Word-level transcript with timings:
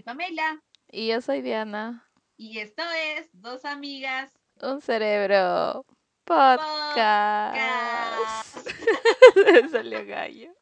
soy 0.00 0.02
Pamela. 0.02 0.62
Y 0.90 1.08
yo 1.08 1.20
soy 1.20 1.42
Diana. 1.42 2.08
Y 2.38 2.58
esto 2.58 2.82
es 3.16 3.28
Dos 3.32 3.66
Amigas. 3.66 4.32
Un 4.62 4.80
cerebro. 4.80 5.84
Podcast. 6.24 7.56
Podcast. 8.54 9.70
salió 9.70 10.06
gallo. 10.06 10.52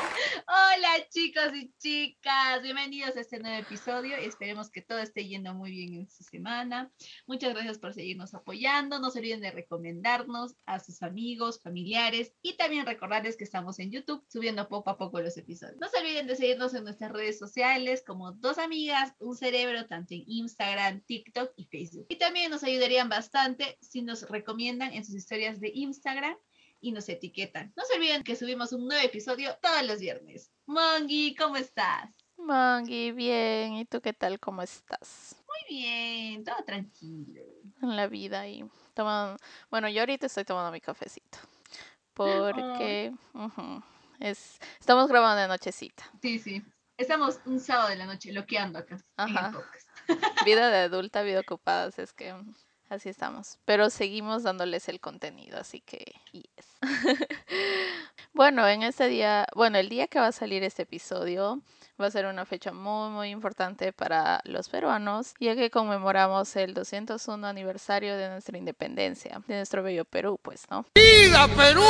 Hola 0.48 1.08
chicos 1.10 1.52
y 1.56 1.72
chicas, 1.78 2.62
bienvenidos 2.62 3.16
a 3.16 3.20
este 3.20 3.40
nuevo 3.40 3.56
episodio. 3.56 4.16
Esperemos 4.16 4.70
que 4.70 4.80
todo 4.80 5.00
esté 5.00 5.26
yendo 5.26 5.52
muy 5.54 5.72
bien 5.72 5.94
en 5.94 6.08
su 6.08 6.22
semana. 6.22 6.92
Muchas 7.26 7.52
gracias 7.52 7.80
por 7.80 7.92
seguirnos 7.92 8.32
apoyando. 8.32 9.00
No 9.00 9.10
se 9.10 9.18
olviden 9.18 9.40
de 9.40 9.50
recomendarnos 9.50 10.54
a 10.64 10.78
sus 10.78 11.02
amigos, 11.02 11.60
familiares 11.60 12.32
y 12.42 12.56
también 12.56 12.86
recordarles 12.86 13.36
que 13.36 13.42
estamos 13.42 13.80
en 13.80 13.90
YouTube 13.90 14.24
subiendo 14.28 14.68
poco 14.68 14.90
a 14.90 14.96
poco 14.96 15.20
los 15.20 15.36
episodios. 15.36 15.78
No 15.80 15.88
se 15.88 15.98
olviden 15.98 16.28
de 16.28 16.36
seguirnos 16.36 16.74
en 16.74 16.84
nuestras 16.84 17.10
redes 17.10 17.40
sociales 17.40 18.04
como 18.06 18.30
Dos 18.30 18.58
Amigas, 18.58 19.14
Un 19.18 19.36
Cerebro, 19.36 19.86
tanto 19.88 20.14
en 20.14 20.22
Instagram, 20.28 21.00
TikTok 21.06 21.54
y 21.56 21.64
Facebook. 21.64 22.06
Y 22.08 22.18
también 22.18 22.52
nos 22.52 22.62
ayudarían 22.62 23.08
bastante 23.08 23.78
si 23.80 24.00
nos 24.02 24.22
recomiendan 24.30 24.92
en 24.92 25.04
sus 25.04 25.16
historias 25.16 25.58
de 25.58 25.72
Instagram 25.74 26.36
y 26.80 26.92
nos 26.92 27.08
etiquetan. 27.08 27.72
No 27.76 27.84
se 27.84 27.96
olviden 27.96 28.22
que 28.22 28.36
subimos 28.36 28.72
un 28.72 28.86
nuevo 28.86 29.04
episodio 29.04 29.56
todos 29.60 29.82
los 29.86 30.00
viernes. 30.00 30.52
Mongi, 30.66 31.34
¿cómo 31.34 31.56
estás? 31.56 32.10
Mangi, 32.36 33.12
bien. 33.12 33.74
¿Y 33.74 33.84
tú 33.84 34.00
qué 34.00 34.12
tal? 34.12 34.38
¿Cómo 34.38 34.62
estás? 34.62 35.36
Muy 35.46 35.78
bien, 35.78 36.44
todo 36.44 36.62
tranquilo. 36.64 37.42
En 37.82 37.96
la 37.96 38.06
vida 38.06 38.46
y 38.46 38.64
tomando... 38.94 39.36
Bueno, 39.70 39.88
yo 39.88 40.00
ahorita 40.00 40.26
estoy 40.26 40.44
tomando 40.44 40.70
mi 40.70 40.80
cafecito. 40.80 41.38
Porque 42.14 43.12
ujú, 43.34 43.82
es... 44.20 44.58
estamos 44.80 45.08
grabando 45.08 45.42
de 45.42 45.48
nochecita. 45.48 46.04
Sí, 46.22 46.38
sí. 46.38 46.62
Estamos 46.96 47.40
un 47.44 47.60
sábado 47.60 47.88
de 47.90 47.96
la 47.96 48.06
noche 48.06 48.32
loqueando 48.32 48.78
acá 48.78 48.94
en 48.94 49.02
Ajá. 49.16 49.48
el 49.48 49.54
podcast. 49.54 49.88
Vida 50.46 50.70
de 50.70 50.78
adulta, 50.78 51.22
vida 51.22 51.40
ocupada, 51.40 51.86
así 51.86 52.00
es 52.00 52.14
que 52.14 52.34
así 52.88 53.08
estamos. 53.08 53.58
Pero 53.64 53.90
seguimos 53.90 54.42
dándoles 54.42 54.88
el 54.88 55.00
contenido, 55.00 55.58
así 55.58 55.80
que 55.80 56.14
bueno, 58.32 58.66
en 58.68 58.82
este 58.82 59.08
día, 59.08 59.46
bueno, 59.54 59.78
el 59.78 59.88
día 59.88 60.06
que 60.08 60.18
va 60.18 60.28
a 60.28 60.32
salir 60.32 60.62
este 60.62 60.82
episodio 60.82 61.62
va 62.00 62.06
a 62.06 62.10
ser 62.10 62.26
una 62.26 62.44
fecha 62.44 62.72
muy, 62.72 63.10
muy 63.10 63.30
importante 63.30 63.92
para 63.92 64.40
los 64.44 64.68
peruanos, 64.68 65.34
ya 65.40 65.54
que 65.54 65.70
conmemoramos 65.70 66.54
el 66.56 66.74
201 66.74 67.46
aniversario 67.46 68.16
de 68.16 68.28
nuestra 68.28 68.58
independencia, 68.58 69.42
de 69.46 69.56
nuestro 69.56 69.82
bello 69.82 70.04
Perú, 70.04 70.38
pues, 70.42 70.64
¿no? 70.70 70.84
¡Viva 70.94 71.48
Perú! 71.48 71.82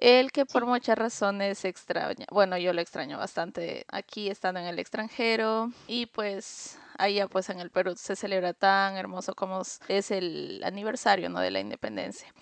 El 0.00 0.30
que 0.30 0.46
por 0.46 0.64
muchas 0.64 0.96
razones 0.96 1.64
extraña, 1.64 2.24
bueno, 2.30 2.56
yo 2.56 2.72
lo 2.72 2.80
extraño 2.80 3.18
bastante 3.18 3.84
aquí 3.88 4.28
estando 4.30 4.60
en 4.60 4.66
el 4.66 4.78
extranjero 4.78 5.72
y 5.88 6.06
pues 6.06 6.78
allá 6.98 7.26
pues 7.26 7.48
en 7.50 7.58
el 7.58 7.70
Perú 7.70 7.94
se 7.96 8.14
celebra 8.14 8.52
tan 8.54 8.96
hermoso 8.96 9.34
como 9.34 9.62
es- 9.62 9.80
es 9.88 10.12
el 10.12 10.62
aniversario, 10.64 11.28
¿no? 11.30 11.40
de 11.40 11.50
la 11.50 11.58
independencia. 11.60 12.32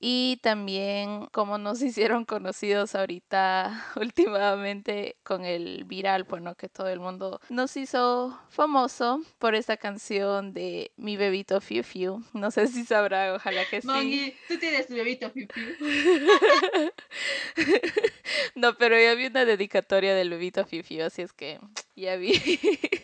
Y 0.00 0.38
también 0.42 1.26
como 1.32 1.58
nos 1.58 1.82
hicieron 1.82 2.24
conocidos 2.24 2.94
ahorita 2.94 3.84
últimamente 3.96 5.16
con 5.22 5.44
el 5.44 5.84
viral, 5.84 6.24
bueno, 6.24 6.54
que 6.54 6.68
todo 6.68 6.88
el 6.88 7.00
mundo 7.00 7.40
nos 7.48 7.76
hizo 7.76 8.38
famoso 8.48 9.20
por 9.38 9.54
esta 9.54 9.76
canción 9.76 10.52
de 10.52 10.92
Mi 10.96 11.16
bebito 11.16 11.60
Fiu 11.60 11.82
Fiu. 11.82 12.22
No 12.32 12.50
sé 12.50 12.68
si 12.68 12.84
sabrá, 12.84 13.34
ojalá 13.34 13.64
que 13.68 13.80
sí. 13.80 13.86
Mongi, 13.86 14.34
tú 14.48 14.58
tienes 14.58 14.86
tu 14.86 14.94
bebito 14.94 15.32
pipi. 15.32 15.60
No, 18.54 18.76
pero 18.76 18.98
ya 18.98 19.14
vi 19.14 19.26
una 19.26 19.44
dedicatoria 19.44 20.14
del 20.14 20.30
bebito 20.30 20.64
Fifi, 20.64 21.00
así 21.00 21.22
es 21.22 21.32
que 21.32 21.58
ya 21.96 22.16
vi. 22.16 22.32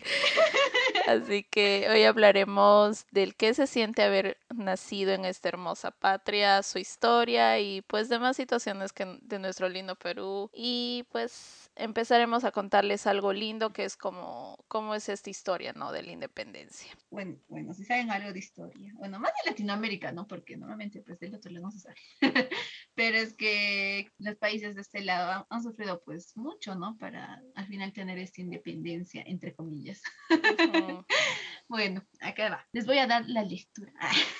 Así 1.07 1.43
que 1.43 1.87
hoy 1.89 2.03
hablaremos 2.03 3.05
del 3.11 3.35
qué 3.35 3.53
se 3.53 3.67
siente 3.67 4.03
haber 4.03 4.37
nacido 4.55 5.11
en 5.11 5.25
esta 5.25 5.49
hermosa 5.49 5.91
patria, 5.91 6.63
su 6.63 6.79
historia 6.83 7.59
y 7.59 7.81
pues 7.81 8.09
demás 8.09 8.35
situaciones 8.35 8.93
que, 8.93 9.17
de 9.21 9.39
nuestro 9.39 9.67
lindo 9.69 9.95
Perú. 9.95 10.51
Y 10.53 11.05
pues 11.11 11.71
empezaremos 11.75 12.43
a 12.43 12.51
contarles 12.51 13.07
algo 13.07 13.33
lindo 13.33 13.71
que 13.71 13.85
es 13.85 13.97
como, 13.97 14.63
cómo 14.67 14.93
es 14.93 15.09
esta 15.09 15.29
historia, 15.29 15.73
¿no? 15.73 15.91
De 15.91 16.03
la 16.03 16.11
independencia. 16.11 16.91
Bueno, 17.09 17.37
bueno, 17.47 17.73
si 17.73 17.83
saben 17.85 18.11
algo 18.11 18.31
de 18.31 18.39
historia. 18.39 18.93
Bueno, 18.95 19.19
más 19.19 19.31
de 19.43 19.51
Latinoamérica, 19.51 20.11
¿no? 20.11 20.27
Porque 20.27 20.55
normalmente 20.57 21.01
pues 21.01 21.19
del 21.19 21.35
otro 21.35 21.51
lado 21.51 21.65
no 21.65 21.71
se 21.71 21.79
sabe. 21.79 21.95
Pero 22.95 23.17
es 23.17 23.35
que 23.35 24.11
los 24.19 24.35
países 24.35 24.75
de 24.75 24.81
este 24.81 25.01
lado 25.01 25.31
han, 25.31 25.45
han 25.49 25.63
sufrido 25.63 26.01
pues 26.05 26.35
mucho, 26.37 26.75
¿no? 26.75 26.97
Para 26.97 27.41
al 27.55 27.67
final 27.67 27.93
tener 27.93 28.17
esta 28.19 28.41
independencia, 28.41 29.23
entre 29.25 29.55
comillas. 29.55 30.01
Bueno, 31.73 32.03
acá 32.19 32.49
va. 32.49 32.67
Les 32.71 32.85
voy 32.85 32.97
a 32.97 33.07
dar 33.07 33.27
la 33.27 33.41
lectura. 33.41 33.93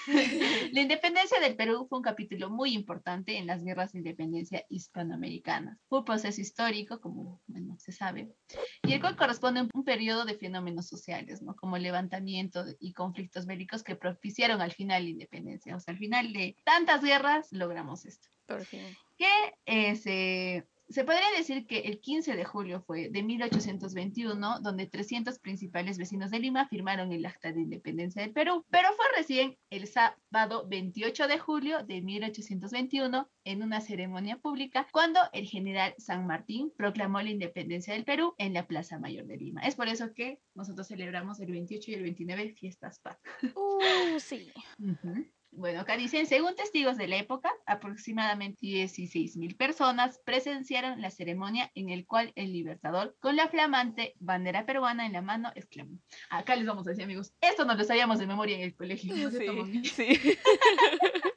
La 0.72 0.82
independencia 0.82 1.40
del 1.40 1.56
Perú 1.56 1.88
fue 1.90 1.98
un 1.98 2.04
capítulo 2.04 2.50
muy 2.50 2.74
importante 2.74 3.38
en 3.38 3.48
las 3.48 3.64
guerras 3.64 3.94
de 3.94 4.00
independencia 4.00 4.66
hispanoamericanas. 4.70 5.80
Fue 5.88 6.00
un 6.00 6.06
proceso 6.06 6.42
histórico, 6.42 7.00
como 7.00 7.42
bueno, 7.48 7.76
se 7.80 7.92
sabe, 7.92 8.36
y 8.84 8.94
el 8.94 9.02
cual 9.02 9.16
corresponde 9.16 9.62
a 9.62 9.68
un 9.74 9.84
periodo 9.84 10.26
de 10.26 10.36
fenómenos 10.36 10.88
sociales, 10.88 11.42
¿no? 11.42 11.56
Como 11.56 11.78
levantamiento 11.78 12.66
y 12.80 12.94
conflictos 12.94 13.46
bélicos 13.46 13.84
que 13.84 13.96
propiciaron 13.96 14.62
al 14.62 14.74
final 14.74 15.04
la 15.04 15.10
independencia. 15.10 15.76
O 15.76 15.80
sea, 15.80 15.94
al 15.94 15.98
final 15.98 16.34
de 16.34 16.56
tantas 16.66 17.02
guerras 17.02 17.48
logramos 17.52 18.06
esto 18.06 18.30
Por 18.46 18.66
fin. 18.66 18.86
que 19.18 19.28
eh, 19.66 19.96
se, 19.96 20.68
se 20.90 21.04
podría 21.06 21.32
decir 21.38 21.66
que 21.66 21.80
el 21.80 22.00
15 22.00 22.36
de 22.36 22.46
julio 22.46 22.82
fue 22.82 23.10
de 23.10 23.24
1821, 23.24 24.60
donde 24.60 24.86
300 24.86 25.40
principales 25.40 25.98
vecinos 25.98 26.30
de 26.30 26.40
Lima 26.40 26.68
firmaron 26.68 27.12
el 27.12 27.26
acta 27.26 27.52
de 27.52 27.62
independencia 27.62 28.22
del 28.22 28.34
Perú, 28.34 28.66
pero 28.70 28.90
fue 28.94 29.06
recién 29.16 29.58
el 29.70 29.88
sábado 29.88 30.68
28 30.68 31.28
de 31.28 31.40
julio 31.40 31.84
de 31.84 32.02
1821, 32.02 33.30
en 33.46 33.64
una 33.64 33.82
ceremonia 33.82 34.38
pública, 34.38 34.88
cuando 34.92 35.20
el 35.32 35.48
general 35.48 35.94
San 35.98 36.28
Martín 36.28 36.72
proclamó 36.78 37.22
la 37.22 37.30
independencia 37.30 37.94
del 37.94 38.06
Perú 38.06 38.36
en 38.38 38.54
la 38.54 38.68
Plaza 38.68 39.00
Mayor 39.00 39.26
de 39.26 39.38
Lima. 39.38 39.62
Es 39.62 39.76
por 39.76 39.88
eso 39.88 40.14
que 40.14 40.40
nosotros 40.54 40.88
celebramos 40.88 41.40
el 41.40 41.52
28 41.52 41.92
y 41.92 41.94
el 41.96 42.04
29 42.04 42.54
fiestas 42.54 43.00
patrias. 43.00 43.36
Uh, 43.56 44.20
sí. 44.20 44.52
Ujú. 44.80 45.26
Bueno, 45.56 45.82
acá 45.82 45.98
dicen, 45.98 46.26
según 46.26 46.56
testigos 46.56 46.98
de 46.98 47.08
la 47.08 47.18
época, 47.18 47.52
aproximadamente 47.66 48.58
16 48.62 49.38
mil 49.38 49.56
personas 49.56 50.20
presenciaron 50.26 51.00
la 51.02 51.12
ceremonia 51.12 51.72
en 51.76 51.90
el 51.90 52.06
cual 52.08 52.32
el 52.36 52.52
libertador, 52.52 53.16
con 53.20 53.36
la 53.36 53.48
flamante 53.48 54.16
bandera 54.20 54.66
peruana 54.66 55.06
en 55.06 55.14
la 55.14 55.22
mano, 55.22 55.52
exclamó. 55.56 56.00
Acá 56.30 56.56
les 56.56 56.66
vamos 56.66 56.88
a 56.88 56.92
decir, 56.92 57.04
amigos, 57.04 57.34
esto 57.40 57.66
no 57.66 57.76
lo 57.76 57.84
sabíamos 57.84 58.20
de 58.20 58.28
memoria 58.28 58.56
en 58.56 58.64
el 58.64 58.76
colegio. 58.76 59.14
Sí, 59.30 59.84
sí. 59.86 60.08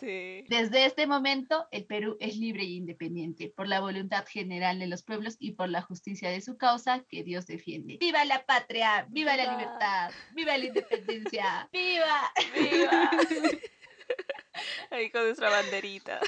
Sí. 0.00 0.44
Desde 0.48 0.84
este 0.84 1.06
momento, 1.06 1.66
el 1.70 1.86
Perú 1.86 2.16
es 2.20 2.36
libre 2.36 2.62
e 2.62 2.66
independiente 2.66 3.52
por 3.56 3.66
la 3.66 3.80
voluntad 3.80 4.26
general 4.26 4.78
de 4.78 4.86
los 4.86 5.02
pueblos 5.02 5.36
y 5.38 5.52
por 5.52 5.68
la 5.68 5.82
justicia 5.82 6.30
de 6.30 6.40
su 6.40 6.56
causa 6.56 7.04
que 7.08 7.22
Dios 7.22 7.46
defiende. 7.46 7.96
¡Viva 8.00 8.24
la 8.24 8.44
patria! 8.44 9.06
¡Viva 9.10 9.36
la 9.36 9.52
libertad! 9.52 10.10
¡Viva 10.34 10.56
la 10.58 10.64
independencia! 10.64 11.68
¡Viva! 11.72 12.32
¡Viva! 12.54 13.10
Ahí 14.90 15.10
con 15.10 15.24
nuestra 15.24 15.50
banderita. 15.50 16.20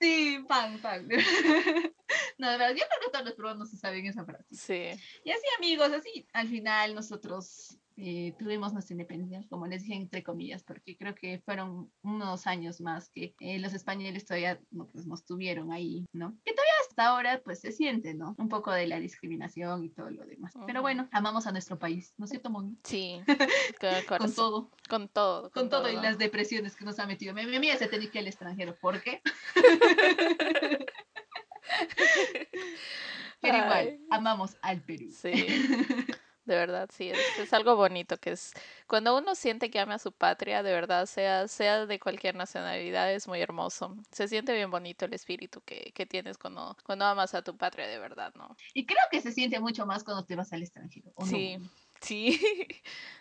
Sí, 0.00 0.44
pan, 0.48 0.78
pan. 0.80 1.08
No, 2.38 2.50
de 2.50 2.58
verdad, 2.58 2.74
yo 2.74 2.84
creo 2.86 3.00
que 3.00 3.10
todos 3.12 3.24
los 3.24 3.34
peruanos 3.34 3.70
se 3.70 3.76
saben 3.76 4.06
esa 4.06 4.24
frase. 4.24 4.44
Sí. 4.50 5.02
Y 5.24 5.30
así, 5.30 5.46
amigos, 5.56 5.90
así, 5.92 6.26
al 6.32 6.48
final 6.48 6.94
nosotros 6.94 7.78
eh, 7.96 8.34
tuvimos 8.38 8.72
nuestra 8.72 8.94
independencia, 8.94 9.46
como 9.48 9.66
les 9.66 9.82
dije, 9.82 9.94
entre 9.94 10.22
comillas, 10.22 10.62
porque 10.62 10.96
creo 10.96 11.14
que 11.14 11.40
fueron 11.44 11.90
unos 12.02 12.46
años 12.46 12.80
más 12.80 13.08
que 13.10 13.34
eh, 13.40 13.58
los 13.58 13.72
españoles 13.72 14.24
todavía 14.24 14.60
no, 14.70 14.86
pues, 14.88 15.06
nos 15.06 15.24
tuvieron 15.24 15.72
ahí, 15.72 16.06
¿no? 16.12 16.36
Que 16.44 16.52
todavía 16.52 16.72
hasta 16.88 17.06
ahora, 17.06 17.42
pues, 17.44 17.60
se 17.60 17.72
siente, 17.72 18.14
¿no? 18.14 18.34
Un 18.38 18.48
poco 18.48 18.72
de 18.72 18.86
la 18.86 18.98
discriminación 18.98 19.84
y 19.84 19.90
todo 19.90 20.10
lo 20.10 20.24
demás. 20.24 20.54
Pero 20.66 20.82
bueno, 20.82 21.08
amamos 21.12 21.46
a 21.46 21.52
nuestro 21.52 21.78
país, 21.78 22.14
¿no 22.16 22.24
es 22.24 22.30
cierto, 22.30 22.50
Moni? 22.50 22.76
Sí. 22.84 23.20
Con, 24.08 24.34
todo, 24.34 24.70
Con 24.88 25.08
todo. 25.08 25.50
con 25.50 25.68
todo 25.68 25.90
y 25.90 25.96
las 25.96 26.18
depresiones 26.18 26.76
que 26.76 26.84
nos 26.84 26.98
ha 26.98 27.06
metido. 27.06 27.34
Mi, 27.34 27.44
mi 27.46 27.56
amiga 27.56 27.76
se 27.76 27.86
tenía 27.88 28.10
que 28.10 28.18
ir 28.18 28.22
al 28.22 28.28
extranjero, 28.28 28.74
¿por 28.80 29.02
qué? 29.02 29.20
Pero 33.40 33.58
igual, 33.58 33.98
amamos 34.10 34.56
al 34.62 34.80
Perú. 34.80 35.10
Sí. 35.12 35.46
De 36.44 36.56
verdad, 36.56 36.90
sí, 36.92 37.08
es, 37.08 37.18
es 37.38 37.52
algo 37.54 37.74
bonito 37.76 38.18
que 38.18 38.32
es 38.32 38.52
cuando 38.86 39.16
uno 39.16 39.34
siente 39.34 39.70
que 39.70 39.80
ama 39.80 39.94
a 39.94 39.98
su 39.98 40.12
patria, 40.12 40.62
de 40.62 40.72
verdad, 40.72 41.06
sea, 41.06 41.48
sea 41.48 41.86
de 41.86 41.98
cualquier 41.98 42.34
nacionalidad, 42.34 43.12
es 43.12 43.26
muy 43.26 43.40
hermoso. 43.40 43.96
Se 44.12 44.28
siente 44.28 44.52
bien 44.52 44.70
bonito 44.70 45.06
el 45.06 45.14
espíritu 45.14 45.62
que, 45.62 45.92
que 45.94 46.04
tienes 46.04 46.36
cuando, 46.36 46.76
cuando 46.84 47.06
amas 47.06 47.34
a 47.34 47.42
tu 47.42 47.56
patria 47.56 47.86
de 47.86 47.98
verdad, 47.98 48.34
¿no? 48.34 48.54
Y 48.74 48.84
creo 48.84 49.00
que 49.10 49.22
se 49.22 49.32
siente 49.32 49.58
mucho 49.58 49.86
más 49.86 50.04
cuando 50.04 50.24
te 50.24 50.36
vas 50.36 50.52
al 50.52 50.62
extranjero. 50.62 51.10
¿o 51.14 51.24
no? 51.24 51.30
Sí, 51.30 51.58
Sí, 52.04 52.38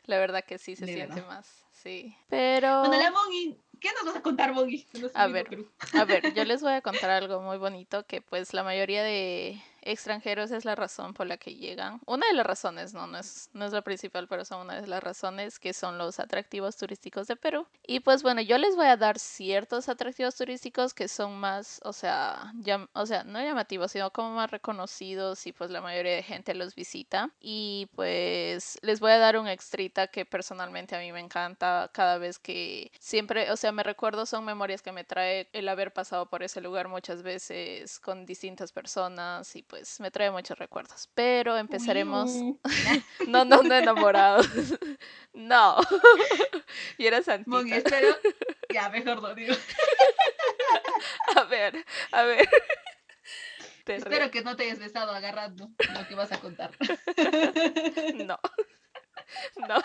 la 0.06 0.18
verdad 0.18 0.44
que 0.44 0.58
sí 0.58 0.76
se 0.76 0.86
De 0.86 0.94
siente 0.94 1.16
verdad. 1.16 1.28
más, 1.28 1.64
sí. 1.72 2.16
Pero... 2.28 2.80
Bueno, 2.80 3.02
la 3.02 3.12
Mongi, 3.12 3.58
¿qué 3.80 3.90
nos 3.94 4.06
vas 4.06 4.18
a 4.18 4.22
contar, 4.22 4.54
nuestro 4.54 5.10
A 5.14 5.28
ver. 5.28 5.48
A 5.94 6.04
ver, 6.04 6.34
yo 6.34 6.44
les 6.46 6.62
voy 6.62 6.74
a 6.74 6.82
contar 6.82 7.10
algo 7.10 7.40
muy 7.42 7.58
bonito 7.58 8.06
que 8.06 8.22
pues 8.22 8.54
la 8.54 8.64
mayoría 8.64 9.02
de 9.02 9.62
extranjeros 9.86 10.52
es 10.52 10.66
la 10.66 10.76
razón 10.76 11.14
por 11.14 11.28
la 11.28 11.38
que 11.38 11.56
llegan. 11.56 12.02
Una 12.06 12.28
de 12.28 12.34
las 12.34 12.46
razones, 12.46 12.94
no, 12.94 13.08
no 13.08 13.18
es, 13.20 13.50
no 13.54 13.66
es 13.66 13.74
la 13.74 13.82
principal, 13.82 14.28
pero 14.28 14.46
son 14.46 14.62
una 14.62 14.80
de 14.82 14.88
las 14.88 15.04
razones 15.04 15.60
que 15.60 15.74
son 15.74 15.98
los 15.98 16.20
atractivos 16.20 16.76
turísticos 16.78 17.28
de 17.28 17.36
Perú. 17.36 17.68
Y 17.86 18.00
pues 18.00 18.24
bueno, 18.24 18.42
yo 18.42 18.58
les 18.58 18.76
voy 18.76 18.88
a 18.88 18.98
dar 18.98 19.20
ciertos 19.20 19.90
atractivos 19.90 20.36
turísticos 20.36 20.94
que 20.94 21.08
son 21.08 21.38
más, 21.40 21.80
o 21.84 21.94
sea, 21.94 22.52
llam- 22.64 22.90
o 22.94 23.06
sea, 23.06 23.24
no 23.24 23.42
llamativos, 23.42 23.92
sino 23.92 24.12
como 24.12 24.32
más 24.36 24.50
reconocidos 24.52 25.46
y 25.48 25.52
pues 25.54 25.70
la 25.70 25.82
mayoría 25.82 26.14
de 26.16 26.24
gente 26.24 26.54
los 26.54 26.76
visita. 26.76 27.30
Y 27.40 27.90
pues 27.96 28.78
les 28.82 29.00
voy 29.00 29.12
a 29.12 29.18
dar 29.18 29.38
un 29.38 29.48
extrita 29.48 30.08
que 30.08 30.26
personalmente 30.26 30.96
a 30.96 31.00
mí 31.00 31.12
me 31.12 31.20
encanta 31.20 31.90
cada 31.94 32.18
vez 32.18 32.40
que 32.40 32.92
siempre, 33.00 33.52
o 33.52 33.58
sea, 33.58 33.72
me 33.72 33.84
recuerdo, 33.84 34.26
son 34.26 34.46
memorias 34.46 34.82
que 34.82 34.92
me 34.92 35.04
trae 35.04 35.50
el 35.54 35.68
haber 35.70 35.94
pasado 35.94 36.30
por 36.30 36.44
ese 36.44 36.62
lugar 36.62 36.88
muchas 36.88 37.24
veces 37.24 38.00
con 38.00 38.26
distintas 38.26 38.72
personas 38.72 39.56
y 39.56 39.64
pues 39.74 40.00
me 40.00 40.12
trae 40.12 40.30
muchos 40.30 40.56
recuerdos. 40.60 41.10
Pero 41.16 41.58
empezaremos... 41.58 42.30
No, 43.28 43.44
no, 43.44 43.64
no 43.64 43.74
enamorados. 43.74 44.48
No. 45.34 45.78
Y 47.00 47.08
era 47.08 47.24
santita. 47.24 47.76
espero. 47.76 48.16
Ya, 48.72 48.90
mejor 48.90 49.20
no 49.24 49.34
digo. 49.34 49.56
A 51.36 51.44
ver, 51.46 51.84
a 52.12 52.22
ver. 52.24 52.48
Te 53.84 53.94
re- 53.94 53.98
Espero 53.98 54.30
que 54.30 54.42
no 54.44 54.56
te 54.56 54.64
hayas 54.66 54.78
besado 54.78 55.12
agarrando 55.12 55.70
lo 55.92 56.08
que 56.08 56.14
vas 56.14 56.32
a 56.32 56.40
contar. 56.40 56.72
No. 58.14 58.40
No. 59.68 59.82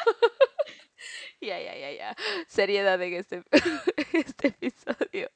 Ya, 1.40 1.58
ya, 1.60 1.76
ya, 1.76 1.92
ya. 1.92 2.16
Seriedad 2.48 3.00
en 3.02 3.14
este, 3.14 3.42
este 4.12 4.48
episodio. 4.48 5.30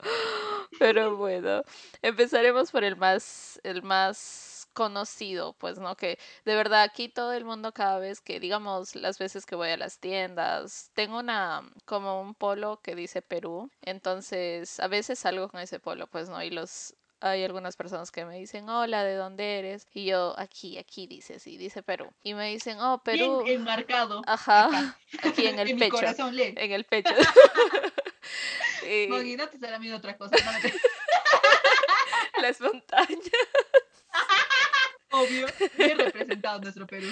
Pero 0.79 1.17
bueno, 1.17 1.63
empezaremos 2.03 2.71
por 2.71 2.85
el 2.85 2.97
más, 2.97 3.61
el 3.63 3.83
más 3.83 4.69
conocido, 4.73 5.55
pues, 5.55 5.79
¿no? 5.79 5.97
Que 5.97 6.19
de 6.45 6.55
verdad 6.57 6.83
aquí 6.83 7.09
todo 7.09 7.33
el 7.33 7.45
mundo 7.45 7.73
cada 7.73 7.99
vez 7.99 8.21
que, 8.21 8.41
digamos, 8.41 8.97
las 8.97 9.19
veces 9.19 9.47
que 9.47 9.55
voy 9.55 9.69
a 9.71 9.77
las 9.77 9.99
tiendas, 10.01 10.91
tengo 10.95 11.19
una, 11.19 11.63
como 11.85 12.21
un 12.21 12.35
polo 12.35 12.81
que 12.83 12.95
dice 12.95 13.23
Perú, 13.23 13.71
entonces 13.83 14.81
a 14.81 14.89
veces 14.89 15.19
salgo 15.19 15.49
con 15.49 15.61
ese 15.61 15.79
polo, 15.81 16.07
pues, 16.07 16.29
¿no? 16.29 16.43
Y 16.43 16.51
los, 16.51 16.95
hay 17.23 17.45
algunas 17.45 17.77
personas 17.77 18.11
que 18.11 18.25
me 18.25 18.37
dicen, 18.37 18.69
hola, 18.69 19.05
¿de 19.05 19.15
dónde 19.15 19.59
eres? 19.61 19.87
Y 19.95 20.07
yo, 20.07 20.35
aquí, 20.39 20.77
aquí 20.77 21.07
dice, 21.07 21.39
sí, 21.39 21.57
dice 21.57 21.83
Perú. 21.83 22.13
Y 22.23 22.35
me 22.35 22.49
dicen, 22.49 22.79
oh, 22.81 23.03
Perú. 23.03 23.43
Bien 23.45 23.61
enmarcado. 23.61 24.23
Ajá, 24.27 24.67
acá. 24.67 24.99
aquí 25.23 25.47
en 25.47 25.59
el 25.59 25.69
en 25.71 25.77
mi 25.77 25.81
pecho. 25.81 25.93
corazón, 25.97 26.35
lee. 26.37 26.55
En 26.57 26.73
el 26.73 26.85
pecho. 26.85 27.15
Y 28.89 29.07
Mongi, 29.09 29.37
no 29.37 29.49
te 29.49 29.59
será 29.59 29.79
miedo 29.79 29.97
otra 29.97 30.17
cosa. 30.17 30.35
no 30.45 30.61
te- 30.61 30.75
las 32.43 32.61
montañas. 32.61 33.19
Obvio. 35.13 35.47
Bien 35.77 35.99
representado 35.99 36.61
nuestro 36.61 36.87
Perú. 36.87 37.07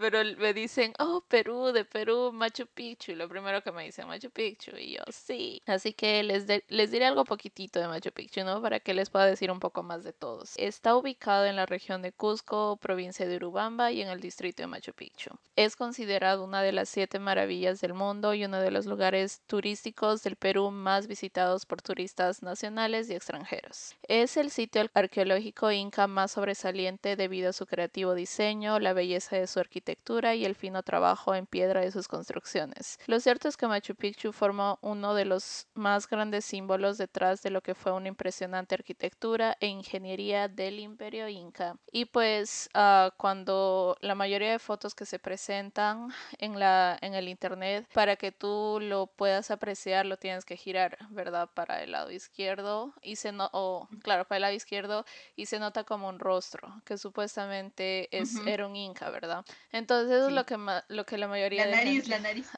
Pero 0.00 0.24
me 0.38 0.54
dicen, 0.54 0.92
oh, 0.98 1.22
Perú, 1.28 1.72
de 1.72 1.84
Perú, 1.84 2.32
Machu 2.32 2.66
Picchu. 2.66 3.14
Lo 3.14 3.28
primero 3.28 3.62
que 3.62 3.72
me 3.72 3.84
dicen, 3.84 4.06
Machu 4.06 4.30
Picchu. 4.30 4.76
Y 4.76 4.94
yo, 4.94 5.02
sí. 5.10 5.62
Así 5.66 5.92
que 5.92 6.22
les, 6.22 6.46
les 6.68 6.90
diré 6.90 7.06
algo 7.06 7.24
poquitito 7.24 7.80
de 7.80 7.88
Machu 7.88 8.10
Picchu, 8.12 8.44
¿no? 8.44 8.62
Para 8.62 8.80
que 8.80 8.94
les 8.94 9.10
pueda 9.10 9.26
decir 9.26 9.50
un 9.50 9.60
poco 9.60 9.82
más 9.82 10.04
de 10.04 10.12
todos. 10.12 10.54
Está 10.56 10.96
ubicado 10.96 11.46
en 11.46 11.56
la 11.56 11.66
región 11.66 12.02
de 12.02 12.12
Cusco, 12.12 12.76
provincia 12.76 13.26
de 13.26 13.36
Urubamba 13.36 13.92
y 13.92 14.02
en 14.02 14.08
el 14.08 14.20
distrito 14.20 14.62
de 14.62 14.66
Machu 14.66 14.92
Picchu. 14.92 15.30
Es 15.56 15.76
considerado 15.76 16.44
una 16.44 16.62
de 16.62 16.72
las 16.72 16.88
siete 16.88 17.18
maravillas 17.18 17.80
del 17.80 17.94
mundo 17.94 18.34
y 18.34 18.44
uno 18.44 18.60
de 18.60 18.70
los 18.70 18.86
lugares 18.86 19.42
turísticos 19.46 20.22
del 20.22 20.36
Perú 20.36 20.70
más 20.70 21.06
visitados 21.06 21.66
por 21.66 21.82
turistas 21.82 22.42
nacionales 22.42 23.08
y 23.10 23.14
extranjeros. 23.14 23.96
Es 24.02 24.36
el 24.36 24.50
sitio 24.50 24.88
arqueológico 24.94 25.70
inca 25.72 26.06
más 26.06 26.32
sobresaliente 26.32 27.16
debido 27.16 27.50
a 27.50 27.52
su 27.52 27.66
creativo 27.66 28.14
diseño, 28.14 28.78
la 28.78 28.92
belleza 28.92 29.36
de 29.36 29.46
su 29.46 29.60
arquitectura 29.66 30.34
y 30.34 30.44
el 30.44 30.54
fino 30.54 30.82
trabajo 30.82 31.34
en 31.34 31.46
piedra 31.46 31.80
de 31.80 31.90
sus 31.90 32.08
construcciones. 32.08 32.98
Lo 33.06 33.20
cierto 33.20 33.48
es 33.48 33.56
que 33.56 33.66
Machu 33.66 33.94
Picchu 33.94 34.32
forma 34.32 34.78
uno 34.80 35.14
de 35.14 35.24
los 35.24 35.66
más 35.74 36.08
grandes 36.08 36.44
símbolos 36.44 36.98
detrás 36.98 37.42
de 37.42 37.50
lo 37.50 37.60
que 37.60 37.74
fue 37.74 37.92
una 37.92 38.08
impresionante 38.08 38.74
arquitectura 38.74 39.56
e 39.60 39.66
ingeniería 39.66 40.48
del 40.48 40.78
imperio 40.80 41.28
inca. 41.28 41.76
Y 41.92 42.06
pues 42.06 42.68
ah, 42.74 43.12
cuando 43.16 43.96
la 44.00 44.14
mayoría 44.14 44.52
de 44.52 44.58
fotos 44.58 44.94
que 44.94 45.04
se 45.04 45.18
presentan 45.18 46.08
en, 46.38 46.58
la, 46.58 46.96
en 47.00 47.14
el 47.14 47.28
internet, 47.28 47.86
para 47.92 48.16
que 48.16 48.32
tú 48.32 48.78
lo 48.80 49.06
puedas 49.06 49.50
apreciar, 49.50 50.06
lo 50.06 50.16
tienes 50.16 50.44
que 50.44 50.56
girar, 50.56 50.96
¿verdad? 51.10 51.48
Para 51.52 51.82
el 51.82 51.92
lado 51.92 52.10
izquierdo 52.10 52.94
y 53.02 53.16
se 53.16 53.32
no, 53.32 53.50
o, 53.52 53.88
claro, 54.02 54.24
para 54.26 54.36
el 54.36 54.42
lado 54.42 54.54
izquierdo 54.54 55.04
y 55.34 55.46
se 55.46 55.58
nota 55.58 55.84
como 55.84 56.08
un 56.08 56.18
rostro, 56.18 56.80
que 56.84 56.96
supuestamente 56.98 58.08
es, 58.16 58.36
Ujú. 58.36 58.48
era 58.48 58.66
un 58.66 58.76
inca, 58.76 59.10
¿verdad? 59.10 59.44
Entonces 59.72 60.12
eso 60.16 60.22
es 60.24 60.28
Sí. 60.28 60.34
lo 60.34 60.46
que, 60.46 60.56
lo 60.88 61.06
que 61.06 61.18
la 61.18 61.28
mayoría 61.28 61.64
La 61.66 61.70
de 61.70 61.76
nariz, 61.84 62.04
gente- 62.04 62.10
la 62.10 62.18
nariz. 62.20 62.48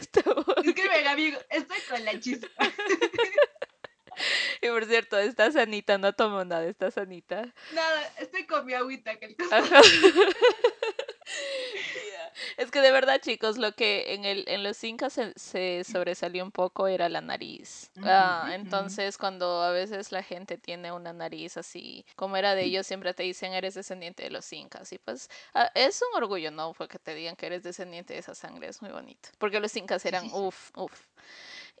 Está 0.00 0.22
bueno. 0.22 0.54
Escribe, 0.62 1.08
amigo. 1.08 1.38
Estoy 1.50 1.80
con 1.88 2.04
la 2.04 2.18
chispa. 2.20 2.48
Y 4.62 4.68
por 4.68 4.84
cierto, 4.86 5.18
está 5.18 5.50
sanita, 5.50 5.98
no 5.98 6.12
tomo 6.12 6.44
nada, 6.44 6.64
está 6.66 6.88
sanita. 6.92 7.52
Nada, 7.72 8.12
estoy 8.18 8.46
con 8.46 8.64
mi 8.64 8.72
agüita. 8.72 9.16
Que 9.18 9.26
el. 9.26 9.36
Es 12.56 12.70
que 12.70 12.80
de 12.80 12.90
verdad, 12.90 13.20
chicos, 13.20 13.58
lo 13.58 13.72
que 13.72 14.14
en 14.14 14.24
el 14.24 14.44
en 14.48 14.62
los 14.62 14.82
incas 14.84 15.12
se, 15.14 15.32
se 15.36 15.84
sobresalió 15.84 16.44
un 16.44 16.50
poco 16.50 16.88
era 16.88 17.08
la 17.08 17.20
nariz. 17.20 17.90
Ah, 18.02 18.50
entonces, 18.52 19.18
cuando 19.18 19.62
a 19.62 19.70
veces 19.70 20.12
la 20.12 20.22
gente 20.22 20.58
tiene 20.58 20.92
una 20.92 21.12
nariz 21.12 21.56
así, 21.56 22.04
como 22.16 22.36
era 22.36 22.54
de 22.54 22.64
ellos, 22.64 22.86
siempre 22.86 23.14
te 23.14 23.22
dicen 23.22 23.52
eres 23.52 23.74
descendiente 23.74 24.22
de 24.22 24.30
los 24.30 24.52
incas. 24.52 24.92
Y 24.92 24.98
pues 24.98 25.28
ah, 25.54 25.70
es 25.74 26.02
un 26.02 26.22
orgullo, 26.22 26.50
¿no? 26.50 26.74
Fue 26.74 26.88
que 26.88 26.98
te 26.98 27.14
digan 27.14 27.36
que 27.36 27.46
eres 27.46 27.62
descendiente 27.62 28.14
de 28.14 28.20
esa 28.20 28.34
sangre, 28.34 28.68
es 28.68 28.82
muy 28.82 28.90
bonito. 28.90 29.28
Porque 29.38 29.60
los 29.60 29.74
incas 29.76 30.04
eran 30.04 30.26
uff, 30.32 30.70
uff. 30.76 31.06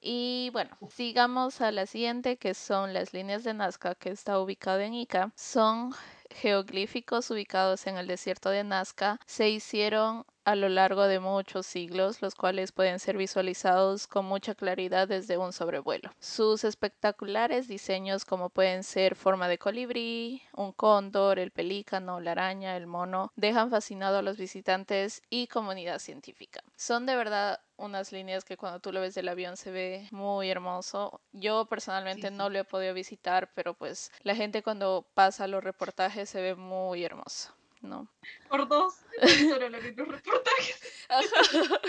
Y 0.00 0.50
bueno, 0.52 0.76
sigamos 0.94 1.62
a 1.62 1.72
la 1.72 1.86
siguiente, 1.86 2.36
que 2.36 2.52
son 2.52 2.92
las 2.92 3.14
líneas 3.14 3.42
de 3.42 3.54
Nazca, 3.54 3.94
que 3.94 4.10
está 4.10 4.38
ubicado 4.38 4.80
en 4.80 4.92
Ica. 4.92 5.32
Son 5.34 5.94
geoglíficos 6.30 7.30
ubicados 7.30 7.86
en 7.86 7.96
el 7.96 8.06
desierto 8.06 8.50
de 8.50 8.64
Nazca. 8.64 9.18
Se 9.26 9.48
hicieron 9.48 10.26
a 10.44 10.54
lo 10.54 10.68
largo 10.68 11.04
de 11.04 11.20
muchos 11.20 11.66
siglos, 11.66 12.22
los 12.22 12.34
cuales 12.34 12.72
pueden 12.72 12.98
ser 12.98 13.16
visualizados 13.16 14.06
con 14.06 14.26
mucha 14.26 14.54
claridad 14.54 15.08
desde 15.08 15.38
un 15.38 15.52
sobrevuelo. 15.52 16.10
Sus 16.20 16.64
espectaculares 16.64 17.68
diseños, 17.68 18.24
como 18.24 18.50
pueden 18.50 18.84
ser 18.84 19.16
forma 19.16 19.48
de 19.48 19.58
colibrí, 19.58 20.42
un 20.54 20.72
cóndor, 20.72 21.38
el 21.38 21.50
pelícano, 21.50 22.20
la 22.20 22.32
araña, 22.32 22.76
el 22.76 22.86
mono, 22.86 23.32
dejan 23.36 23.70
fascinado 23.70 24.18
a 24.18 24.22
los 24.22 24.36
visitantes 24.36 25.22
y 25.30 25.46
comunidad 25.46 25.98
científica. 25.98 26.62
Son 26.76 27.06
de 27.06 27.16
verdad 27.16 27.60
unas 27.76 28.12
líneas 28.12 28.44
que 28.44 28.56
cuando 28.56 28.80
tú 28.80 28.92
lo 28.92 29.00
ves 29.00 29.14
del 29.14 29.28
avión 29.28 29.56
se 29.56 29.70
ve 29.70 30.08
muy 30.10 30.50
hermoso. 30.50 31.20
Yo 31.32 31.66
personalmente 31.66 32.28
Sí, 32.28 32.34
no 32.34 32.48
lo 32.48 32.58
he 32.58 32.64
podido 32.64 32.94
visitar, 32.94 33.50
pero 33.54 33.74
pues 33.74 34.12
la 34.22 34.34
gente 34.36 34.62
cuando 34.62 35.06
pasa 35.14 35.48
los 35.48 35.64
reportajes 35.64 36.28
se 36.28 36.40
ve 36.40 36.54
muy 36.54 37.04
hermoso, 37.04 37.52
¿no? 37.84 38.08
Por 38.48 38.66
dos. 38.68 38.94
Solo 39.38 39.68
lo 39.68 39.80
los 39.80 40.08
reportajes. 40.08 40.80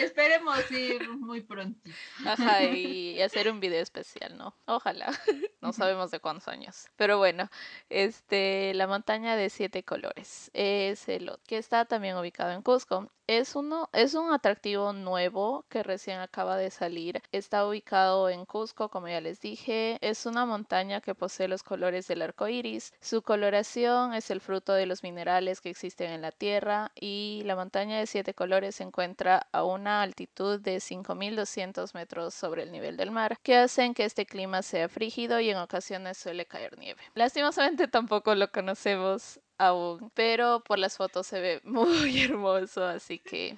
Esperemos 0.00 0.70
ir 0.70 1.08
muy 1.10 1.40
pronto. 1.42 1.80
Ajá, 2.24 2.64
y 2.64 3.20
hacer 3.20 3.50
un 3.50 3.60
video 3.60 3.82
especial, 3.82 4.36
¿no? 4.36 4.54
Ojalá. 4.66 5.12
No 5.62 5.72
sabemos 5.72 6.12
de 6.12 6.20
cuántos 6.20 6.46
años. 6.46 6.86
Pero 6.94 7.18
bueno, 7.18 7.50
este, 7.88 8.72
la 8.74 8.86
montaña 8.86 9.34
de 9.34 9.50
siete 9.50 9.82
colores 9.82 10.48
es 10.54 11.08
el 11.08 11.32
que 11.48 11.58
está 11.58 11.86
también 11.86 12.16
ubicado 12.16 12.52
en 12.52 12.62
Cusco. 12.62 13.10
Es 13.28 13.56
uno, 13.56 13.88
es 13.92 14.14
un 14.14 14.32
atractivo 14.32 14.92
nuevo 14.92 15.64
que 15.68 15.82
recién 15.82 16.20
acaba 16.20 16.56
de 16.56 16.70
salir. 16.70 17.20
Está 17.32 17.66
ubicado 17.66 18.30
en 18.30 18.44
Cusco, 18.44 18.88
como 18.88 19.08
ya 19.08 19.20
les 19.20 19.40
dije. 19.40 19.98
Es 20.00 20.26
una 20.26 20.46
montaña 20.46 21.00
que 21.00 21.16
posee 21.16 21.48
los 21.48 21.64
colores 21.64 22.06
del 22.06 22.22
arco 22.22 22.46
iris. 22.46 22.92
Su 23.00 23.22
coloración 23.22 24.14
es 24.14 24.30
el 24.30 24.40
fruto 24.40 24.74
de 24.74 24.86
los 24.86 25.02
minerales 25.02 25.60
que 25.60 25.70
existen 25.70 26.12
en 26.12 26.22
la 26.22 26.30
tierra. 26.30 26.92
Y 26.94 27.42
la 27.46 27.56
montaña 27.56 27.98
de 27.98 28.06
siete 28.06 28.32
colores 28.32 28.76
se 28.76 28.84
encuentra 28.84 29.48
a 29.50 29.64
una 29.64 30.02
altitud 30.02 30.60
de 30.60 30.78
5200 30.78 31.94
metros 31.94 32.32
sobre 32.32 32.62
el 32.62 32.70
nivel 32.70 32.96
del 32.96 33.10
mar, 33.10 33.38
que 33.42 33.56
hacen 33.56 33.92
que 33.94 34.04
este 34.04 34.26
clima 34.26 34.62
sea 34.62 34.88
frígido 34.88 35.40
y 35.40 35.50
en 35.50 35.58
ocasiones 35.58 36.16
suele 36.16 36.46
caer 36.46 36.78
nieve. 36.78 37.02
Lastimosamente 37.14 37.88
tampoco 37.88 38.36
lo 38.36 38.52
conocemos 38.52 39.40
aún, 39.58 40.10
pero 40.14 40.62
por 40.64 40.78
las 40.78 40.96
fotos 40.96 41.26
se 41.26 41.40
ve 41.40 41.60
muy 41.64 42.22
hermoso, 42.22 42.84
así 42.84 43.18
que 43.18 43.56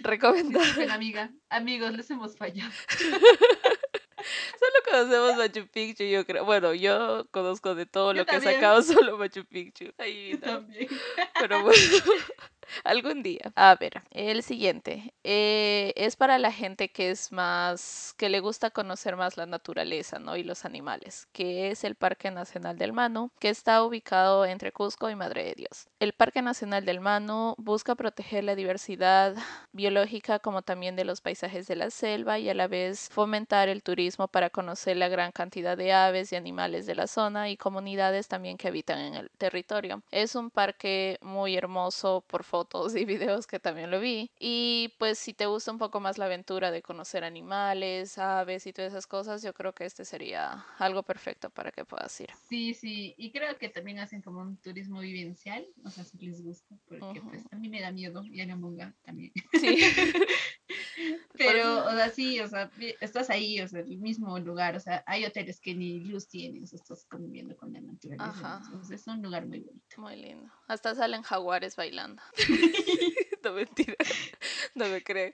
recomendado. 0.00 0.64
Disculpen, 0.64 0.90
amiga. 0.90 1.30
Amigos, 1.48 1.92
les 1.92 2.10
hemos 2.10 2.36
fallado. 2.36 2.72
Solo 4.58 4.72
conocemos 4.84 5.36
Machu 5.36 5.66
Picchu, 5.68 6.04
yo 6.04 6.26
creo. 6.26 6.44
Bueno, 6.44 6.74
yo 6.74 7.26
conozco 7.30 7.74
de 7.74 7.86
todo 7.86 8.12
Yo 8.12 8.18
lo 8.18 8.26
que 8.26 8.36
ha 8.36 8.40
sacado 8.40 8.82
solo 8.82 9.16
Machu 9.16 9.44
Picchu. 9.44 9.92
Ahí, 9.98 10.32
no. 10.34 10.40
también. 10.40 10.88
Pero 11.40 11.62
bueno, 11.62 11.80
algún 12.84 13.22
día. 13.22 13.52
A 13.56 13.74
ver, 13.76 14.02
el 14.10 14.42
siguiente. 14.42 15.14
eh, 15.24 15.92
es 15.96 16.16
para 16.16 16.38
la 16.38 16.52
gente 16.52 16.90
que 16.90 17.10
es 17.10 17.32
más, 17.32 18.14
que 18.16 18.28
le 18.28 18.40
gusta 18.40 18.70
conocer 18.70 19.16
más 19.16 19.36
la 19.36 19.46
naturaleza, 19.46 20.18
¿no? 20.18 20.36
Y 20.36 20.44
los 20.44 20.64
animales, 20.64 21.28
que 21.32 21.70
es 21.70 21.84
el 21.84 21.94
Parque 21.96 22.30
Nacional 22.30 22.78
del 22.78 22.92
Manu, 22.92 23.30
que 23.40 23.48
está 23.50 23.82
ubicado 23.84 24.44
entre 24.46 24.72
Cusco 24.72 25.10
y 25.10 25.16
Madre 25.16 25.44
de 25.44 25.54
Dios. 25.54 25.88
El 26.00 26.12
Parque 26.12 26.42
Nacional 26.42 26.84
del 26.84 27.00
Manu 27.00 27.54
busca 27.58 27.94
proteger 27.94 28.44
la 28.44 28.54
diversidad 28.54 29.34
biológica 29.72 30.38
como 30.38 30.62
también 30.62 30.96
de 30.96 31.04
los 31.04 31.20
paisajes 31.20 31.66
de 31.66 31.76
la 31.76 31.90
selva 31.90 32.38
y 32.38 32.48
a 32.48 32.54
la 32.54 32.68
vez 32.68 33.08
fomentar 33.10 33.68
el 33.68 33.82
turismo 33.82 34.28
para 34.28 34.50
conocer 34.50 34.96
la 34.96 35.08
gran 35.08 35.32
cantidad 35.32 35.76
de 35.76 35.92
aves 35.92 36.32
y 36.32 36.36
animales 36.36 36.86
de 36.86 36.94
la 36.94 37.06
zona 37.06 37.50
y 37.50 37.56
comunidades 37.56 38.28
también 38.28 38.56
que 38.56 38.68
habitan 38.68 38.98
en 39.00 39.14
el 39.14 39.30
territorio. 39.38 40.02
Es 40.10 40.34
un 40.34 40.50
parque 40.50 41.18
muy 41.22 41.56
hermoso 41.56 42.24
por 42.26 42.44
fotos 42.58 42.96
y 42.96 43.04
videos 43.04 43.46
que 43.46 43.60
también 43.60 43.88
lo 43.92 44.00
vi 44.00 44.32
y 44.40 44.92
pues 44.98 45.16
si 45.16 45.32
te 45.32 45.46
gusta 45.46 45.70
un 45.70 45.78
poco 45.78 46.00
más 46.00 46.18
la 46.18 46.24
aventura 46.24 46.72
de 46.72 46.82
conocer 46.82 47.22
animales, 47.22 48.18
aves 48.18 48.66
y 48.66 48.72
todas 48.72 48.90
esas 48.90 49.06
cosas, 49.06 49.42
yo 49.44 49.54
creo 49.54 49.72
que 49.74 49.84
este 49.84 50.04
sería 50.04 50.66
algo 50.78 51.04
perfecto 51.04 51.50
para 51.50 51.70
que 51.70 51.84
puedas 51.84 52.20
ir. 52.20 52.30
Sí, 52.48 52.74
sí, 52.74 53.14
y 53.16 53.30
creo 53.30 53.56
que 53.58 53.68
también 53.68 54.00
hacen 54.00 54.22
como 54.22 54.40
un 54.40 54.56
turismo 54.56 54.98
vivencial, 55.00 55.64
o 55.84 55.90
sea, 55.90 56.02
si 56.02 56.18
les 56.18 56.42
gusta, 56.42 56.74
porque 56.88 57.20
Ujú. 57.20 57.30
pues 57.30 57.44
a 57.52 57.56
mí 57.56 57.68
me 57.68 57.80
da 57.80 57.92
miedo 57.92 58.24
y 58.24 58.40
a 58.40 58.46
la 58.46 58.56
monga 58.56 58.92
también. 59.04 59.32
Sí. 59.52 59.78
Pero, 61.36 61.86
o 61.86 61.90
sea, 61.90 62.10
sí, 62.10 62.40
o 62.40 62.48
sea, 62.48 62.70
estás 63.00 63.30
ahí, 63.30 63.60
o 63.60 63.68
sea, 63.68 63.80
el 63.80 63.98
mismo 63.98 64.38
lugar, 64.38 64.76
o 64.76 64.80
sea, 64.80 65.02
hay 65.06 65.24
hoteles 65.24 65.60
que 65.60 65.74
ni 65.74 66.00
luz 66.00 66.28
tienen, 66.28 66.64
o 66.64 66.66
sea, 66.66 66.78
estás 66.78 67.04
conviviendo 67.06 67.56
con 67.56 67.72
la 67.72 67.80
naturaleza. 67.80 68.24
Ajá. 68.24 68.60
Entonces, 68.64 69.00
es 69.00 69.06
un 69.06 69.22
lugar 69.22 69.46
muy 69.46 69.60
bonito. 69.60 70.00
Muy 70.00 70.16
lindo. 70.16 70.50
Hasta 70.66 70.94
salen 70.94 71.22
jaguares 71.22 71.76
bailando. 71.76 72.22
No 73.44 73.52
mentira. 73.52 73.94
No 74.74 74.88
me 74.88 75.00
creen. 75.00 75.32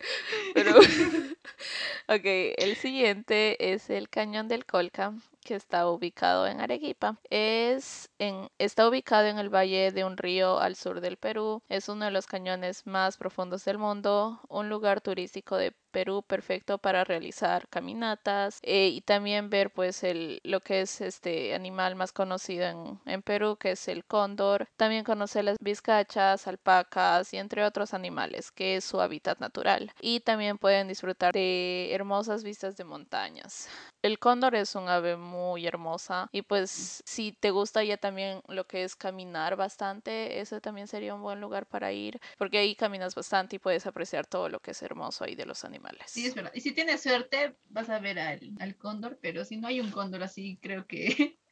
Pero 0.52 0.76
ok, 0.76 2.24
el 2.58 2.76
siguiente 2.76 3.72
es 3.72 3.88
el 3.88 4.10
Cañón 4.10 4.46
del 4.46 4.66
Colca, 4.66 5.14
que 5.44 5.54
está 5.54 5.88
ubicado 5.88 6.46
en 6.46 6.60
Arequipa. 6.60 7.20
Es 7.30 8.10
en, 8.18 8.48
está 8.58 8.88
ubicado 8.88 9.26
en 9.28 9.38
el 9.38 9.54
valle 9.54 9.92
de 9.92 10.04
un 10.04 10.16
río 10.16 10.58
al 10.58 10.76
sur 10.76 11.00
del 11.00 11.16
Perú. 11.18 11.62
Es 11.68 11.88
uno 11.88 12.06
de 12.06 12.10
los 12.10 12.26
cañones 12.26 12.86
más 12.86 13.16
profundos 13.16 13.64
del 13.64 13.78
mundo, 13.78 14.40
un 14.48 14.68
lugar 14.68 15.00
turístico 15.00 15.56
de 15.56 15.76
Perú 15.94 16.24
perfecto 16.26 16.78
para 16.78 17.04
realizar 17.04 17.68
caminatas 17.68 18.58
eh, 18.62 18.88
y 18.88 19.00
también 19.00 19.48
ver 19.48 19.70
pues 19.70 20.02
el, 20.02 20.40
lo 20.42 20.58
que 20.60 20.80
es 20.80 21.00
este 21.00 21.54
animal 21.54 21.94
más 21.94 22.10
conocido 22.12 22.66
en, 22.66 23.00
en 23.06 23.22
Perú, 23.22 23.56
que 23.56 23.70
es 23.72 23.86
el 23.86 24.04
cóndor. 24.04 24.66
También 24.76 25.04
conocer 25.04 25.44
las 25.44 25.56
vizcachas, 25.60 26.48
alpacas 26.48 27.32
y 27.32 27.36
entre 27.36 27.64
otros 27.64 27.94
animales, 27.94 28.50
que 28.50 28.76
es 28.76 28.84
su 28.84 29.00
hábitat 29.00 29.38
natural. 29.38 29.92
Y 30.00 30.18
también 30.20 30.58
pueden 30.58 30.88
disfrutar 30.88 31.32
de 31.32 31.94
hermosas 31.94 32.42
vistas 32.42 32.76
de 32.76 32.82
montañas. 32.82 33.68
El 34.02 34.18
cóndor 34.18 34.56
es 34.56 34.74
un 34.74 34.88
ave 34.88 35.16
muy 35.16 35.66
hermosa 35.66 36.28
y 36.32 36.42
pues 36.42 37.02
si 37.06 37.32
te 37.32 37.52
gusta 37.52 37.84
ya 37.84 37.96
también 37.96 38.42
lo 38.48 38.66
que 38.66 38.82
es 38.82 38.96
caminar 38.96 39.54
bastante, 39.56 40.40
ese 40.40 40.60
también 40.60 40.88
sería 40.88 41.14
un 41.14 41.22
buen 41.22 41.40
lugar 41.40 41.66
para 41.66 41.92
ir, 41.92 42.20
porque 42.36 42.58
ahí 42.58 42.74
caminas 42.74 43.14
bastante 43.14 43.56
y 43.56 43.58
puedes 43.60 43.86
apreciar 43.86 44.26
todo 44.26 44.48
lo 44.48 44.58
que 44.60 44.72
es 44.72 44.82
hermoso 44.82 45.24
ahí 45.24 45.36
de 45.36 45.46
los 45.46 45.64
animales. 45.64 45.83
Sí, 46.06 46.26
es 46.26 46.34
verdad. 46.34 46.52
Y 46.54 46.60
si 46.60 46.72
tienes 46.72 47.02
suerte, 47.02 47.56
vas 47.68 47.90
a 47.90 47.98
ver 47.98 48.18
al, 48.18 48.52
al 48.60 48.76
cóndor, 48.76 49.18
pero 49.20 49.44
si 49.44 49.56
no 49.56 49.68
hay 49.68 49.80
un 49.80 49.90
cóndor 49.90 50.22
así, 50.22 50.58
creo 50.60 50.86
que... 50.86 51.38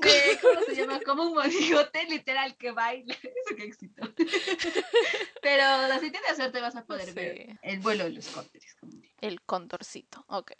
Que, 0.00 0.38
¿Cómo 0.40 0.62
se 0.62 0.74
llama? 0.74 1.00
Como 1.00 1.24
un 1.24 1.34
monigote 1.34 2.04
literal 2.04 2.56
que 2.56 2.70
baila. 2.70 3.14
Eso 3.22 3.56
qué 3.56 3.64
éxito. 3.64 4.02
Pero 5.42 6.00
si 6.00 6.10
tienes 6.10 6.36
suerte, 6.36 6.60
vas 6.60 6.76
a 6.76 6.84
poder 6.86 7.12
ver 7.12 7.58
el 7.62 7.80
vuelo 7.80 8.04
de 8.04 8.10
los 8.10 8.28
cóndores. 8.28 8.76
El 9.20 9.42
condorcito, 9.42 10.24
ok. 10.28 10.52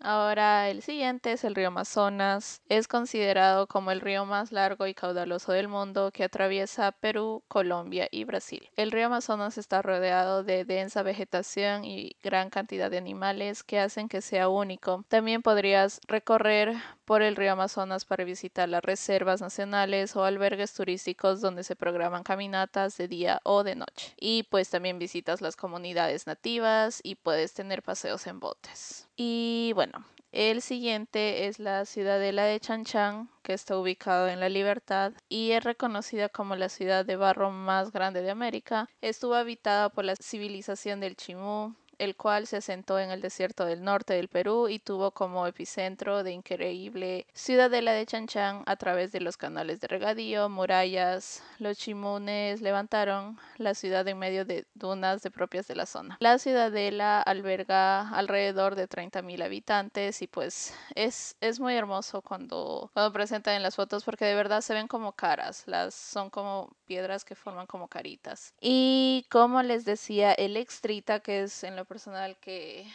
Ahora 0.00 0.68
el 0.70 0.82
siguiente 0.82 1.32
es 1.32 1.42
el 1.42 1.54
río 1.56 1.68
Amazonas. 1.68 2.62
Es 2.68 2.86
considerado 2.86 3.66
como 3.66 3.90
el 3.90 4.00
río 4.00 4.24
más 4.24 4.52
largo 4.52 4.86
y 4.86 4.94
caudaloso 4.94 5.52
del 5.52 5.66
mundo 5.66 6.12
que 6.12 6.24
atraviesa 6.24 6.92
Perú, 6.92 7.42
Colombia 7.48 8.08
y 8.10 8.24
Brasil. 8.24 8.70
El 8.76 8.92
río 8.92 9.06
Amazonas 9.06 9.58
está 9.58 9.82
rodeado 9.82 10.44
de 10.44 10.64
densa 10.64 11.02
vegetación 11.02 11.84
y 11.84 12.16
gran 12.22 12.48
cantidad 12.48 12.90
de 12.90 12.98
animales 12.98 13.64
que 13.64 13.80
hacen 13.80 14.08
que 14.08 14.20
sea 14.20 14.48
único. 14.48 15.04
También 15.08 15.42
podrías 15.42 16.00
recorrer 16.06 16.76
por 17.08 17.22
el 17.22 17.36
río 17.36 17.52
Amazonas 17.52 18.04
para 18.04 18.24
visitar 18.24 18.68
las 18.68 18.84
reservas 18.84 19.40
nacionales 19.40 20.14
o 20.14 20.24
albergues 20.24 20.74
turísticos 20.74 21.40
donde 21.40 21.64
se 21.64 21.74
programan 21.74 22.22
caminatas 22.22 22.98
de 22.98 23.08
día 23.08 23.40
o 23.44 23.64
de 23.64 23.76
noche. 23.76 24.12
Y 24.20 24.42
pues 24.50 24.68
también 24.68 24.98
visitas 24.98 25.40
las 25.40 25.56
comunidades 25.56 26.26
nativas 26.26 27.00
y 27.02 27.14
puedes 27.14 27.54
tener 27.54 27.82
paseos 27.82 28.26
en 28.26 28.40
botes. 28.40 29.08
Y 29.16 29.72
bueno, 29.74 30.04
el 30.32 30.60
siguiente 30.60 31.46
es 31.46 31.58
la 31.58 31.86
ciudadela 31.86 32.44
de 32.44 32.60
Chanchán, 32.60 33.30
que 33.42 33.54
está 33.54 33.78
ubicado 33.78 34.28
en 34.28 34.38
La 34.38 34.50
Libertad 34.50 35.14
y 35.30 35.52
es 35.52 35.64
reconocida 35.64 36.28
como 36.28 36.56
la 36.56 36.68
ciudad 36.68 37.06
de 37.06 37.16
barro 37.16 37.50
más 37.50 37.90
grande 37.90 38.20
de 38.20 38.30
América. 38.30 38.86
Estuvo 39.00 39.34
habitada 39.34 39.88
por 39.88 40.04
la 40.04 40.14
civilización 40.14 41.00
del 41.00 41.16
Chimú, 41.16 41.74
el 41.98 42.16
cual 42.16 42.46
se 42.46 42.58
asentó 42.58 42.98
en 42.98 43.10
el 43.10 43.20
desierto 43.20 43.64
del 43.64 43.82
norte 43.82 44.14
del 44.14 44.28
Perú 44.28 44.68
y 44.68 44.78
tuvo 44.78 45.10
como 45.10 45.46
epicentro 45.46 46.22
de 46.22 46.32
increíble 46.32 47.26
ciudadela 47.34 47.92
de 47.92 48.06
Chanchán 48.06 48.62
a 48.66 48.76
través 48.76 49.12
de 49.12 49.20
los 49.20 49.36
canales 49.36 49.80
de 49.80 49.88
regadío, 49.88 50.48
murallas. 50.48 51.42
Los 51.58 51.78
chimunes 51.78 52.60
levantaron 52.60 53.38
la 53.56 53.74
ciudad 53.74 54.06
en 54.08 54.18
medio 54.18 54.44
de 54.44 54.66
dunas 54.74 55.22
de 55.22 55.30
propias 55.30 55.66
de 55.66 55.76
la 55.76 55.86
zona. 55.86 56.16
La 56.20 56.38
ciudadela 56.38 57.20
alberga 57.20 58.08
alrededor 58.10 58.74
de 58.74 58.88
30.000 58.88 59.44
habitantes 59.44 60.22
y 60.22 60.26
pues 60.26 60.74
es, 60.94 61.36
es 61.40 61.60
muy 61.60 61.74
hermoso 61.74 62.22
cuando, 62.22 62.90
cuando 62.94 63.12
presentan 63.12 63.54
en 63.54 63.62
las 63.62 63.76
fotos 63.76 64.04
porque 64.04 64.24
de 64.24 64.34
verdad 64.34 64.60
se 64.60 64.74
ven 64.74 64.88
como 64.88 65.12
caras, 65.12 65.64
las 65.66 65.94
son 65.94 66.30
como 66.30 66.70
piedras 66.86 67.24
que 67.24 67.34
forman 67.34 67.66
como 67.66 67.88
caritas. 67.88 68.54
Y 68.60 69.26
como 69.30 69.62
les 69.62 69.84
decía, 69.84 70.32
el 70.32 70.56
extrita 70.56 71.20
que 71.20 71.42
es 71.42 71.64
en 71.64 71.76
lo 71.76 71.84
personal 71.88 72.36
que 72.36 72.86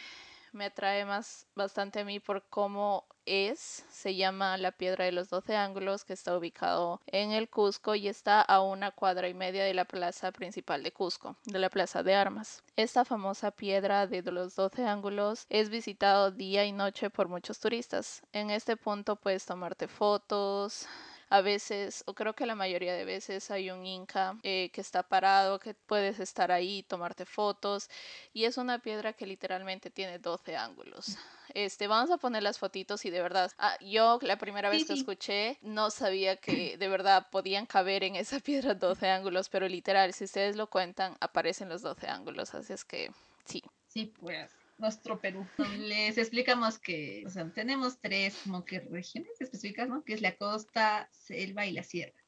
me 0.54 0.66
atrae 0.66 1.04
más 1.04 1.48
bastante 1.56 2.00
a 2.00 2.06
mí 2.06 2.20
por 2.20 2.44
cómo 2.44 3.06
es, 3.26 3.84
se 3.90 4.16
llama 4.16 4.58
la 4.58 4.72
Piedra 4.72 5.06
de 5.06 5.12
los 5.12 5.30
Doce 5.30 5.56
Ángulos, 5.56 6.06
que 6.06 6.14
está 6.14 6.38
ubicado 6.38 7.02
en 7.08 7.32
el 7.32 7.50
Cusco 7.50 7.96
y 7.96 8.08
está 8.08 8.42
a 8.42 8.62
una 8.62 8.92
cuadra 8.92 9.28
y 9.28 9.34
media 9.34 9.64
de 9.64 9.74
la 9.74 9.86
plaza 9.86 10.32
principal 10.32 10.84
de 10.84 10.92
Cusco, 10.92 11.36
de 11.46 11.60
la 11.60 11.70
Plaza 11.70 12.04
de 12.04 12.14
Armas. 12.14 12.64
Esta 12.76 13.04
famosa 13.04 13.52
piedra 13.52 14.08
de 14.08 14.22
los 14.32 14.56
Doce 14.56 14.86
Ángulos 14.86 15.48
es 15.50 15.70
visitado 15.70 16.32
día 16.32 16.66
y 16.66 16.72
noche 16.72 17.10
por 17.10 17.28
muchos 17.28 17.60
turistas. 17.60 18.22
En 18.32 18.52
este 18.52 18.78
punto 18.78 19.16
puedes 19.16 19.46
tomarte 19.46 19.88
fotos, 19.88 20.88
a 21.38 21.42
veces, 21.42 22.04
o 22.08 22.14
creo 22.14 22.36
que 22.36 22.46
la 22.46 22.56
mayoría 22.56 22.94
de 22.94 23.06
veces, 23.06 23.50
hay 23.52 23.72
un 23.72 23.86
inca 23.86 24.38
eh, 24.44 24.70
que 24.74 24.82
está 24.82 25.04
parado, 25.04 25.60
que 25.60 25.74
puedes 25.74 26.20
estar 26.20 26.52
ahí, 26.52 26.84
tomarte 26.84 27.26
fotos, 27.26 27.90
y 28.34 28.46
es 28.46 28.58
una 28.58 28.80
piedra 28.80 29.14
que 29.14 29.26
literalmente 29.26 29.90
tiene 29.90 30.20
12 30.20 30.56
ángulos. 30.56 31.18
Este, 31.54 31.88
vamos 31.88 32.12
a 32.12 32.18
poner 32.18 32.44
las 32.44 32.58
fotitos 32.60 33.06
y 33.06 33.10
de 33.10 33.22
verdad, 33.22 33.52
ah, 33.58 33.78
yo 33.82 34.20
la 34.22 34.38
primera 34.38 34.70
vez 34.70 34.84
Sí, 34.84 34.86
que 34.86 34.94
sí. 34.94 34.94
escuché 34.94 35.58
no 35.62 35.90
sabía 35.92 36.38
que 36.38 36.78
de 36.78 36.88
verdad 36.88 37.28
podían 37.32 37.66
caber 37.66 38.04
en 38.04 38.16
esa 38.16 38.40
piedra 38.40 38.74
12 38.76 39.10
ángulos, 39.10 39.50
pero 39.50 39.68
literal, 39.68 40.14
si 40.14 40.26
ustedes 40.26 40.56
lo 40.56 40.70
cuentan, 40.70 41.16
aparecen 41.20 41.70
los 41.70 41.82
12 41.82 42.08
ángulos, 42.08 42.54
así 42.56 42.74
es 42.74 42.86
que 42.86 43.12
sí. 43.46 43.64
Sí, 43.88 44.08
pues 44.08 44.52
nuestro 44.78 45.20
Perú. 45.20 45.46
Les 45.80 46.18
explicamos 46.18 46.80
que 46.80 47.24
o 47.26 47.30
sea, 47.30 47.50
tenemos 47.54 48.00
tres 48.00 48.38
como 48.44 48.66
que 48.66 48.80
regiones 48.80 49.40
específicas, 49.40 49.88
¿no? 49.90 50.04
Que 50.04 50.14
es 50.14 50.22
la 50.22 50.36
costa, 50.36 51.10
selva 51.12 51.66
y 51.66 51.74
la 51.74 51.84
sierra. 51.84 52.23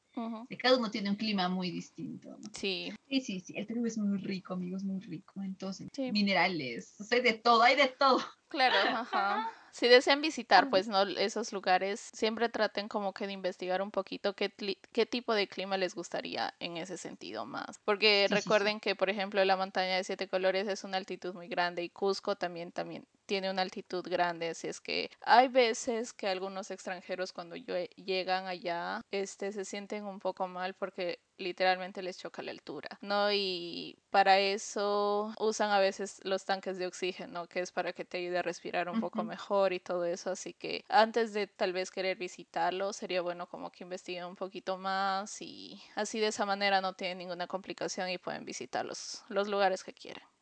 Cada 0.58 0.78
uno 0.78 0.90
tiene 0.90 1.10
un 1.10 1.16
clima 1.16 1.48
muy 1.48 1.70
distinto, 1.70 2.30
¿no? 2.30 2.48
Sí, 2.52 2.92
Sí, 3.08 3.20
sí, 3.20 3.40
sí. 3.40 3.54
El 3.56 3.66
Perú 3.66 3.86
es 3.86 3.98
muy 3.98 4.18
rico, 4.18 4.54
amigos, 4.54 4.82
muy 4.82 5.00
rico. 5.00 5.40
Entonces, 5.42 5.88
Sí. 5.92 6.10
minerales, 6.10 6.94
o 6.98 7.04
sea, 7.04 7.18
hay 7.18 7.24
de 7.24 7.34
todo, 7.34 7.62
hay 7.62 7.76
de 7.76 7.88
todo. 7.88 8.20
Claro, 8.48 8.74
ajá. 9.06 9.50
Si 9.72 9.88
desean 9.88 10.22
visitar, 10.22 10.70
pues, 10.70 10.88
¿no? 10.88 11.02
Esos 11.02 11.52
lugares, 11.52 12.00
siempre 12.14 12.48
traten 12.48 12.88
como 12.88 13.12
que 13.12 13.26
de 13.26 13.34
investigar 13.34 13.82
un 13.82 13.90
poquito 13.90 14.34
qué, 14.34 14.48
tipo 14.48 15.34
de 15.34 15.48
clima 15.48 15.76
les 15.76 15.94
gustaría 15.94 16.54
en 16.60 16.78
ese 16.78 16.96
sentido 16.96 17.44
más. 17.44 17.78
Porque 17.84 18.26
Sí, 18.26 18.34
sí, 18.34 18.40
sí. 18.40 18.42
recuerden 18.42 18.80
que, 18.80 18.96
por 18.96 19.10
ejemplo, 19.10 19.44
la 19.44 19.56
montaña 19.56 19.96
de 19.96 20.04
siete 20.04 20.28
colores 20.28 20.66
es 20.66 20.82
una 20.82 20.96
altitud 20.96 21.34
muy 21.34 21.48
grande 21.48 21.82
y 21.82 21.90
Cusco 21.90 22.36
también, 22.36 22.72
también 22.72 23.06
tiene 23.26 23.50
una 23.50 23.62
altitud 23.62 24.04
grande, 24.08 24.48
así 24.50 24.68
es 24.68 24.80
que 24.80 25.10
hay 25.20 25.48
veces 25.48 26.12
que 26.12 26.28
algunos 26.28 26.70
extranjeros 26.70 27.32
cuando 27.32 27.56
llegan 27.56 28.46
allá 28.46 29.00
este 29.10 29.52
se 29.52 29.64
sienten 29.64 30.04
un 30.04 30.18
poco 30.18 30.48
mal 30.48 30.74
porque 30.74 31.18
literalmente 31.38 32.02
les 32.02 32.18
choca 32.18 32.42
la 32.42 32.50
altura, 32.52 32.88
¿no? 33.02 33.30
Y 33.32 33.98
para 34.10 34.38
eso 34.38 35.34
usan 35.38 35.70
a 35.70 35.78
veces 35.80 36.20
los 36.24 36.44
tanques 36.44 36.78
de 36.78 36.86
oxígeno, 36.86 37.46
que 37.46 37.60
es 37.60 37.72
para 37.72 37.92
que 37.92 38.04
te 38.04 38.18
ayude 38.18 38.38
a 38.38 38.42
respirar 38.42 38.88
un 38.88 38.98
poco 38.98 39.24
mejor 39.24 39.72
y 39.72 39.80
todo 39.80 40.04
eso, 40.04 40.30
así 40.30 40.54
que 40.54 40.84
antes 40.88 41.32
de 41.32 41.46
tal 41.46 41.72
vez 41.72 41.90
querer 41.90 42.16
visitarlo, 42.16 42.92
sería 42.92 43.22
bueno 43.22 43.48
como 43.48 43.70
que 43.70 43.84
investiguen 43.84 44.24
un 44.24 44.36
poquito 44.36 44.78
más 44.78 45.40
y 45.42 45.82
así 45.94 46.20
de 46.20 46.28
esa 46.28 46.46
manera 46.46 46.80
no 46.80 46.94
tienen 46.94 47.18
ninguna 47.18 47.46
complicación 47.46 48.08
y 48.10 48.18
pueden 48.18 48.44
visitar 48.44 48.84
los, 48.86 49.24
los 49.28 49.48
lugares 49.48 49.84
que 49.84 49.92
quieran. 49.92 50.35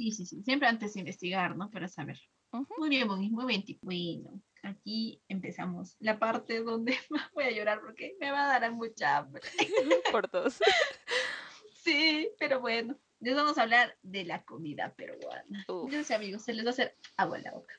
Sí. 0.00 0.12
Sí, 0.12 0.24
sí. 0.24 0.42
Siempre 0.42 0.66
antes 0.66 0.94
de 0.94 1.00
investigar, 1.00 1.56
¿no? 1.56 1.70
Para 1.70 1.86
saber. 1.86 2.18
Muy 2.78 2.88
bien, 2.88 3.06
muy 3.06 3.18
bien. 3.18 3.78
Bueno, 3.82 4.42
aquí 4.62 5.22
empezamos 5.28 5.96
la 6.00 6.18
parte 6.18 6.60
donde 6.60 6.96
voy 7.34 7.44
a 7.44 7.50
llorar 7.50 7.80
porque 7.82 8.16
me 8.18 8.30
va 8.30 8.46
a 8.46 8.60
dar 8.60 8.72
mucha 8.72 9.18
hambre. 9.18 9.42
Por 10.12 10.30
dos. 10.30 10.58
Sí, 11.82 12.30
pero 12.38 12.60
bueno. 12.60 12.98
Les 13.20 13.34
vamos 13.34 13.56
a 13.56 13.62
hablar 13.62 13.96
de 14.02 14.24
la 14.24 14.44
comida 14.44 14.94
peruana. 14.94 15.64
Yo 15.66 16.04
sé, 16.04 16.14
amigos, 16.14 16.42
se 16.42 16.52
les 16.52 16.64
va 16.64 16.68
a 16.68 16.72
hacer 16.72 16.96
agua 17.16 17.38
en 17.38 17.44
la 17.44 17.52
boca. 17.52 17.74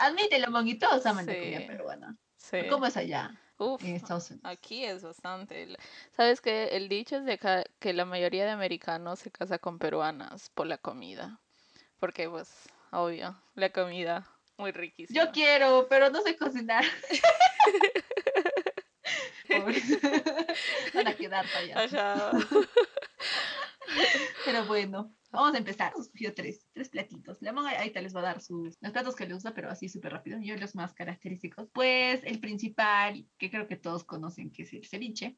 Admítelo, 0.00 0.50
monguito, 0.50 0.88
todos 0.88 1.06
aman 1.06 1.26
la 1.26 1.34
comida 1.34 1.66
peruana. 1.66 2.16
Sí. 2.36 2.58
¿Cómo 2.68 2.86
es 2.86 2.96
allá? 2.96 3.40
Uf, 3.58 3.82
aquí 4.42 4.84
es 4.84 5.02
bastante. 5.02 5.76
Sabes 6.12 6.40
que 6.40 6.76
el 6.76 6.88
dicho 6.88 7.16
es 7.16 7.24
de 7.24 7.38
que 7.78 7.92
la 7.92 8.04
mayoría 8.04 8.44
de 8.44 8.50
americanos 8.50 9.20
se 9.20 9.30
casa 9.30 9.58
con 9.58 9.78
peruanas 9.78 10.50
por 10.50 10.66
la 10.66 10.78
comida. 10.78 11.40
Porque, 11.98 12.28
pues, 12.28 12.68
obvio, 12.90 13.40
la 13.54 13.70
comida 13.70 14.30
muy 14.58 14.72
riquísima. 14.72 15.24
Yo 15.24 15.32
quiero, 15.32 15.86
pero 15.88 16.10
no 16.10 16.20
sé 16.22 16.36
cocinar. 16.36 16.84
Van 20.94 21.06
a 21.08 21.14
quedar 21.14 21.46
allá. 21.56 22.32
Pero 24.44 24.66
bueno, 24.66 25.15
vamos 25.30 25.54
a 25.54 25.58
empezar. 25.58 25.92
Escogió 25.98 26.34
tres, 26.34 26.66
tres 26.72 26.88
platitos. 26.88 27.38
Ahí 27.78 27.90
te 27.90 28.02
les 28.02 28.14
va 28.14 28.20
a 28.20 28.24
dar 28.24 28.40
sus, 28.40 28.76
los 28.80 28.92
platos 28.92 29.16
que 29.16 29.26
le 29.26 29.34
usa, 29.34 29.54
pero 29.54 29.70
así 29.70 29.88
súper 29.88 30.12
rápido. 30.12 30.38
Yo 30.40 30.56
los 30.56 30.74
más 30.74 30.94
característicos. 30.94 31.68
Pues 31.72 32.20
el 32.24 32.40
principal, 32.40 33.26
que 33.38 33.50
creo 33.50 33.66
que 33.66 33.76
todos 33.76 34.04
conocen, 34.04 34.50
que 34.50 34.62
es 34.62 34.72
el 34.72 34.86
ceviche. 34.86 35.36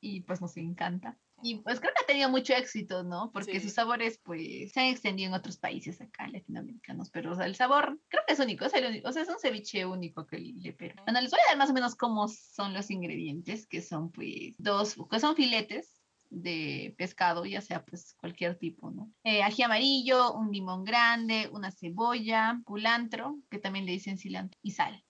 Y 0.00 0.20
pues 0.20 0.40
nos 0.40 0.56
encanta. 0.56 1.18
Y 1.42 1.56
pues 1.56 1.80
creo 1.80 1.92
que 1.94 2.04
ha 2.04 2.06
tenido 2.06 2.30
mucho 2.30 2.54
éxito, 2.54 3.02
¿no? 3.02 3.30
Porque 3.32 3.60
sus 3.60 3.72
sabores 3.72 4.18
pues 4.22 4.72
se 4.72 4.80
han 4.80 4.86
extendido 4.86 5.28
en 5.28 5.34
otros 5.34 5.58
países 5.58 6.00
acá, 6.00 6.26
latinoamericanos, 6.28 7.10
pero 7.10 7.32
o 7.32 7.34
sea, 7.34 7.46
el 7.46 7.54
sabor 7.54 7.98
creo 8.08 8.22
que 8.26 8.32
es 8.32 8.40
único, 8.40 8.64
es 8.64 8.74
el 8.74 8.86
único, 8.86 9.08
o 9.08 9.12
sea, 9.12 9.22
es 9.22 9.28
un 9.28 9.38
ceviche 9.38 9.84
único 9.84 10.26
que 10.26 10.38
le 10.38 10.72
pero. 10.72 11.02
Bueno, 11.04 11.20
les 11.20 11.30
voy 11.30 11.40
a 11.40 11.50
dar 11.50 11.58
más 11.58 11.70
o 11.70 11.74
menos 11.74 11.96
cómo 11.96 12.28
son 12.28 12.72
los 12.72 12.90
ingredientes, 12.90 13.66
que 13.66 13.82
son 13.82 14.10
pues 14.10 14.54
dos, 14.58 14.96
que 15.10 15.20
son 15.20 15.36
filetes 15.36 15.93
de 16.34 16.94
pescado, 16.98 17.44
ya 17.44 17.60
sea 17.60 17.84
pues 17.84 18.14
cualquier 18.14 18.58
tipo, 18.58 18.90
¿no? 18.90 19.12
Eh, 19.24 19.42
ají 19.42 19.62
amarillo, 19.62 20.34
un 20.34 20.50
limón 20.50 20.84
grande, 20.84 21.48
una 21.52 21.70
cebolla, 21.70 22.60
culantro, 22.64 23.38
que 23.50 23.58
también 23.58 23.86
le 23.86 23.92
dicen 23.92 24.18
cilantro, 24.18 24.58
y 24.62 24.72
sal 24.72 25.04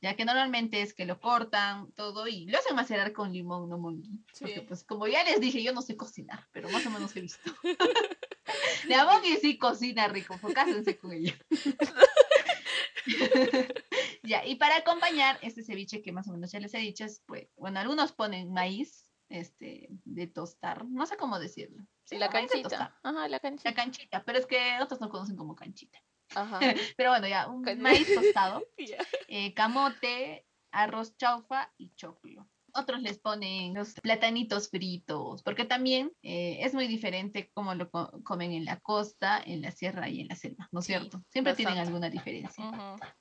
ya 0.00 0.14
que 0.14 0.24
normalmente 0.24 0.80
es 0.80 0.94
que 0.94 1.04
lo 1.04 1.20
cortan 1.20 1.90
todo 1.92 2.28
y 2.28 2.46
lo 2.46 2.58
hacen 2.58 2.76
macerar 2.76 3.12
con 3.12 3.32
limón, 3.32 3.68
no 3.68 3.78
mongi. 3.78 4.20
Porque 4.38 4.62
pues 4.62 4.84
como 4.84 5.08
ya 5.08 5.24
les 5.24 5.40
dije, 5.40 5.60
yo 5.62 5.72
no 5.72 5.82
sé 5.82 5.96
cocinar, 5.96 6.46
pero 6.52 6.68
más 6.70 6.86
o 6.86 6.90
menos 6.90 7.14
he 7.16 7.20
visto. 7.20 7.50
La 8.88 9.04
mongi 9.04 9.36
sí 9.38 9.58
cocina 9.58 10.08
rico, 10.08 10.38
focásense 10.38 10.96
con 10.96 11.12
ella. 11.12 11.34
ya, 14.22 14.46
y 14.46 14.54
para 14.56 14.76
acompañar 14.76 15.38
este 15.42 15.64
ceviche 15.64 16.00
que 16.00 16.12
más 16.12 16.28
o 16.28 16.32
menos 16.32 16.52
ya 16.52 16.60
les 16.60 16.72
he 16.74 16.78
dicho, 16.78 17.04
es 17.04 17.22
pues, 17.26 17.48
bueno, 17.56 17.80
algunos 17.80 18.12
ponen 18.12 18.52
maíz, 18.52 19.07
este, 19.28 19.88
de 20.04 20.26
tostar, 20.26 20.84
no 20.86 21.06
sé 21.06 21.16
cómo 21.16 21.38
decirlo. 21.38 21.84
Sí, 22.04 22.18
la 22.18 22.28
canchita. 22.28 22.98
Ajá, 23.02 23.28
la 23.28 23.40
canchita. 23.40 23.70
La 23.70 23.74
canchita, 23.74 24.24
pero 24.24 24.38
es 24.38 24.46
que 24.46 24.78
otros 24.80 25.00
no 25.00 25.08
conocen 25.08 25.36
como 25.36 25.54
canchita. 25.54 25.98
Ajá. 26.34 26.60
pero 26.96 27.10
bueno, 27.10 27.28
ya, 27.28 27.48
un 27.48 27.62
maíz 27.80 28.08
tostado, 28.14 28.62
eh, 29.28 29.54
camote, 29.54 30.46
arroz 30.72 31.16
chaufa 31.16 31.72
y 31.76 31.94
choclo. 31.94 32.48
Otros 32.74 33.00
les 33.00 33.18
ponen 33.18 33.72
los 33.74 33.94
platanitos 33.94 34.68
fritos, 34.68 35.42
porque 35.42 35.64
también 35.64 36.12
eh, 36.22 36.58
es 36.60 36.74
muy 36.74 36.86
diferente 36.86 37.50
cómo 37.54 37.74
lo 37.74 37.90
comen 37.90 38.52
en 38.52 38.66
la 38.66 38.78
costa, 38.80 39.42
en 39.44 39.62
la 39.62 39.70
sierra 39.70 40.08
y 40.10 40.20
en 40.20 40.28
la 40.28 40.36
selva, 40.36 40.68
¿no 40.70 40.80
es 40.80 40.86
cierto? 40.86 41.24
Siempre 41.30 41.54
tienen 41.54 41.78
alguna 41.78 42.10
diferencia. 42.10 42.70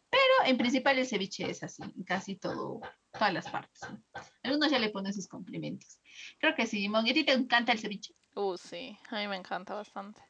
Pero 0.10 0.46
en 0.46 0.58
principal 0.58 1.00
el 1.00 1.08
ceviche 1.08 1.50
es 1.50 1.63
así, 1.63 1.82
casi 2.06 2.36
todo, 2.36 2.82
todas 3.18 3.34
las 3.34 3.50
partes. 3.50 3.82
Algunos 4.44 4.72
ya 4.72 4.80
le 4.80 4.90
ponen 4.90 5.14
sus 5.14 5.28
complementos. 5.28 6.00
Creo 6.40 6.56
que 6.56 6.66
sí, 6.66 6.88
Mon, 6.90 7.06
¿y 7.06 7.12
a 7.12 7.14
ti 7.14 7.24
te 7.24 7.34
encanta 7.34 7.72
el 7.72 7.80
ceviche? 7.80 8.14
Uh, 8.36 8.58
sí, 8.58 8.98
a 9.10 9.18
mí 9.18 9.28
me 9.28 9.36
encanta 9.36 9.74
bastante. 9.74 10.22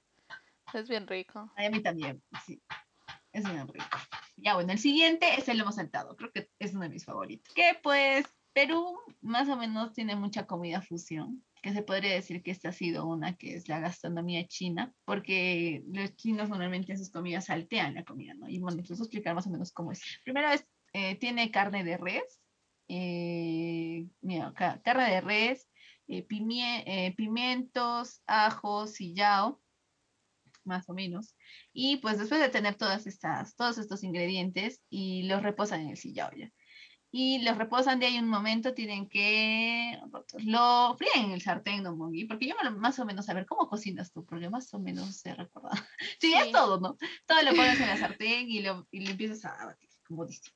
Es 0.74 0.90
bien 0.90 1.08
rico. 1.08 1.52
A 1.56 1.70
mí 1.70 1.82
también, 1.82 2.22
sí. 2.46 2.62
Es 3.32 3.44
bien 3.44 3.68
rico. 3.68 3.86
Ya 4.38 4.56
bueno, 4.56 4.72
el 4.72 4.80
siguiente 4.80 5.28
es 5.38 5.48
el 5.50 5.58
lomo 5.58 5.72
saltado. 5.72 6.16
Creo 6.16 6.32
que 6.32 6.50
es 6.60 6.74
uno 6.74 6.84
de 6.84 6.90
mis 6.90 7.06
favoritos. 7.06 7.54
Que 7.54 7.78
pues 7.82 8.26
Perú 8.54 8.98
más 9.22 9.50
o 9.50 9.56
menos 9.56 9.94
tiene 9.94 10.16
mucha 10.16 10.46
comida 10.46 10.82
fusión 10.82 11.44
que 11.62 11.74
se 11.74 11.84
podría 11.84 12.14
decir 12.14 12.42
que 12.44 12.52
esta 12.52 12.70
ha 12.70 12.72
sido 12.72 13.06
una 13.06 13.36
que 13.36 13.56
es 13.56 13.68
la 13.68 13.80
gastronomía 13.80 14.48
china, 14.48 14.94
porque 15.06 15.84
los 15.88 16.16
chinos 16.16 16.50
normalmente 16.50 16.92
en 16.92 16.98
sus 16.98 17.10
comidas 17.10 17.46
saltean 17.46 17.96
la 17.96 18.04
comida, 18.04 18.34
¿no? 18.36 18.48
Y 18.48 18.60
bueno, 18.60 18.82
a 18.82 18.94
explicar 18.94 19.36
más 19.36 19.48
o 19.48 19.50
menos 19.50 19.72
cómo 19.72 19.92
es. 19.92 20.02
Primero 20.24 20.50
es, 20.50 20.66
eh, 20.94 21.16
tiene 21.16 21.52
carne 21.52 21.84
de 21.84 21.98
res, 21.98 22.42
eh, 22.88 24.08
mira, 24.22 24.54
carne 24.54 25.12
de 25.12 25.22
res, 25.22 25.70
eh, 26.08 26.24
pimientos, 27.16 28.22
ajos, 28.28 28.94
sillao, 28.94 29.62
más 30.64 30.90
o 30.90 30.94
menos. 30.94 31.36
Y 31.74 31.98
pues 31.98 32.18
después 32.18 32.42
de 32.42 32.50
tener 32.50 32.76
todas 32.76 33.08
estas, 33.08 33.56
todos 33.56 33.78
estos 33.78 34.04
ingredientes 34.04 34.82
y 34.90 35.24
los 35.24 35.44
reposan 35.44 35.82
en 35.82 35.90
el 35.90 35.98
sillao 35.98 36.32
ya 36.36 36.52
y 37.12 37.40
los 37.40 37.58
reposan 37.58 38.00
de 38.00 38.08
ahí 38.08 38.20
un 38.20 38.28
momento, 38.28 38.74
tienen 38.74 39.08
que 39.08 40.00
lo 40.46 40.96
fríen 40.98 41.28
en 41.28 41.32
el 41.32 41.42
sartén, 41.42 41.84
¿no, 41.84 41.96
Mongi? 41.96 42.26
Porque 42.26 42.48
yo 42.48 42.56
más 42.78 43.00
o 43.00 43.06
menos 43.06 43.30
a 43.30 43.34
ver 43.34 43.46
cómo 43.46 43.70
cocinas 43.70 44.12
tú, 44.12 44.26
porque 44.26 44.50
más 44.50 44.74
o 44.74 44.80
menos 44.80 45.18
se 45.18 45.34
recuerda. 45.34 45.72
Sí, 46.20 46.34
es 46.34 46.52
todo, 46.52 46.80
¿no? 46.80 46.98
Todo 47.26 47.42
lo 47.44 47.56
pones 47.56 47.80
en 47.80 47.90
el 47.90 47.98
sartén 48.00 48.50
y 48.50 48.62
lo, 48.62 48.88
y 48.92 49.06
lo 49.06 49.12
empiezas 49.12 49.46
a 49.46 49.66
batir, 49.66 49.90
como 50.06 50.26
dice, 50.26 50.52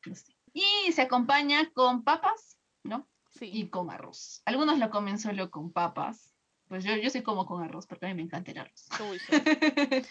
Y 0.53 0.91
se 0.91 1.03
acompaña 1.03 1.71
con 1.73 2.03
papas, 2.03 2.57
¿no? 2.83 3.07
Sí. 3.31 3.49
Y 3.51 3.69
con 3.69 3.89
arroz. 3.89 4.41
Algunos 4.45 4.77
lo 4.77 4.89
comen 4.89 5.17
solo 5.17 5.49
con 5.49 5.71
papas. 5.71 6.33
Pues 6.67 6.83
yo, 6.83 6.95
yo 6.95 7.09
sí 7.09 7.21
como 7.21 7.45
con 7.45 7.63
arroz, 7.63 7.85
porque 7.85 8.05
a 8.05 8.09
mí 8.09 8.15
me 8.15 8.21
encanta 8.21 8.51
el 8.51 8.59
arroz. 8.59 8.87
Uy, 9.09 9.19
sí. 9.19 9.27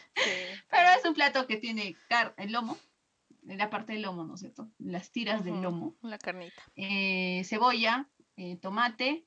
Pero 0.70 0.88
es 0.98 1.04
un 1.06 1.14
plato 1.14 1.46
que 1.46 1.56
tiene 1.56 1.96
el 2.36 2.52
lomo, 2.52 2.76
en 3.48 3.58
la 3.58 3.70
parte 3.70 3.92
del 3.92 4.02
lomo, 4.02 4.24
¿no 4.24 4.34
es 4.34 4.40
cierto? 4.40 4.70
Las 4.78 5.10
tiras 5.10 5.44
del 5.44 5.62
lomo. 5.62 5.96
La 6.02 6.18
carnita. 6.18 6.62
Eh, 6.76 7.42
cebolla, 7.44 8.08
eh, 8.36 8.56
tomate. 8.56 9.26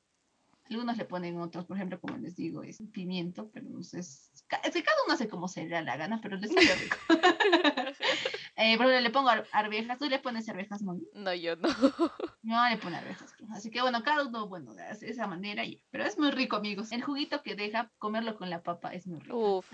Algunos 0.70 0.98
le 0.98 1.06
ponen 1.06 1.40
otros, 1.40 1.66
por 1.66 1.76
ejemplo, 1.76 2.00
como 2.00 2.18
les 2.18 2.36
digo, 2.36 2.64
es 2.64 2.82
pimiento, 2.92 3.50
pero 3.52 3.68
no 3.68 3.84
sé, 3.84 4.00
es, 4.00 4.32
que 4.48 4.84
cada 4.84 4.98
uno 5.06 5.14
hace 5.14 5.28
como 5.28 5.48
se 5.48 5.64
le 5.64 5.70
da 5.70 5.82
la 5.82 5.98
gana, 5.98 6.20
pero 6.22 6.38
les 6.38 6.54
sale 6.54 6.76
rico. 6.76 6.98
eh, 8.56 8.76
pero 8.78 9.00
le 9.00 9.10
pongo 9.10 9.30
arvejas, 9.52 9.98
¿tú 9.98 10.06
le 10.06 10.20
pones 10.20 10.48
arvejas, 10.48 10.82
Moni? 10.82 11.08
No, 11.14 11.34
yo 11.34 11.56
no. 11.56 11.68
No 12.44 12.70
le 12.70 12.78
pone 12.78 12.98
arvejas. 12.98 13.34
Así 13.52 13.72
que 13.72 13.82
bueno, 13.82 14.04
cada 14.04 14.26
uno, 14.26 14.48
bueno, 14.48 14.74
de 14.74 14.84
esa 15.02 15.28
manera, 15.28 15.64
pero 15.92 16.06
es 16.06 16.18
muy 16.18 16.30
rico, 16.32 16.58
amigos. 16.58 16.92
El 16.92 17.02
juguito 17.02 17.42
que 17.42 17.56
deja 17.56 17.92
comerlo 17.98 18.36
con 18.36 18.50
la 18.50 18.62
papa 18.62 18.94
es 18.94 19.08
muy 19.08 19.20
rico. 19.22 19.58
Uf, 19.58 19.72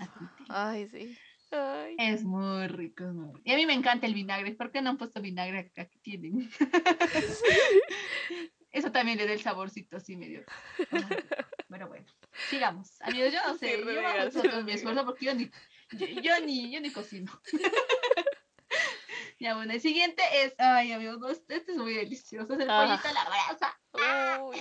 ay, 0.48 0.88
sí. 0.88 1.16
Es 1.98 2.22
muy 2.22 2.68
rico, 2.68 3.04
Y 3.44 3.52
a 3.52 3.56
mí 3.56 3.66
me 3.66 3.74
encanta 3.74 4.06
el 4.06 4.14
vinagre. 4.14 4.54
¿Por 4.54 4.70
qué 4.70 4.80
no 4.82 4.90
han 4.90 4.98
puesto 4.98 5.20
vinagre 5.20 5.58
acá 5.58 5.86
que 5.86 5.98
tienen? 5.98 6.48
Eso 8.70 8.92
también 8.92 9.18
le 9.18 9.26
da 9.26 9.32
el 9.32 9.40
saborcito 9.40 9.96
así 9.96 10.16
medio. 10.16 10.44
Pero 11.68 11.88
bueno, 11.88 12.06
sigamos. 12.48 13.00
Amigos, 13.02 13.32
yo 13.32 13.40
no 13.44 13.58
sé, 13.58 13.80
yo 13.80 14.50
hago 14.50 14.62
mi 14.62 14.72
esfuerzo 14.72 15.04
porque 15.04 15.24
yo 15.24 15.34
ni, 15.34 15.50
yo, 16.22 16.40
ni, 16.46 16.72
yo 16.72 16.80
ni 16.80 16.92
cocino. 16.92 17.32
ya 19.40 19.54
bueno, 19.56 19.72
el 19.72 19.80
siguiente 19.80 20.22
es, 20.44 20.54
ay 20.58 20.92
amigos, 20.92 21.20
este 21.48 21.56
es 21.72 21.76
muy 21.76 21.94
delicioso, 21.94 22.52
es 22.54 22.60
el 22.60 22.66
pollito 22.68 23.08
a 23.08 23.12
la 23.12 23.24
brasa. 23.24 24.40
Uy. 24.42 24.58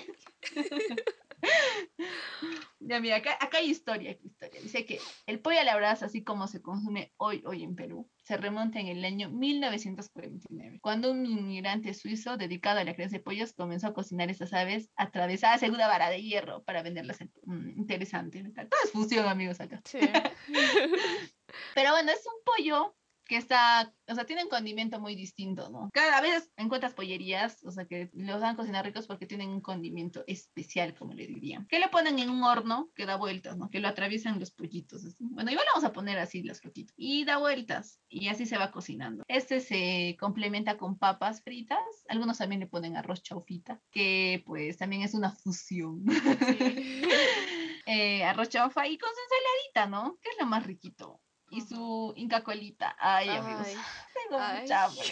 Ya 2.80 3.00
mira, 3.00 3.18
acá, 3.18 3.38
acá 3.40 3.60
hay 3.60 3.70
historia, 3.70 4.12
aquí 4.12 4.28
historia. 4.28 4.62
Dice 4.62 4.86
que 4.86 5.00
el 5.26 5.40
pollo 5.40 5.60
a 5.60 5.64
la 5.64 5.76
brasa, 5.76 6.06
así 6.08 6.24
como 6.24 6.48
se 6.48 6.62
consume 6.62 7.14
hoy, 7.18 7.44
hoy 7.46 7.64
en 7.64 7.76
Perú, 7.76 8.10
se 8.24 8.36
remonta 8.38 8.80
en 8.80 8.88
el 8.88 9.04
año 9.06 9.30
1949, 9.30 10.80
cuando 10.82 11.12
un 11.12 11.26
inmigrante 11.26 11.94
suizo 11.94 12.38
dedicado 12.38 12.80
a 12.80 12.84
la 12.84 12.94
crianza 12.96 13.18
de 13.18 13.24
pollos 13.24 13.54
comenzó 13.54 13.88
a 13.88 13.94
cocinar 13.94 14.30
estas 14.30 14.54
aves 14.54 14.90
atravesadas 14.96 15.62
en 15.64 15.74
una 15.74 15.88
vara 15.88 16.10
de 16.10 16.22
hierro 16.22 16.64
para 16.64 16.82
venderlas. 16.84 17.22
en- 17.22 17.32
mm, 17.44 17.70
interesante. 17.80 18.44
Todo 18.44 18.66
es 18.84 18.92
fusión, 18.92 19.28
amigos, 19.28 19.60
acá. 19.60 19.82
Sí. 19.86 20.00
Pero 21.76 21.92
bueno, 21.92 22.12
es 22.12 22.26
un 22.26 22.44
pollo 22.44 22.96
que 23.30 23.38
está, 23.38 23.94
o 24.08 24.16
sea, 24.16 24.26
tiene 24.26 24.44
un 24.44 24.50
condimento 24.50 25.00
muy 25.00 25.16
distinto, 25.16 25.70
¿no? 25.70 25.92
Cada 25.94 26.20
vez 26.20 26.52
encuentras 26.58 26.96
pollerías, 26.96 27.64
o 27.64 27.70
sea, 27.70 27.86
que 27.86 28.10
los 28.14 28.42
dan 28.42 28.56
a 28.56 28.58
cocinar 28.58 28.84
ricos 28.84 29.06
porque 29.06 29.28
tienen 29.28 29.50
un 29.50 29.62
condimento 29.62 30.24
especial, 30.26 30.96
como 30.96 31.14
le 31.14 31.28
dirían. 31.28 31.68
Que 31.68 31.78
le 31.78 31.90
ponen 31.90 32.18
en 32.18 32.32
un 32.32 32.44
horno 32.44 32.90
que 32.96 33.06
da 33.06 33.18
vueltas, 33.18 33.56
¿no? 33.56 33.70
Que 33.70 33.80
lo 33.80 33.88
atraviesan 33.88 34.40
los 34.40 34.50
pollitos. 34.50 35.06
así. 35.06 35.16
Bueno, 35.20 35.52
igual 35.52 35.68
vamos 35.72 35.88
a 35.88 35.94
poner 35.94 36.18
así 36.18 36.42
las 36.42 36.60
fotitos. 36.60 36.96
Y 36.98 37.24
da 37.24 37.38
vueltas. 37.38 38.00
Y 38.10 38.30
así 38.30 38.48
se 38.48 38.58
va 38.58 38.72
cocinando. 38.72 39.24
Este 39.28 39.60
se 39.60 40.18
complementa 40.20 40.78
con 40.78 40.98
papas 40.98 41.44
fritas. 41.44 41.78
Algunos 42.08 42.40
también 42.40 42.62
le 42.62 42.68
ponen 42.68 42.98
arroz 42.98 43.22
chaufita, 43.22 43.80
que 43.92 44.42
pues 44.44 44.78
también 44.78 45.04
es 45.04 45.14
una 45.14 45.32
fusión. 45.32 46.04
Sí. 46.58 47.04
Eh, 47.92 48.24
arroz 48.24 48.50
chaufa 48.50 48.88
y 48.88 49.00
con 49.00 49.10
su 49.10 49.16
ensaladita, 49.24 49.88
¿no? 49.90 50.20
Que 50.22 50.30
es 50.30 50.36
lo 50.40 50.46
más 50.46 50.64
riquito. 50.64 51.20
Y 51.52 51.62
su 51.62 52.14
inca 52.16 52.44
colita. 52.44 52.96
Ay, 53.00 53.30
amigos. 53.30 53.68
Tengo 54.14 54.40
ay. 54.42 54.62
mucha 54.62 54.84
hambre. 54.86 55.04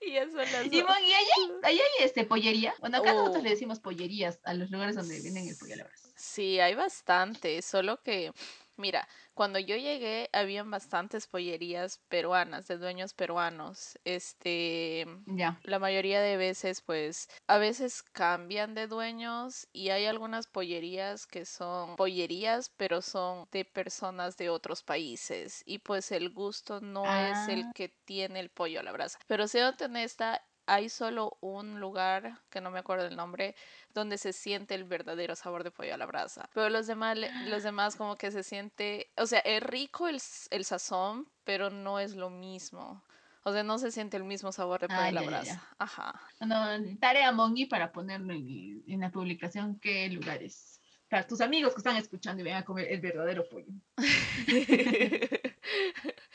y 0.00 0.16
son 0.16 0.36
las 0.36 0.66
Y, 0.72 0.82
bueno, 0.82 1.00
y 1.06 1.12
ahí, 1.12 1.24
hay- 1.36 1.50
ahí 1.64 1.78
hay 1.80 2.04
este 2.04 2.24
pollería. 2.24 2.74
Bueno, 2.80 2.98
acá 2.98 3.12
nosotros 3.14 3.38
Oh. 3.40 3.44
le 3.44 3.50
decimos 3.50 3.80
pollerías 3.80 4.38
a 4.44 4.54
los 4.54 4.70
lugares 4.70 4.96
donde 4.96 5.20
venden 5.22 5.48
el 5.48 5.56
pollo 5.56 5.74
a 5.74 5.76
la 5.78 5.84
brasa. 5.84 6.08
Sí, 6.16 6.60
hay 6.60 6.74
bastante, 6.74 7.62
solo 7.62 8.02
que, 8.02 8.32
mira, 8.78 9.08
cuando 9.34 9.58
yo 9.58 9.76
llegué 9.76 10.30
habían 10.32 10.70
bastantes 10.70 11.26
pollerías 11.26 11.98
peruanas, 12.08 12.66
de 12.68 12.78
dueños 12.78 13.14
peruanos. 13.14 13.98
Este, 14.04 15.06
Ya. 15.26 15.60
la 15.62 15.78
mayoría 15.78 16.20
de 16.22 16.36
veces, 16.36 16.80
pues, 16.82 17.28
a 17.46 17.58
veces 17.58 18.02
cambian 18.02 18.74
de 18.74 18.86
dueños 18.86 19.68
y 19.72 19.90
hay 19.90 20.06
algunas 20.06 20.46
pollerías 20.46 21.26
que 21.26 21.44
son 21.44 21.96
pollerías, 21.96 22.70
pero 22.76 23.02
son 23.02 23.46
de 23.52 23.64
personas 23.64 24.36
de 24.36 24.50
otros 24.50 24.82
países 24.82 25.62
y 25.66 25.78
pues 25.80 26.10
el 26.12 26.30
gusto 26.30 26.80
no 26.80 27.14
es 27.16 27.48
el 27.48 27.66
Ah. 27.66 27.72
que 27.72 27.88
tiene 28.06 28.40
el 28.40 28.50
pollo 28.50 28.80
a 28.80 28.82
la 28.82 28.92
brasa. 28.92 29.18
Pero 29.26 29.46
siendo 29.48 29.84
honesta, 29.84 30.47
hay 30.68 30.88
solo 30.88 31.36
un 31.40 31.80
lugar, 31.80 32.38
que 32.50 32.60
no 32.60 32.70
me 32.70 32.78
acuerdo 32.78 33.06
el 33.06 33.16
nombre, 33.16 33.56
donde 33.94 34.18
se 34.18 34.32
siente 34.32 34.74
el 34.74 34.84
verdadero 34.84 35.34
sabor 35.34 35.64
de 35.64 35.70
pollo 35.70 35.94
a 35.94 35.98
la 35.98 36.06
brasa. 36.06 36.48
Pero 36.54 36.68
los 36.68 36.86
demás, 36.86 37.18
los 37.46 37.62
demás 37.64 37.96
como 37.96 38.16
que 38.16 38.30
se 38.30 38.42
siente, 38.42 39.12
o 39.16 39.26
sea, 39.26 39.40
es 39.40 39.62
rico 39.62 40.08
el, 40.08 40.20
el 40.50 40.64
sazón, 40.64 41.28
pero 41.44 41.70
no 41.70 41.98
es 41.98 42.14
lo 42.14 42.30
mismo. 42.30 43.02
O 43.44 43.52
sea, 43.52 43.62
no 43.62 43.78
se 43.78 43.90
siente 43.90 44.16
el 44.18 44.24
mismo 44.24 44.52
sabor 44.52 44.80
de 44.80 44.88
pollo 44.88 45.00
Ah, 45.00 45.06
a 45.08 45.12
la 45.12 45.22
ya, 45.22 45.30
ya, 45.30 45.30
brasa. 45.30 45.54
ya. 45.54 45.76
Ajá. 45.78 46.20
Bueno, 46.38 46.56
tarea 47.00 47.32
Mongi 47.32 47.66
para 47.66 47.90
ponerlo 47.92 48.32
en, 48.34 48.82
en 48.86 49.00
la 49.00 49.10
publicación 49.10 49.78
qué 49.80 50.08
lugares. 50.10 50.82
Para 51.08 51.26
tus 51.26 51.40
amigos 51.40 51.72
que 51.72 51.78
están 51.78 51.96
escuchando 51.96 52.42
y 52.42 52.44
vengan 52.44 52.62
a 52.62 52.64
comer 52.66 52.88
el 52.92 53.00
verdadero 53.00 53.48
pollo. 53.48 53.72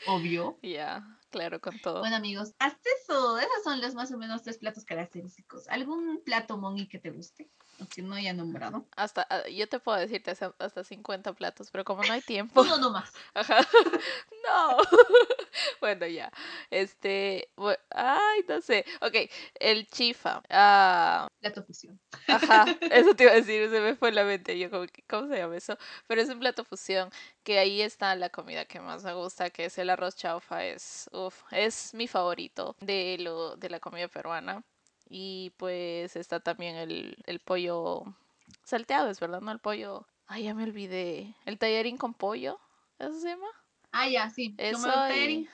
Obvio. 0.06 0.58
Ya, 0.62 1.06
claro, 1.34 1.60
con 1.60 1.78
todo. 1.80 2.00
Bueno, 2.00 2.16
amigos, 2.16 2.54
hasta 2.58 2.88
eso. 3.02 3.38
Esos 3.38 3.64
son 3.64 3.80
los 3.80 3.94
más 3.94 4.12
o 4.12 4.18
menos 4.18 4.42
tres 4.42 4.58
platos 4.58 4.84
característicos. 4.84 5.68
¿Algún 5.68 6.22
plato 6.24 6.56
Mongi 6.56 6.88
que 6.88 6.98
te 6.98 7.10
guste? 7.10 7.50
O 7.80 7.86
que 7.86 8.02
no 8.02 8.14
haya 8.14 8.32
nombrado. 8.32 8.86
Hasta, 8.96 9.26
ah, 9.28 9.48
yo 9.48 9.68
te 9.68 9.80
puedo 9.80 9.98
decirte 9.98 10.30
hasta, 10.30 10.54
hasta 10.58 10.84
50 10.84 11.32
platos, 11.32 11.70
pero 11.72 11.84
como 11.84 12.02
no 12.04 12.12
hay 12.12 12.20
tiempo. 12.22 12.60
Uno 12.62 12.78
nomás. 12.78 13.12
Ajá. 13.34 13.58
No. 14.44 14.78
Bueno, 15.80 16.06
ya. 16.06 16.30
Este. 16.70 17.48
Ay, 17.90 18.44
no 18.48 18.60
sé. 18.60 18.84
Ok, 19.00 19.14
el 19.60 19.86
chifa. 19.88 20.42
Ah, 20.50 21.28
Plato 21.40 21.62
fusión. 21.64 22.00
ajá. 22.28 22.64
Eso 22.90 23.14
te 23.14 23.24
iba 23.24 23.32
a 23.32 23.36
decir, 23.36 23.68
se 23.70 23.80
me 23.80 23.94
fue 23.96 24.12
la 24.12 24.24
mente. 24.24 24.58
Yo, 24.58 24.70
como 24.70 24.86
que, 24.86 25.02
¿cómo 25.08 25.28
se 25.28 25.36
llama 25.38 25.56
eso? 25.56 25.76
Pero 26.06 26.20
es 26.22 26.28
un 26.28 26.40
plato 26.40 26.64
fusión. 26.64 27.10
Que 27.44 27.58
ahí 27.58 27.82
está 27.82 28.14
la 28.16 28.30
comida 28.30 28.64
que 28.64 28.80
más 28.80 29.04
me 29.04 29.12
gusta, 29.14 29.50
que 29.50 29.66
es 29.66 29.78
el 29.78 29.90
arroz 29.90 30.16
chaufa. 30.16 30.64
Es, 30.64 31.08
uf, 31.12 31.42
es 31.52 31.94
mi 31.94 32.08
favorito 32.08 32.76
de, 32.80 33.16
lo, 33.20 33.56
de 33.56 33.70
la 33.70 33.80
comida 33.80 34.08
peruana. 34.08 34.64
Y 35.08 35.52
pues 35.58 36.16
está 36.16 36.40
también 36.40 36.76
el, 36.76 37.16
el 37.26 37.40
pollo 37.40 38.04
salteado, 38.64 39.10
es 39.10 39.20
verdad, 39.20 39.40
¿no? 39.40 39.52
El 39.52 39.58
pollo. 39.60 40.06
Ay, 40.26 40.44
ya 40.44 40.54
me 40.54 40.64
olvidé. 40.64 41.34
El 41.44 41.58
tallarín 41.58 41.96
con 41.98 42.14
pollo. 42.14 42.58
¿Eso 42.98 43.18
se 43.20 43.28
llama? 43.28 43.46
Ah, 43.96 44.08
ya, 44.08 44.28
sí. 44.28 44.50
Como 44.56 44.68
Eso 44.68 45.14
y- 45.14 45.48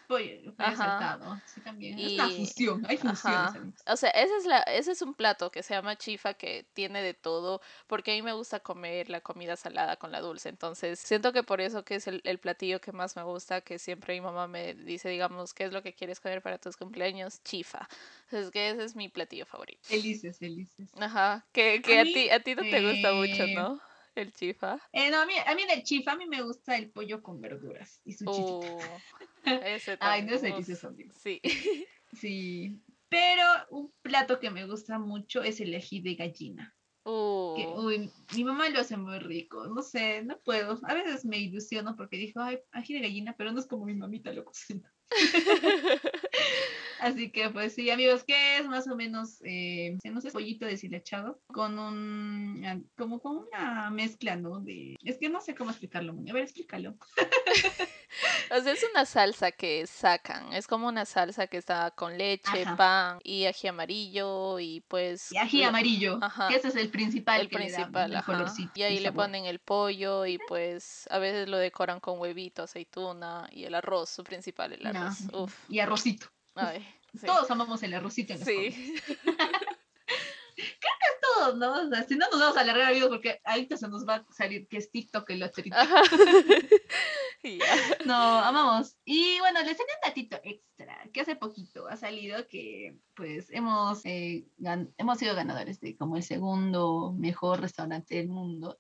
Ajá. 0.56 0.76
saltado. 0.76 1.40
Sí, 1.46 1.60
también. 1.60 1.98
Es 1.98 2.12
una 2.14 2.28
Y- 2.28 2.36
fusión. 2.46 2.86
Hay 2.88 2.96
amigos. 3.02 3.74
O 3.86 3.96
sea, 3.96 4.10
ese 4.10 4.34
es, 4.38 4.46
la, 4.46 4.60
ese 4.60 4.92
es 4.92 5.02
un 5.02 5.12
plato 5.14 5.50
que 5.50 5.62
se 5.62 5.74
llama 5.74 5.96
chifa 5.96 6.34
que 6.34 6.66
tiene 6.72 7.02
de 7.02 7.12
todo, 7.12 7.60
porque 7.86 8.12
a 8.12 8.14
mí 8.14 8.22
me 8.22 8.32
gusta 8.32 8.60
comer 8.60 9.10
la 9.10 9.20
comida 9.20 9.56
salada 9.56 9.96
con 9.96 10.10
la 10.10 10.20
dulce. 10.20 10.48
Entonces, 10.48 10.98
siento 11.00 11.32
que 11.34 11.42
por 11.42 11.60
eso 11.60 11.84
que 11.84 11.96
es 11.96 12.06
el, 12.06 12.22
el 12.24 12.38
platillo 12.38 12.80
que 12.80 12.92
más 12.92 13.14
me 13.14 13.22
gusta, 13.24 13.60
que 13.60 13.78
siempre 13.78 14.14
mi 14.14 14.22
mamá 14.22 14.46
me 14.48 14.72
dice, 14.74 15.10
digamos, 15.10 15.52
¿qué 15.52 15.64
es 15.64 15.72
lo 15.72 15.82
que 15.82 15.92
quieres 15.92 16.18
comer 16.18 16.40
para 16.40 16.56
tus 16.58 16.76
cumpleaños? 16.78 17.42
Chifa. 17.44 17.88
Es 18.30 18.50
que 18.50 18.70
ese 18.70 18.84
es 18.84 18.96
mi 18.96 19.08
platillo 19.10 19.44
favorito. 19.44 19.80
Felices, 19.82 20.38
felices. 20.38 20.88
Ajá, 20.98 21.44
que, 21.52 21.82
que 21.82 21.98
A 21.98 22.00
a, 22.00 22.04
mí, 22.04 22.14
ti, 22.14 22.30
a 22.30 22.40
ti 22.40 22.54
no 22.54 22.62
te 22.62 22.80
gusta 22.90 23.12
mucho, 23.12 23.42
eh, 23.44 23.54
¿no? 23.54 23.80
El 24.14 24.32
chifa. 24.32 24.78
Eh, 24.92 25.10
no, 25.10 25.20
a 25.20 25.26
mí, 25.26 25.34
a 25.44 25.54
mí 25.54 25.66
del 25.66 25.82
chifa, 25.82 26.12
a 26.12 26.16
mí 26.16 26.26
me 26.26 26.42
gusta 26.42 26.76
el 26.76 26.90
pollo 26.90 27.22
con 27.22 27.40
verduras 27.40 28.00
y 28.04 28.12
su. 28.12 28.28
Uh, 28.28 28.78
ese 29.64 29.96
Ay, 30.00 30.22
no 30.22 30.34
es 30.34 30.42
delicioso, 30.42 30.88
amigo. 30.88 31.14
Sí. 31.14 31.40
Sí. 32.12 32.80
Pero 33.08 33.42
un 33.70 33.92
plato 34.02 34.38
que 34.38 34.50
me 34.50 34.66
gusta 34.66 34.98
mucho 34.98 35.42
es 35.42 35.60
el 35.60 35.74
ají 35.74 36.00
de 36.00 36.14
gallina. 36.14 36.76
Que, 37.02 37.66
Uh, 37.66 37.80
uy, 37.86 38.12
mi 38.36 38.44
mamá 38.44 38.68
lo 38.68 38.80
hace 38.80 38.96
muy 38.96 39.18
rico. 39.18 39.66
No 39.66 39.82
sé, 39.82 40.22
no 40.22 40.38
puedo. 40.40 40.78
A 40.82 40.94
veces 40.94 41.24
me 41.24 41.38
ilusiono 41.38 41.96
porque 41.96 42.18
dijo, 42.18 42.40
ay, 42.40 42.60
ají 42.72 42.94
de 42.94 43.00
gallina, 43.00 43.34
pero 43.36 43.52
no 43.52 43.58
es 43.58 43.66
como 43.66 43.86
mi 43.86 43.94
mamita 43.94 44.32
lo 44.32 44.44
cocina. 44.44 44.92
Así 47.00 47.30
que, 47.30 47.50
pues 47.50 47.74
sí, 47.74 47.90
amigos, 47.90 48.24
¿qué 48.24 48.58
es 48.58 48.66
más 48.66 48.86
o 48.88 48.94
menos? 48.96 49.38
Eh, 49.44 49.98
no 50.04 50.20
sé, 50.20 50.30
pollito 50.30 50.66
deshilachado 50.66 51.40
con 51.46 51.78
un, 51.78 52.62
ah, 52.64 52.78
como 52.96 53.20
con 53.20 53.38
una 53.38 53.90
mezcla, 53.90 54.36
¿no? 54.36 54.60
De, 54.60 54.96
es 55.02 55.18
que 55.18 55.28
no 55.28 55.40
sé 55.40 55.54
cómo 55.54 55.70
explicarlo. 55.70 56.12
A 56.28 56.32
ver, 56.32 56.42
explícalo. 56.44 56.96
O 58.52 58.60
sea, 58.60 58.72
es 58.72 58.84
una 58.92 59.06
salsa 59.06 59.52
que 59.52 59.86
sacan. 59.86 60.52
Es 60.52 60.66
como 60.66 60.88
una 60.88 61.04
salsa 61.04 61.46
que 61.46 61.56
está 61.56 61.92
con 61.92 62.18
leche, 62.18 62.62
Ajá. 62.64 62.76
pan 62.76 63.18
y 63.22 63.44
ají 63.46 63.68
amarillo 63.68 64.58
y 64.58 64.80
pues... 64.88 65.30
Y 65.30 65.36
ají 65.36 65.60
lo- 65.62 65.68
amarillo, 65.68 66.18
Ajá. 66.20 66.48
que 66.48 66.56
ese 66.56 66.68
es 66.68 66.74
el 66.74 66.90
principal 66.90 67.42
El 67.42 67.48
que 67.48 67.58
le 67.60 67.70
da 67.70 67.76
principal, 67.76 68.12
el 68.12 68.22
colorcito. 68.24 68.72
Y 68.74 68.82
ahí 68.82 68.96
el 68.96 69.04
le 69.04 69.12
ponen 69.12 69.44
el 69.44 69.60
pollo 69.60 70.26
y 70.26 70.38
pues 70.48 71.06
a 71.10 71.18
veces 71.20 71.48
lo 71.48 71.58
decoran 71.58 72.00
con 72.00 72.18
huevito, 72.18 72.64
aceituna 72.64 73.48
y 73.52 73.64
el 73.64 73.74
arroz, 73.76 74.10
su 74.10 74.24
principal, 74.24 74.72
el 74.72 74.84
arroz. 74.84 75.18
Uf. 75.32 75.54
Y 75.70 75.78
arrocito. 75.78 76.26
Ay, 76.60 76.86
sí. 77.18 77.26
Todos 77.26 77.50
amamos 77.50 77.82
el 77.82 77.94
arrocito 77.94 78.34
en 78.34 78.40
comidas. 78.40 78.74
Sí. 78.74 78.94
Todos, 81.20 81.56
¿no? 81.56 81.86
O 81.86 81.88
sea, 81.88 82.02
si 82.02 82.16
no 82.16 82.26
nos 82.30 82.40
vamos 82.40 82.56
a 82.56 82.60
alargar 82.60 82.90
amigos 82.90 83.08
porque 83.08 83.40
ahorita 83.44 83.76
se 83.76 83.88
nos 83.88 84.06
va 84.06 84.16
a 84.16 84.32
salir 84.32 84.66
que 84.68 84.78
es 84.78 84.90
TikTok 84.90 85.28
el 85.30 85.42
otro. 85.42 85.64
No, 88.04 88.14
amamos. 88.14 88.96
Y 89.04 89.38
bueno, 89.40 89.60
les 89.62 89.76
tenía 89.76 89.94
un 89.94 90.08
datito 90.08 90.40
extra 90.44 91.08
que 91.12 91.22
hace 91.22 91.36
poquito 91.36 91.88
ha 91.88 91.96
salido 91.96 92.46
que 92.48 92.98
pues 93.14 93.48
hemos, 93.50 94.04
eh, 94.04 94.46
hemos 94.98 95.18
sido 95.18 95.34
ganadores 95.34 95.80
de 95.80 95.96
como 95.96 96.16
el 96.16 96.22
segundo 96.22 97.14
mejor 97.16 97.60
restaurante 97.60 98.16
del 98.16 98.28
mundo 98.28 98.78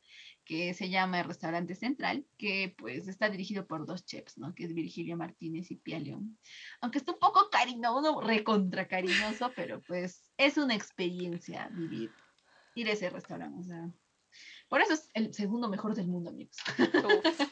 que 0.50 0.74
se 0.74 0.90
llama 0.90 1.20
el 1.20 1.26
Restaurante 1.26 1.76
Central, 1.76 2.26
que 2.36 2.74
pues 2.76 3.06
está 3.06 3.30
dirigido 3.30 3.68
por 3.68 3.86
dos 3.86 4.04
chefs, 4.04 4.36
¿no? 4.36 4.52
Que 4.52 4.64
es 4.64 4.74
Virgilio 4.74 5.16
Martínez 5.16 5.70
y 5.70 5.76
Pia 5.76 6.00
León. 6.00 6.36
Aunque 6.80 6.98
está 6.98 7.12
un 7.12 7.20
poco 7.20 7.48
cariñoso, 7.50 8.20
recontra 8.20 8.88
cariñoso, 8.88 9.52
pero 9.54 9.80
pues 9.82 10.28
es 10.36 10.56
una 10.56 10.74
experiencia 10.74 11.70
vivir, 11.72 12.10
ir 12.74 12.88
a 12.88 12.94
ese 12.94 13.10
restaurante, 13.10 13.60
o 13.60 13.62
sea. 13.62 13.92
Por 14.68 14.80
eso 14.80 14.94
es 14.94 15.08
el 15.14 15.32
segundo 15.32 15.68
mejor 15.68 15.94
del 15.94 16.08
mundo, 16.08 16.30
amigos. 16.30 16.56
Uf. 16.78 17.48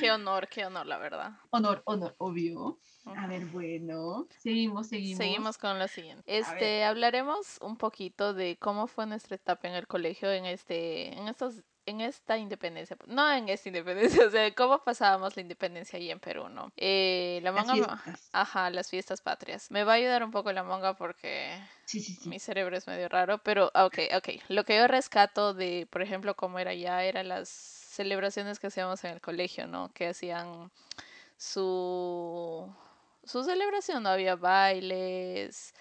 Qué 0.00 0.10
honor, 0.10 0.48
qué 0.48 0.66
honor, 0.66 0.86
la 0.86 0.98
verdad. 0.98 1.32
Honor, 1.50 1.82
honor, 1.86 2.16
obvio. 2.18 2.80
A 3.04 3.28
ver, 3.28 3.46
bueno, 3.46 4.26
seguimos, 4.38 4.88
seguimos. 4.88 5.18
Seguimos 5.18 5.56
con 5.56 5.78
lo 5.78 5.86
siguiente. 5.86 6.24
Este, 6.26 6.82
hablaremos 6.82 7.58
un 7.62 7.76
poquito 7.76 8.34
de 8.34 8.58
cómo 8.58 8.88
fue 8.88 9.06
nuestra 9.06 9.36
etapa 9.36 9.68
en 9.68 9.74
el 9.74 9.86
colegio 9.86 10.32
en 10.32 10.46
este, 10.46 11.16
en 11.16 11.28
estos 11.28 11.62
en 11.86 12.00
esta 12.00 12.38
independencia, 12.38 12.96
no 13.06 13.30
en 13.32 13.48
esta 13.48 13.68
independencia, 13.68 14.26
o 14.26 14.30
sea, 14.30 14.54
cómo 14.54 14.82
pasábamos 14.84 15.36
la 15.36 15.42
independencia 15.42 15.98
ahí 15.98 16.10
en 16.10 16.20
Perú, 16.20 16.48
¿no? 16.48 16.72
Eh, 16.76 17.40
la 17.42 17.52
manga, 17.52 18.02
ajá, 18.32 18.70
las 18.70 18.90
fiestas 18.90 19.20
patrias. 19.20 19.70
Me 19.70 19.84
va 19.84 19.92
a 19.92 19.96
ayudar 19.96 20.22
un 20.24 20.30
poco 20.30 20.52
la 20.52 20.62
manga 20.62 20.94
porque 20.94 21.58
Sí, 21.84 22.00
sí, 22.00 22.14
sí. 22.14 22.28
mi 22.28 22.38
cerebro 22.38 22.76
es 22.76 22.86
medio 22.86 23.08
raro, 23.08 23.38
pero 23.38 23.70
ah, 23.74 23.86
ok, 23.86 23.98
ok. 24.16 24.28
Lo 24.48 24.64
que 24.64 24.76
yo 24.76 24.86
rescato 24.88 25.54
de, 25.54 25.86
por 25.90 26.02
ejemplo, 26.02 26.34
cómo 26.36 26.58
era 26.58 26.74
ya, 26.74 27.04
eran 27.04 27.28
las 27.28 27.48
celebraciones 27.48 28.58
que 28.58 28.68
hacíamos 28.68 29.04
en 29.04 29.10
el 29.12 29.20
colegio, 29.20 29.66
¿no? 29.66 29.92
Que 29.92 30.08
hacían 30.08 30.70
su, 31.36 32.72
su 33.24 33.44
celebración, 33.44 34.02
¿no? 34.04 34.10
Había 34.10 34.36
bailes. 34.36 35.74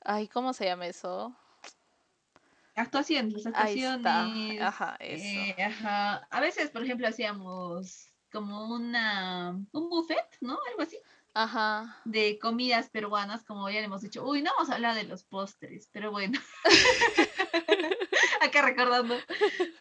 Ay, 0.00 0.28
¿cómo 0.28 0.52
se 0.52 0.64
llama 0.66 0.86
eso? 0.86 1.36
Actuaciones, 2.76 3.44
las 3.44 3.54
Ahí 3.54 3.82
está. 3.82 4.22
actuaciones. 4.24 4.60
Ajá, 4.62 4.96
eso. 5.00 5.24
eh, 5.24 5.56
ajá. 5.64 6.16
A 6.30 6.40
veces, 6.40 6.70
por 6.70 6.82
ejemplo, 6.84 7.08
hacíamos 7.08 8.12
como 8.30 8.74
una 8.74 9.52
un 9.72 9.88
buffet, 9.88 10.36
¿no? 10.42 10.58
Algo 10.70 10.82
así, 10.82 10.98
Ajá. 11.38 12.00
de 12.06 12.38
comidas 12.38 12.88
peruanas, 12.88 13.44
como 13.44 13.68
ya 13.68 13.80
le 13.80 13.84
hemos 13.86 14.00
dicho. 14.00 14.24
Uy, 14.26 14.40
no 14.42 14.50
vamos 14.56 14.70
a 14.70 14.74
hablar 14.76 14.94
de 14.94 15.04
los 15.04 15.22
postres, 15.24 15.88
pero 15.92 16.10
bueno. 16.10 16.40
Acá 18.40 18.62
recordando. 18.62 19.16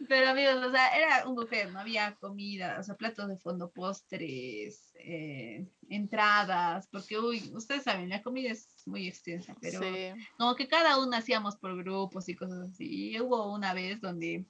Pero 0.08 0.30
amigos, 0.30 0.56
o 0.56 0.72
sea, 0.72 0.90
era 0.98 1.28
un 1.28 1.36
buffet, 1.36 1.70
no 1.72 1.80
había 1.80 2.16
comida, 2.16 2.78
o 2.80 2.84
sea, 2.84 2.96
platos 2.96 3.28
de 3.30 3.38
fondo, 3.38 3.72
postres, 3.72 4.92
eh, 5.00 5.66
entradas, 5.90 6.88
porque, 6.92 7.18
uy, 7.20 7.52
ustedes 7.54 7.84
saben, 7.84 8.10
la 8.10 8.22
comida 8.22 8.52
es 8.52 8.68
muy 8.86 9.08
extensa, 9.08 9.56
pero 9.62 9.80
Sí. 9.82 10.12
como 10.38 10.56
que 10.56 10.68
cada 10.68 10.98
uno 11.00 11.16
hacíamos 11.16 11.56
por 11.58 11.76
grupos 11.78 12.28
y 12.30 12.36
cosas 12.36 12.70
así. 12.72 13.12
Y 13.12 13.20
hubo 13.22 13.54
una 13.54 13.74
vez 13.74 14.02
donde 14.02 14.46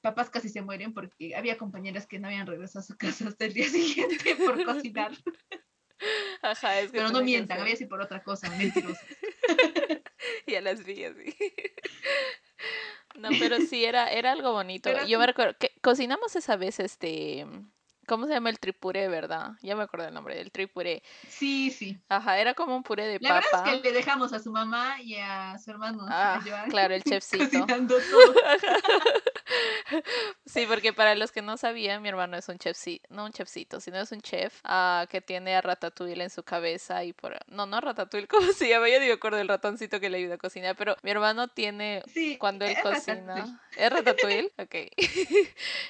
papás 0.00 0.30
casi 0.30 0.48
se 0.48 0.62
mueren 0.62 0.94
porque 0.94 1.34
había 1.36 1.58
compañeras 1.58 2.06
que 2.06 2.18
no 2.18 2.28
habían 2.28 2.46
regresado 2.46 2.80
a 2.80 2.86
su 2.86 2.96
casa 2.96 3.28
hasta 3.28 3.44
el 3.44 3.52
día 3.52 3.68
siguiente 3.68 4.36
por 4.36 4.64
cocinar. 4.64 5.12
Ajá, 6.42 6.80
es 6.80 6.90
que 6.90 6.98
Pero 6.98 7.10
no 7.10 7.22
mientan, 7.22 7.56
ser- 7.58 7.62
había 7.62 7.76
sido 7.76 7.90
por 7.90 8.00
otra 8.00 8.22
cosa, 8.22 8.48
mentirosos. 8.50 8.98
Ya 10.46 10.60
las 10.60 10.84
vi 10.84 11.04
así. 11.04 11.34
No, 13.16 13.30
pero 13.38 13.58
sí, 13.60 13.84
era, 13.84 14.10
era 14.10 14.32
algo 14.32 14.52
bonito. 14.52 14.90
Pero 14.90 15.06
Yo 15.06 15.18
me 15.18 15.26
recuerdo 15.26 15.56
que 15.58 15.72
cocinamos 15.82 16.36
esa 16.36 16.56
vez 16.56 16.78
este, 16.80 17.46
¿cómo 18.10 18.26
se 18.26 18.32
llama 18.32 18.50
el 18.50 18.58
tripuré, 18.58 19.06
verdad? 19.06 19.52
Ya 19.62 19.76
me 19.76 19.84
acuerdo 19.84 20.08
el 20.08 20.14
nombre 20.14 20.34
del 20.34 20.50
tripuré. 20.50 21.00
Sí, 21.28 21.70
sí. 21.70 21.96
Ajá, 22.08 22.40
era 22.40 22.54
como 22.54 22.74
un 22.74 22.82
puré 22.82 23.06
de 23.06 23.20
La 23.20 23.34
verdad 23.34 23.48
papa. 23.52 23.70
es 23.72 23.80
que 23.80 23.88
le 23.88 23.92
dejamos 23.92 24.32
a 24.32 24.40
su 24.40 24.50
mamá 24.50 25.00
y 25.00 25.14
a 25.14 25.56
su 25.64 25.70
hermano 25.70 26.04
Ah, 26.08 26.42
a 26.44 26.64
claro, 26.64 26.92
el 26.92 27.04
chefcito. 27.04 27.64
todo. 27.66 28.34
Sí, 30.46 30.66
porque 30.68 30.92
para 30.92 31.14
los 31.14 31.32
que 31.32 31.42
no 31.42 31.56
sabían, 31.56 32.02
mi 32.02 32.08
hermano 32.08 32.36
es 32.36 32.48
un 32.48 32.58
chefcito, 32.58 33.06
no 33.10 33.24
un 33.24 33.32
chefcito, 33.32 33.80
sino 33.80 33.98
es 33.98 34.12
un 34.12 34.20
chef 34.20 34.60
ah, 34.64 35.06
que 35.08 35.20
tiene 35.20 35.56
a 35.56 35.60
Ratatouille 35.60 36.22
en 36.22 36.30
su 36.30 36.42
cabeza 36.42 37.02
y 37.04 37.12
por... 37.12 37.36
No, 37.48 37.66
no 37.66 37.80
Ratatouille, 37.80 38.26
¿cómo 38.28 38.52
se 38.52 38.68
llama? 38.68 38.88
Yo 38.88 39.00
digo, 39.00 39.14
acuerdo 39.14 39.38
del 39.38 39.48
ratoncito 39.48 40.00
que 40.00 40.10
le 40.10 40.18
ayuda 40.18 40.34
a 40.34 40.38
cocinar, 40.38 40.76
pero 40.76 40.96
mi 41.02 41.10
hermano 41.10 41.48
tiene, 41.48 42.02
Sí, 42.12 42.36
cuando 42.38 42.64
él 42.64 42.72
es 42.72 42.82
cocina... 42.82 43.34
Ratatouille. 43.34 43.58
¿Es 43.76 43.90
Ratatouille? 43.92 44.52
Ok. 44.58 44.74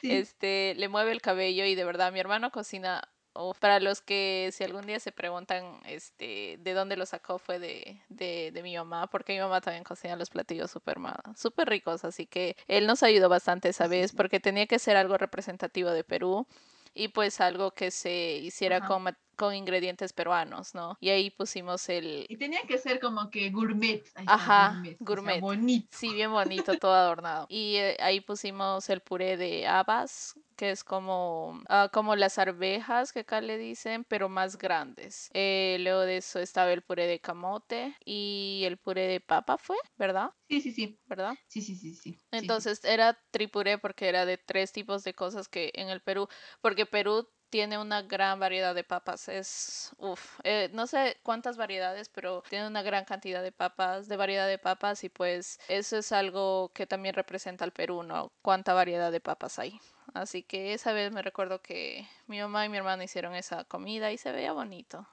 Sí. 0.00 0.12
Este, 0.12 0.74
le 0.76 0.88
mueve 0.88 1.12
el 1.12 1.20
cabello 1.20 1.64
y 1.64 1.74
de 1.74 1.84
verdad 1.84 2.09
mi 2.12 2.20
hermano 2.20 2.50
cocina... 2.50 3.02
uf, 3.34 3.58
para 3.60 3.78
los 3.80 4.00
que 4.02 4.50
si 4.52 4.64
algún 4.64 4.86
día 4.86 4.98
se 5.00 5.12
preguntan 5.12 5.80
este, 5.86 6.56
de 6.58 6.72
dónde 6.74 6.96
lo 6.96 7.06
sacó 7.06 7.38
fue 7.38 7.58
de, 7.60 8.02
de, 8.08 8.50
de 8.52 8.62
mi 8.62 8.76
mamá, 8.76 9.06
porque 9.08 9.32
mi 9.34 9.40
mamá 9.40 9.60
también 9.60 9.84
cocina 9.84 10.16
los 10.16 10.30
platillos 10.30 10.70
súper 10.70 10.98
súper 11.36 11.68
ricos, 11.68 12.04
así 12.04 12.26
que 12.26 12.56
él 12.66 12.86
nos 12.86 13.02
ayudó 13.02 13.28
bastante 13.28 13.68
esa 13.68 13.86
vez 13.88 14.12
porque 14.12 14.40
tenía 14.40 14.66
que 14.66 14.78
ser 14.80 14.96
algo 14.96 15.16
representativo 15.16 15.90
de 15.90 16.04
Perú 16.04 16.46
y 16.92 17.08
pues 17.08 17.40
algo 17.40 17.70
que 17.72 17.90
se 17.92 18.38
hiciera 18.38 18.78
Ajá. 18.78 18.88
con, 18.88 19.04
con 19.36 19.54
ingredientes 19.54 20.12
peruanos, 20.12 20.74
¿no? 20.74 20.96
Y 21.00 21.10
ahí 21.10 21.30
pusimos 21.30 21.88
el... 21.88 22.26
Y 22.28 22.36
tenía 22.36 22.62
que 22.66 22.78
ser 22.78 22.98
como 22.98 23.30
que 23.30 23.50
gourmet. 23.50 24.04
está, 24.16 24.22
Ajá, 24.26 24.80
o 24.80 24.84
sea, 24.84 24.96
gourmet. 24.98 25.40
bonito. 25.40 25.88
Sí, 25.92 26.12
bien 26.14 26.32
bonito, 26.32 26.78
todo 26.78 26.94
adornado. 26.94 27.46
Y 27.48 27.76
eh, 27.76 27.96
ahí 28.00 28.20
pusimos 28.20 28.88
el 28.90 29.00
puré 29.02 29.36
de 29.36 29.68
habas, 29.68 30.34
que 30.60 30.70
es 30.72 30.84
como, 30.84 31.58
ah, 31.70 31.88
como 31.90 32.16
las 32.16 32.36
arvejas 32.36 33.14
que 33.14 33.20
acá 33.20 33.40
le 33.40 33.56
dicen, 33.56 34.04
pero 34.04 34.28
más 34.28 34.58
grandes. 34.58 35.30
Eh, 35.32 35.78
luego 35.80 36.00
de 36.00 36.18
eso 36.18 36.38
estaba 36.38 36.70
el 36.70 36.82
puré 36.82 37.06
de 37.06 37.18
camote 37.18 37.96
y 38.04 38.64
el 38.66 38.76
puré 38.76 39.06
de 39.06 39.20
papa 39.20 39.56
fue, 39.56 39.78
¿verdad? 39.96 40.32
Sí, 40.50 40.60
sí, 40.60 40.72
sí. 40.72 41.00
¿Verdad? 41.06 41.32
Sí, 41.48 41.62
sí, 41.62 41.74
sí, 41.76 41.94
sí. 41.94 42.12
sí, 42.12 42.18
sí. 42.30 42.36
Entonces 42.36 42.84
era 42.84 43.18
tripuré 43.30 43.78
porque 43.78 44.06
era 44.06 44.26
de 44.26 44.36
tres 44.36 44.70
tipos 44.70 45.02
de 45.02 45.14
cosas 45.14 45.48
que 45.48 45.70
en 45.72 45.88
el 45.88 46.02
Perú, 46.02 46.28
porque 46.60 46.84
Perú 46.84 47.26
tiene 47.50 47.78
una 47.78 48.02
gran 48.02 48.40
variedad 48.40 48.74
de 48.74 48.84
papas. 48.84 49.28
Es, 49.28 49.92
uff, 49.98 50.40
no 50.72 50.86
sé 50.86 51.18
cuántas 51.22 51.56
variedades, 51.56 52.08
pero 52.08 52.42
tiene 52.48 52.66
una 52.66 52.82
gran 52.82 53.04
cantidad 53.04 53.42
de 53.42 53.52
papas, 53.52 54.08
de 54.08 54.16
variedad 54.16 54.48
de 54.48 54.58
papas 54.58 55.04
y 55.04 55.08
pues 55.08 55.60
eso 55.68 55.98
es 55.98 56.12
algo 56.12 56.70
que 56.72 56.86
también 56.86 57.14
representa 57.14 57.64
al 57.64 57.72
Perú, 57.72 58.02
¿no? 58.02 58.32
Cuánta 58.42 58.72
variedad 58.72 59.12
de 59.12 59.20
papas 59.20 59.58
hay. 59.58 59.80
Así 60.14 60.42
que 60.42 60.72
esa 60.74 60.92
vez 60.92 61.12
me 61.12 61.22
recuerdo 61.22 61.60
que 61.62 62.08
mi 62.26 62.40
mamá 62.40 62.64
y 62.64 62.68
mi 62.68 62.78
hermana 62.78 63.04
hicieron 63.04 63.34
esa 63.34 63.64
comida 63.64 64.10
y 64.12 64.18
se 64.18 64.32
veía 64.32 64.52
bonito. 64.52 65.06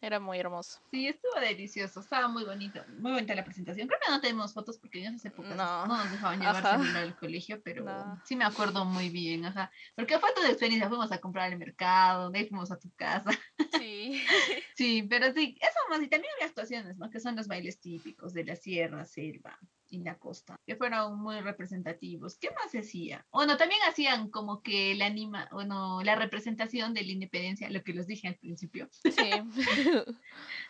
Era 0.00 0.20
muy 0.20 0.38
hermoso. 0.38 0.78
Sí, 0.90 1.08
estuvo 1.08 1.40
delicioso, 1.40 2.00
estaba 2.00 2.28
muy 2.28 2.44
bonito, 2.44 2.84
muy 2.98 3.12
bonita 3.12 3.34
la 3.34 3.44
presentación. 3.44 3.88
Creo 3.88 3.98
que 4.04 4.10
no 4.12 4.20
tenemos 4.20 4.54
fotos 4.54 4.78
porque 4.78 5.00
en 5.04 5.14
esas 5.14 5.26
épocas 5.26 5.56
No. 5.56 5.86
no, 5.86 5.96
nos 5.96 6.10
dejaban 6.12 6.38
llevar 6.40 6.62
celular 6.62 7.02
al 7.02 7.16
colegio, 7.16 7.60
pero 7.62 7.84
No. 7.84 8.20
sí 8.24 8.36
me 8.36 8.44
acuerdo 8.44 8.84
muy 8.84 9.10
bien, 9.10 9.44
ajá. 9.44 9.70
Porque 9.96 10.18
fue 10.18 10.32
toda 10.34 10.48
experiencia, 10.48 10.88
fuimos 10.88 11.10
a 11.10 11.18
comprar 11.20 11.50
al 11.50 11.58
mercado, 11.58 12.30
de 12.30 12.38
ahí 12.40 12.48
fuimos 12.48 12.70
a 12.70 12.78
tu 12.78 12.90
casa. 12.94 13.30
Sí. 13.78 14.22
Sí, 14.76 15.02
pero 15.02 15.32
sí, 15.32 15.58
eso 15.60 15.78
más, 15.90 16.00
y 16.00 16.06
también 16.08 16.32
había 16.36 16.46
actuaciones, 16.46 16.96
¿no? 16.98 17.10
Que 17.10 17.18
son 17.18 17.34
los 17.34 17.48
bailes 17.48 17.80
típicos 17.80 18.32
de 18.32 18.44
la 18.44 18.54
sierra, 18.54 19.04
selva 19.04 19.58
y 19.90 19.98
la 20.02 20.18
costa, 20.18 20.56
que 20.66 20.76
fueron 20.76 21.18
muy 21.20 21.40
representativos. 21.40 22.36
¿Qué 22.38 22.50
más 22.50 22.70
se 22.70 22.80
hacía? 22.80 23.26
Bueno, 23.32 23.56
también 23.56 23.80
hacían 23.88 24.30
como 24.30 24.62
que 24.62 24.94
la 24.94 25.06
anima, 25.06 25.48
bueno, 25.52 26.02
la 26.02 26.14
representación 26.16 26.94
de 26.94 27.04
la 27.04 27.12
independencia, 27.12 27.70
lo 27.70 27.82
que 27.82 27.92
les 27.94 28.06
dije 28.06 28.28
al 28.28 28.36
principio. 28.36 28.88
Sí. 29.02 29.12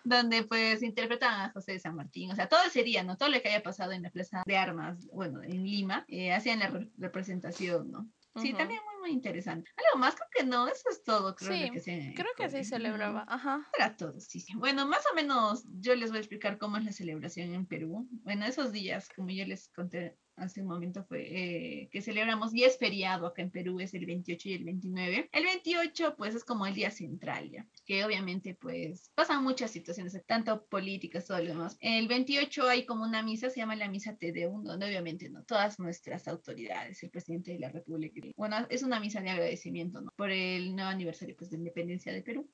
donde 0.05 0.45
pues 0.45 0.83
interpretaban 0.83 1.41
a 1.41 1.53
José 1.53 1.73
de 1.73 1.81
San 1.81 1.95
Martín, 1.97 2.31
o 2.31 2.35
sea, 2.35 2.49
todo 2.49 2.61
ese 2.67 2.83
día, 2.83 3.03
¿no? 3.03 3.17
Todo 3.17 3.29
lo 3.29 3.41
que 3.43 3.49
haya 3.49 3.63
pasado 3.63 3.93
en 3.93 4.03
la 4.03 4.11
Plaza 4.11 4.43
de 4.47 4.57
Armas, 4.57 5.07
bueno, 5.13 5.43
en 5.43 5.65
Lima, 5.65 6.05
eh, 6.09 6.33
hacían 6.33 6.61
la 6.61 6.69
re- 6.69 6.89
representación, 6.97 7.91
¿no? 7.91 8.09
Sí, 8.37 8.53
también 8.53 8.81
muy, 8.85 9.01
muy 9.01 9.11
interesante. 9.11 9.71
Algo 9.77 9.99
más, 9.99 10.15
creo 10.15 10.29
que 10.33 10.45
no, 10.45 10.69
eso 10.69 10.89
es 10.91 11.03
todo, 11.03 11.35
creo 11.35 11.53
Sí, 11.53 11.71
que 11.73 11.81
se 11.81 12.13
Creo 12.15 12.29
que 12.37 12.65
celebraba. 12.65 13.25
Ajá. 13.29 13.69
Era 13.77 13.97
todo, 13.97 14.21
sí, 14.21 14.41
sí. 14.41 14.55
Bueno, 14.57 14.87
más 14.87 15.05
o 15.11 15.15
menos 15.15 15.65
yo 15.81 15.95
les 15.95 16.11
voy 16.11 16.19
a 16.19 16.21
explicar 16.21 16.59
cómo 16.59 16.77
es 16.77 16.85
la 16.85 16.93
celebración 16.93 17.55
en 17.55 17.67
Perú. 17.67 18.09
Bueno, 18.23 18.47
esos 18.47 18.73
días, 18.73 19.09
como 19.15 19.31
yo 19.31 19.45
les 19.45 19.69
conté 19.69 20.19
hace 20.39 20.63
un 20.63 20.69
momento, 20.69 21.05
fue 21.05 21.21
eh, 21.21 21.89
que 21.91 22.03
celebramos, 22.03 22.55
y 22.55 22.65
es 22.65 22.79
feriado 22.79 23.27
acá 23.27 23.43
en 23.43 23.51
Perú, 23.51 23.81
es 23.81 23.95
el 23.95 24.07
28 24.07 24.49
y 24.49 24.53
el 24.55 24.65
29. 24.65 25.29
El 25.33 25.45
28, 25.45 26.15
pues, 26.17 26.35
es 26.35 26.45
como 26.45 26.67
el 26.67 26.75
día 26.75 26.91
central, 26.91 27.51
ya, 27.51 27.67
que 27.85 28.05
obviamente, 28.05 28.55
pues, 28.55 29.11
pasan 29.15 29.45
muchas 29.45 29.71
situaciones, 29.71 30.21
tanto 30.27 30.65
políticas, 30.67 31.27
todo 31.27 31.39
lo 31.39 31.49
demás. 31.49 31.77
El 31.81 32.09
28 32.09 32.69
hay 32.69 32.87
como 32.87 33.05
una 33.05 33.23
misa, 33.23 33.51
se 33.51 33.61
llama 33.61 33.77
la 33.77 33.89
misa 33.89 34.17
Te 34.17 34.33
Deum, 34.33 34.65
donde 34.65 34.87
obviamente, 34.87 35.29
¿no? 35.31 35.45
Todas 35.45 35.79
nuestras 35.79 36.29
autoridades, 36.29 37.03
el 37.03 37.11
presidente 37.11 37.53
de 37.53 37.59
la 37.59 37.71
República, 37.71 38.21
bueno, 38.37 38.67
es 38.71 38.83
una 38.83 39.01
misa 39.01 39.21
de 39.21 39.31
agradecimiento, 39.31 40.01
¿no? 40.01 40.13
Por 40.17 40.31
el 40.31 40.75
nuevo 40.75 40.91
aniversario, 40.91 41.37
pues, 41.37 41.51
de 41.51 41.59
independencia 41.59 42.13
de 42.13 42.23
Perú. 42.23 42.51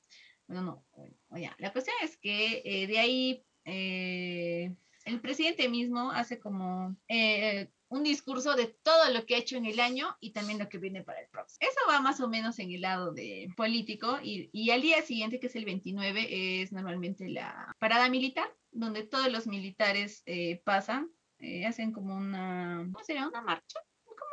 Bueno, 0.47 0.62
no, 0.62 0.85
bueno, 0.94 1.14
ya. 1.37 1.57
La 1.59 1.73
cuestión 1.73 1.97
es 2.03 2.16
que 2.18 2.62
eh, 2.64 2.87
de 2.87 2.99
ahí 2.99 3.47
eh, 3.64 4.75
el 5.04 5.20
presidente 5.20 5.68
mismo 5.68 6.10
hace 6.10 6.38
como 6.38 6.96
eh, 7.08 7.70
un 7.88 8.02
discurso 8.02 8.54
de 8.54 8.66
todo 8.66 9.12
lo 9.12 9.24
que 9.26 9.34
ha 9.34 9.38
hecho 9.38 9.56
en 9.56 9.66
el 9.66 9.80
año 9.80 10.16
y 10.20 10.32
también 10.32 10.58
lo 10.58 10.68
que 10.68 10.78
viene 10.78 11.02
para 11.02 11.20
el 11.20 11.28
próximo. 11.28 11.58
Eso 11.60 11.80
va 11.88 12.00
más 12.00 12.20
o 12.20 12.28
menos 12.28 12.58
en 12.58 12.72
el 12.72 12.80
lado 12.80 13.12
de 13.12 13.48
político 13.56 14.18
y, 14.22 14.50
y 14.52 14.70
al 14.70 14.82
día 14.82 15.02
siguiente, 15.02 15.38
que 15.38 15.46
es 15.46 15.56
el 15.56 15.64
29, 15.64 16.62
es 16.62 16.72
normalmente 16.72 17.28
la 17.28 17.74
parada 17.78 18.08
militar, 18.08 18.52
donde 18.72 19.04
todos 19.04 19.30
los 19.30 19.46
militares 19.46 20.22
eh, 20.26 20.60
pasan, 20.64 21.10
eh, 21.38 21.66
hacen 21.66 21.92
como 21.92 22.16
una, 22.16 22.88
¿cómo 22.92 23.04
se 23.04 23.14
llama? 23.14 23.28
Una 23.28 23.42
marcha. 23.42 23.78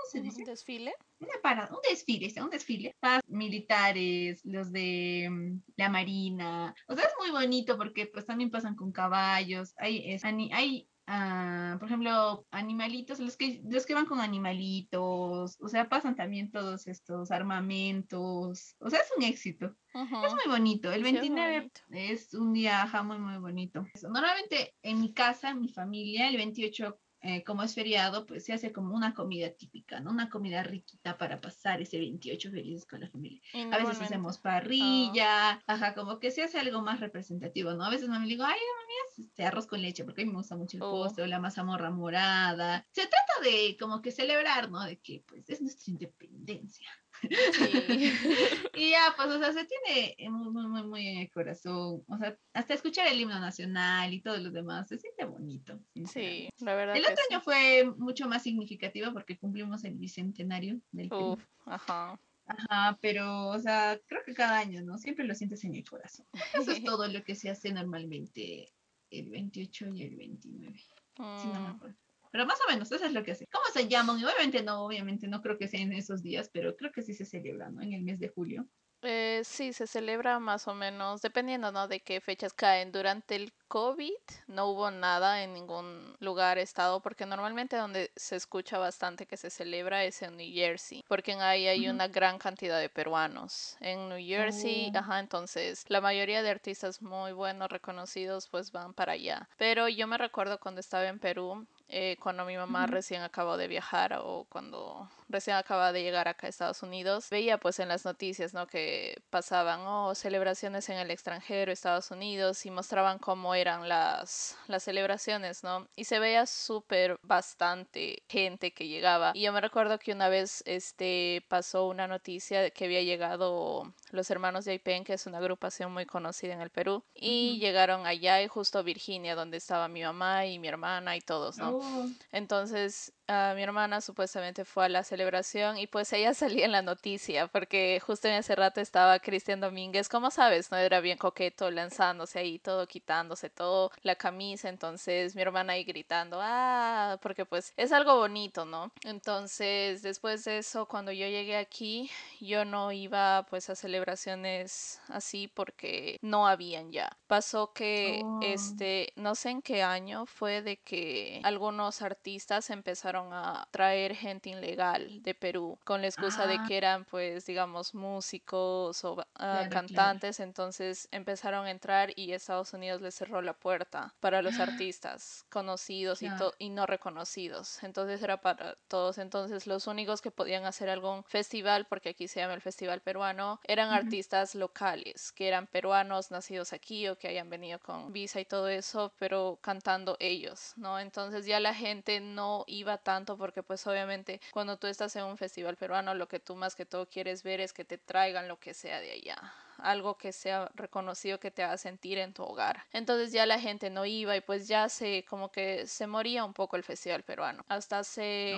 ¿Cómo 0.02 0.12
se 0.12 0.22
dice? 0.22 0.40
Un 0.42 0.46
desfile. 0.46 0.94
una 1.20 1.34
parada, 1.44 1.70
un 1.72 1.82
desfile, 1.88 2.26
está, 2.28 2.44
un 2.44 2.50
desfile. 2.50 2.96
Pas- 3.02 3.22
militares, 3.28 4.42
los 4.44 4.72
de 4.72 5.28
mm, 5.30 5.62
la 5.78 5.90
marina. 5.90 6.74
O 6.88 6.96
sea, 6.96 7.06
es 7.06 7.14
muy 7.20 7.30
bonito 7.32 7.78
porque 7.78 8.08
pues 8.08 8.26
también 8.26 8.50
pasan 8.52 8.76
con 8.76 8.92
caballos. 8.92 9.74
Hay, 9.78 10.12
es- 10.12 10.24
hay 10.26 10.88
ah, 11.08 11.76
por 11.80 11.88
ejemplo, 11.88 12.46
animalitos, 12.52 13.20
los 13.20 13.36
que, 13.38 13.62
los 13.70 13.86
que 13.86 13.94
van 13.94 14.06
con 14.06 14.20
animalitos. 14.22 15.58
O 15.60 15.68
sea, 15.68 15.90
pasan 15.90 16.16
también 16.16 16.52
todos 16.52 16.88
estos 16.88 17.32
armamentos. 17.32 18.76
O 18.80 18.90
sea, 18.90 19.00
es 19.00 19.12
un 19.18 19.24
éxito. 19.24 19.76
Es 19.94 20.34
muy 20.34 20.46
bonito. 20.48 20.92
El 20.92 21.02
Sí, 21.04 21.08
es 21.10 21.14
muy 21.14 21.30
29 21.30 21.58
bonito. 21.58 21.82
es 21.92 22.34
un 22.34 22.54
día 22.54 22.84
ajá, 22.84 23.04
muy, 23.04 23.20
muy 23.20 23.38
bonito. 23.38 23.86
Normalmente 24.04 24.74
en 24.82 25.02
mi 25.02 25.14
casa, 25.14 25.50
en 25.52 25.62
mi 25.62 25.70
familia, 25.70 26.30
el 26.30 26.38
28 26.38 27.00
eh, 27.23 27.43
como 27.43 27.62
es 27.62 27.75
feriado, 27.75 28.25
pues 28.25 28.45
se 28.45 28.53
hace 28.53 28.71
como 28.71 28.95
una 28.95 29.13
comida 29.13 29.51
típica, 29.51 29.99
¿no? 29.99 30.10
Una 30.10 30.29
comida 30.29 30.63
riquita 30.63 31.17
para 31.17 31.39
pasar 31.39 31.81
ese 31.81 31.99
28 31.99 32.49
felices 32.49 32.86
con 32.86 32.99
la 32.99 33.10
familia. 33.10 33.41
A 33.71 33.77
veces 33.77 34.01
hacemos 34.01 34.39
parrilla, 34.39 35.51
ah. 35.51 35.63
ajá, 35.67 35.93
como 35.93 36.19
que 36.19 36.31
se 36.31 36.41
hace 36.41 36.60
algo 36.60 36.81
más 36.81 36.99
representativo, 36.99 37.73
¿no? 37.73 37.86
A 37.86 37.89
veces 37.91 38.10
mami 38.10 38.25
le 38.25 38.34
digo, 38.34 38.43
ay, 38.43 38.53
mami, 38.53 38.93
es 39.12 39.19
este 39.27 39.45
arroz 39.45 39.67
con 39.67 39.81
leche, 39.81 40.03
porque 40.03 40.23
a 40.23 40.25
mí 40.25 40.31
me 40.31 40.38
gusta 40.38 40.55
mucho 40.55 40.77
el 40.77 40.84
oh. 40.84 40.91
postre 40.91 41.23
o 41.23 41.27
la 41.27 41.39
mazamorra 41.39 41.91
morada. 41.91 42.88
Se 42.91 43.01
trata 43.01 43.34
de 43.43 43.77
como 43.79 44.01
que 44.01 44.12
celebrar, 44.12 44.71
¿no? 44.71 44.84
De 44.84 44.99
que 44.99 45.23
pues 45.27 45.47
es 45.49 45.62
nuestra 45.62 45.91
independencia. 45.91 46.89
y 48.75 48.89
ya, 48.89 49.13
pues, 49.15 49.29
o 49.29 49.39
sea, 49.39 49.53
se 49.53 49.65
tiene 49.65 50.15
muy, 50.29 50.67
muy, 50.67 50.84
muy 50.84 51.07
en 51.07 51.17
el 51.19 51.31
corazón. 51.31 52.03
O 52.07 52.17
sea, 52.17 52.38
hasta 52.53 52.73
escuchar 52.73 53.07
el 53.07 53.19
himno 53.19 53.39
nacional 53.39 54.13
y 54.13 54.21
todo 54.21 54.38
lo 54.38 54.51
demás, 54.51 54.89
se 54.89 54.97
siente 54.97 55.25
bonito. 55.25 55.79
Sí, 56.05 56.49
la 56.60 56.75
verdad. 56.75 56.95
El 56.95 57.03
otro 57.03 57.23
año 57.29 57.41
fue 57.41 57.86
mucho 57.97 58.27
más 58.27 58.43
significativo 58.43 59.13
porque 59.13 59.38
cumplimos 59.38 59.84
el 59.84 59.95
bicentenario 59.95 60.79
del 60.91 61.12
Uf, 61.13 61.43
ajá. 61.65 62.19
Ajá, 62.47 62.97
pero, 63.01 63.47
o 63.49 63.60
sea, 63.60 63.99
creo 64.07 64.23
que 64.25 64.34
cada 64.34 64.60
año, 64.60 64.81
¿no? 64.81 64.97
Siempre 64.97 65.25
lo 65.25 65.36
sientes 65.36 65.63
en 65.63 65.75
el 65.75 65.88
corazón. 65.88 66.25
Eso 66.53 66.71
es 66.71 66.84
todo 66.84 67.07
lo 67.07 67.23
que 67.23 67.36
se 67.36 67.49
hace 67.49 67.71
normalmente 67.71 68.73
el 69.10 69.29
28 69.29 69.95
y 69.95 70.03
el 70.03 70.15
29. 70.15 70.79
Si 70.79 71.21
no 71.21 71.53
me 71.53 71.60
mm. 71.60 71.75
acuerdo. 71.75 71.97
Pero 72.32 72.46
más 72.46 72.60
o 72.65 72.72
menos, 72.72 72.91
eso 72.91 73.06
es 73.06 73.13
lo 73.13 73.24
que 73.24 73.32
hace. 73.32 73.46
¿Cómo 73.52 73.65
se 73.74 73.88
llaman? 73.88 74.20
Y 74.20 74.26
obviamente 74.26 74.63
no, 74.63 74.86
obviamente 74.86 75.28
no 75.28 75.41
creo 75.41 75.58
que 75.58 75.67
sea 75.67 75.82
en 75.82 75.94
esos 75.94 76.24
días, 76.24 76.50
pero 76.52 76.76
creo 76.76 76.91
que 76.91 77.02
sí 77.02 77.13
se 77.13 77.26
celebra, 77.26 77.70
¿no? 77.70 77.82
En 77.82 77.94
el 77.94 78.04
mes 78.04 78.20
de 78.20 78.30
julio. 78.30 78.67
Eh, 79.04 79.41
sí, 79.44 79.74
se 79.74 79.88
celebra 79.88 80.39
más 80.39 80.67
o 80.67 80.76
menos, 80.76 81.22
dependiendo, 81.22 81.72
¿no? 81.72 81.88
De 81.88 82.02
qué 82.02 82.22
fechas 82.22 82.54
caen. 82.54 82.91
Durante 82.91 83.36
el 83.36 83.52
COVID 83.67 84.12
no 84.48 84.67
hubo 84.67 84.91
nada 84.91 85.44
en 85.44 85.54
ningún 85.54 86.15
lugar, 86.20 86.60
estado, 86.60 87.02
porque 87.02 87.26
normalmente 87.26 87.78
donde 87.78 88.12
se 88.15 88.36
escucha 88.36 88.78
bastante 88.78 89.26
que 89.26 89.38
se 89.38 89.50
celebra 89.50 90.04
es 90.04 90.22
en 90.22 90.38
New 90.38 90.54
Jersey, 90.54 91.04
porque 91.08 91.34
ahí 91.34 91.67
hay 91.67 91.89
una 91.89 92.08
gran 92.10 92.38
cantidad 92.38 92.80
de 92.80 92.89
peruanos. 92.89 93.76
En 93.80 94.10
New 94.10 94.20
Jersey, 94.20 94.91
oh. 94.94 95.00
ajá, 95.00 95.20
entonces 95.20 95.84
la 95.88 96.02
mayoría 96.02 96.44
de 96.44 96.50
artistas 96.52 97.02
muy 97.02 97.32
buenos, 97.32 97.70
reconocidos, 97.70 98.50
pues 98.50 98.72
van 98.72 98.94
para 98.94 99.13
allá. 99.13 99.50
Pero 99.58 99.88
yo 99.88 100.06
me 100.06 100.17
recuerdo 100.17 100.60
cuando 100.60 100.80
estaba 100.80 101.08
en 101.08 101.17
Perú, 101.17 101.65
eh, 101.91 102.17
cuando 102.19 102.45
mi 102.45 102.56
mamá 102.56 102.88
recién 102.88 103.21
acabó 103.21 103.58
de 103.58 103.67
viajar 103.67 104.19
o 104.23 104.45
cuando 104.49 105.10
recién 105.32 105.56
acaba 105.58 105.91
de 105.91 106.04
llegar 106.04 106.28
acá 106.28 106.48
a 106.48 106.50
Estados 106.50 106.84
Unidos, 106.84 107.30
veía 107.30 107.58
pues 107.58 107.80
en 107.80 107.88
las 107.88 108.06
noticias, 108.06 108.54
¿no? 108.54 108.67
Que 108.67 109.22
pasaban, 109.30 109.82
oh, 109.82 110.15
celebraciones 110.15 110.89
en 110.89 110.98
el 110.98 111.12
extranjero, 111.12 111.72
Estados 111.72 112.12
Unidos, 112.12 112.65
y 112.65 112.72
mostraban 112.72 113.20
cómo 113.20 113.56
eran 113.56 113.88
las, 113.88 114.58
las 114.67 114.84
celebraciones, 114.84 115.63
¿no? 115.63 115.88
Y 115.96 116.06
se 116.06 116.20
veía 116.20 116.46
súper 116.46 117.17
bastante 117.24 118.24
gente 118.28 118.74
que 118.74 118.88
llegaba. 118.88 119.32
Y 119.34 119.41
yo 119.44 119.54
me 119.54 119.62
recuerdo 119.62 120.00
que 120.00 120.12
una 120.12 120.30
vez 120.30 120.63
este, 120.65 121.46
pasó 121.48 121.88
una 121.88 122.08
noticia 122.08 122.62
de 122.62 122.72
que 122.72 122.86
había 122.86 123.02
llegado 123.02 123.94
los 124.12 124.30
hermanos 124.30 124.65
de 124.65 124.74
Aipen, 124.74 125.04
que 125.04 125.13
es 125.13 125.26
una 125.26 125.38
agrupación 125.38 125.91
muy 125.94 126.06
conocida 126.06 126.54
en 126.54 126.62
el 126.62 126.70
Perú, 126.70 127.04
y 127.13 127.60
llegaron 127.60 128.06
allá 128.06 128.41
y 128.41 128.48
justo 128.48 128.80
a 128.80 128.84
Virginia, 128.84 129.36
donde 129.36 129.58
estaba 129.58 129.88
mi 129.88 130.04
mamá 130.04 130.46
y 130.46 130.60
mi 130.60 130.67
hermana 130.67 131.15
y 131.15 131.22
todos, 131.22 131.58
¿no? 131.58 131.78
Oh. 131.78 132.08
Entonces, 132.32 133.13
mi 133.56 133.63
hermana 133.63 134.02
supuestamente 134.02 134.65
fue 134.65 134.86
a 134.86 134.89
la 134.89 135.04
celebración 135.04 135.78
y 135.78 135.88
pues 135.88 136.12
ella 136.13 136.34
salía 136.34 136.65
en 136.65 136.72
la 136.72 136.82
noticia 136.82 137.48
porque 137.48 138.02
justo 138.06 138.28
en 138.28 138.36
ese 138.36 138.56
rato 138.56 138.82
estaba 138.82 139.20
Cristian 139.20 139.60
Domínguez, 139.60 140.10
como 140.10 140.32
sabes, 140.32 140.72
no 140.72 140.78
era 140.78 141.00
bien 141.00 141.17
coqueto 141.17 141.72
lanzándose 141.72 142.39
ahí 142.39 142.60
todo, 142.60 142.88
quitándose 142.88 143.50
todo, 143.50 143.91
la 144.04 144.15
camisa, 144.15 144.70
entonces 144.70 145.36
mi 145.36 145.41
hermana 145.41 145.74
ahí 145.74 145.84
gritando, 145.84 146.39
ah, 146.41 147.17
porque 147.22 147.46
pues 147.46 147.74
es 147.78 147.91
algo 147.91 148.17
bonito, 148.17 148.65
¿no? 148.65 148.91
Entonces 149.04 150.02
después 150.02 150.44
de 150.46 150.60
eso, 150.60 150.88
cuando 150.88 151.12
yo 151.12 151.28
llegué 151.28 151.58
aquí, 151.58 152.10
yo 152.39 152.65
no 152.65 152.91
iba 152.91 153.46
pues 153.50 153.70
a 153.70 153.76
celebraciones 153.76 155.02
así 155.08 155.48
porque 155.48 156.17
no 156.22 156.48
habían 156.48 156.91
ya. 156.91 157.10
Pasó 157.28 157.74
que 157.74 158.22
oh. 158.24 158.39
este, 158.41 159.13
no 159.15 159.36
sé 159.36 159.50
en 159.50 159.62
qué 159.62 159.84
año 159.84 160.26
fue 160.26 160.62
de 160.62 160.78
que 160.78 161.39
algunos 161.44 162.02
artistas 162.02 162.70
empezaron 162.70 163.20
a 163.31 163.67
traer 163.71 164.15
gente 164.15 164.49
ilegal 164.49 165.21
de 165.23 165.34
Perú 165.34 165.77
con 165.84 166.01
la 166.01 166.07
excusa 166.07 166.47
de 166.47 166.55
ah. 166.55 166.65
que 166.67 166.77
eran 166.77 167.05
pues 167.05 167.45
digamos 167.45 167.93
músicos 167.93 169.03
o 169.03 169.25
ah, 169.36 169.67
cantantes, 169.69 170.39
entonces 170.39 171.07
empezaron 171.12 171.65
a 171.65 171.71
entrar 171.71 172.12
y 172.15 172.34
Estados 172.34 172.73
Unidos 172.73 173.01
les 173.01 173.15
cerró 173.15 173.41
la 173.41 173.53
puerta 173.53 174.13
para 174.19 174.41
los 174.41 174.60
artistas 174.60 175.45
conocidos 175.49 176.21
y, 176.21 176.29
y 176.57 176.69
no 176.69 176.86
reconocidos, 176.86 177.84
entonces 177.84 178.21
era 178.23 178.41
para 178.41 178.75
todos, 178.88 179.17
entonces 179.17 179.67
los 179.67 179.88
únicos 179.88 180.21
que 180.21 180.31
podían 180.31 180.65
hacer 180.65 180.89
algún 180.89 181.23
festival, 181.23 181.86
porque 181.86 182.10
aquí 182.10 182.27
se 182.27 182.39
llama 182.39 182.53
el 182.53 182.62
Festival 182.62 183.01
Peruano, 183.01 183.60
eran 183.63 183.91
artistas 183.91 184.55
locales, 184.55 185.31
que 185.31 185.47
eran 185.47 185.67
peruanos 185.67 186.31
nacidos 186.31 186.73
aquí 186.73 187.07
o 187.07 187.17
que 187.17 187.27
hayan 187.27 187.49
venido 187.49 187.79
con 187.79 188.12
visa 188.12 188.39
y 188.39 188.45
todo 188.45 188.67
eso, 188.67 189.13
pero 189.17 189.60
cantando 189.62 190.17
ellos, 190.19 190.73
¿no? 190.75 190.99
Entonces 190.99 191.45
ya 191.45 191.60
la 191.60 191.73
gente 191.73 192.19
no 192.19 192.63
iba 192.67 192.97
tanto 193.02 193.38
porque 193.38 193.64
pues 193.64 193.86
obviamente 193.88 194.40
cuando 194.52 194.78
tú 194.78 194.88
estás 194.88 195.16
en 195.16 195.26
un 195.26 195.38
festival 195.38 195.76
peruano 195.76 196.14
lo 196.14 196.28
que 196.28 196.40
tú 196.40 196.56
más 196.56 196.76
que 196.76 196.86
todo 196.86 197.08
quieres 197.08 197.44
ver 197.44 197.60
es 197.62 197.74
que 197.74 197.86
te 197.86 197.98
traigan 197.98 198.48
lo 198.48 198.60
que 198.60 198.74
sea 198.74 199.00
de 199.00 199.12
allá 199.12 199.38
algo 199.82 200.18
que 200.18 200.32
sea 200.32 200.70
reconocido 200.76 201.40
que 201.40 201.52
te 201.52 201.64
haga 201.64 201.78
sentir 201.78 202.18
en 202.18 202.34
tu 202.34 202.44
hogar. 202.44 202.86
Entonces 202.94 203.32
ya 203.32 203.46
la 203.46 203.60
gente 203.60 203.90
no 203.90 204.06
iba 204.06 204.36
y 204.36 204.42
pues 204.42 204.68
ya 204.68 204.90
se 204.90 205.26
como 205.26 205.52
que 205.52 205.88
se 205.88 206.08
moría 206.08 206.46
un 206.46 206.54
poco 206.54 206.76
el 206.76 206.84
festival 206.84 207.24
peruano. 207.24 207.66
Hasta 207.68 208.00
hace 208.00 208.56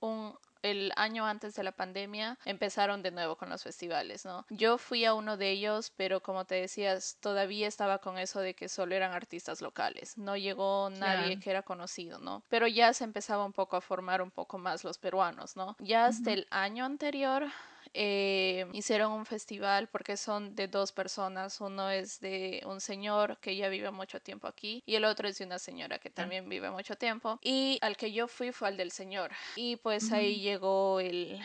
un 0.00 0.34
el 0.62 0.92
año 0.96 1.26
antes 1.26 1.54
de 1.54 1.62
la 1.62 1.72
pandemia 1.72 2.38
empezaron 2.44 3.02
de 3.02 3.10
nuevo 3.10 3.36
con 3.36 3.50
los 3.50 3.62
festivales, 3.62 4.24
¿no? 4.24 4.46
Yo 4.50 4.78
fui 4.78 5.04
a 5.04 5.14
uno 5.14 5.36
de 5.36 5.50
ellos, 5.50 5.92
pero 5.96 6.20
como 6.22 6.44
te 6.44 6.56
decías, 6.56 7.16
todavía 7.20 7.68
estaba 7.68 7.98
con 7.98 8.18
eso 8.18 8.40
de 8.40 8.54
que 8.54 8.68
solo 8.68 8.94
eran 8.94 9.12
artistas 9.12 9.60
locales, 9.60 10.16
no 10.18 10.36
llegó 10.36 10.90
nadie 10.90 11.38
que 11.38 11.50
era 11.50 11.62
conocido, 11.62 12.18
¿no? 12.18 12.42
Pero 12.48 12.66
ya 12.66 12.92
se 12.92 13.04
empezaba 13.04 13.44
un 13.44 13.52
poco 13.52 13.76
a 13.76 13.80
formar 13.80 14.22
un 14.22 14.30
poco 14.30 14.58
más 14.58 14.84
los 14.84 14.98
peruanos, 14.98 15.56
¿no? 15.56 15.76
Ya 15.80 16.06
hasta 16.06 16.32
el 16.32 16.46
año 16.50 16.84
anterior 16.84 17.46
eh, 17.92 18.66
hicieron 18.72 19.12
un 19.12 19.26
festival 19.26 19.88
porque 19.88 20.16
son 20.16 20.54
de 20.54 20.68
dos 20.68 20.92
personas. 20.92 21.60
Uno 21.60 21.90
es 21.90 22.20
de 22.20 22.62
un 22.66 22.80
señor 22.80 23.38
que 23.40 23.56
ya 23.56 23.68
vive 23.68 23.90
mucho 23.90 24.20
tiempo 24.20 24.46
aquí 24.46 24.82
y 24.86 24.94
el 24.94 25.04
otro 25.04 25.28
es 25.28 25.38
de 25.38 25.44
una 25.44 25.58
señora 25.58 25.98
que 25.98 26.10
también 26.10 26.48
vive 26.48 26.70
mucho 26.70 26.96
tiempo. 26.96 27.38
Y 27.42 27.78
al 27.82 27.96
que 27.96 28.12
yo 28.12 28.28
fui 28.28 28.52
fue 28.52 28.68
al 28.68 28.76
del 28.76 28.90
señor. 28.90 29.32
Y 29.56 29.76
pues 29.76 30.12
ahí 30.12 30.40
llegó 30.40 31.00
el... 31.00 31.40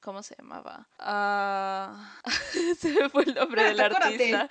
¿Cómo 0.00 0.22
se 0.22 0.36
llamaba? 0.36 0.86
Ah, 0.98 2.16
se 2.78 2.92
me 2.92 3.08
fue 3.08 3.24
el 3.24 3.34
nombre 3.34 3.64
del 3.64 3.80
artista. 3.80 4.48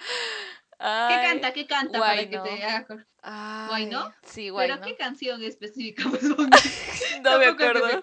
¿Qué 0.77 1.19
canta? 1.23 1.53
¿Qué 1.53 1.65
canta? 1.65 1.99
Para 1.99 2.29
que 2.29 2.37
te... 2.37 2.85
Ay, 3.29 3.87
no? 3.87 4.13
Sí, 4.23 4.49
guay. 4.49 4.69
¿Pero 4.69 4.81
qué 4.81 4.95
canción 4.95 5.43
específica? 5.43 6.03
Pues, 6.09 6.23
no 7.21 7.39
me 7.39 7.45
acuerdo. 7.47 7.81
no 7.81 7.87
me 7.87 8.01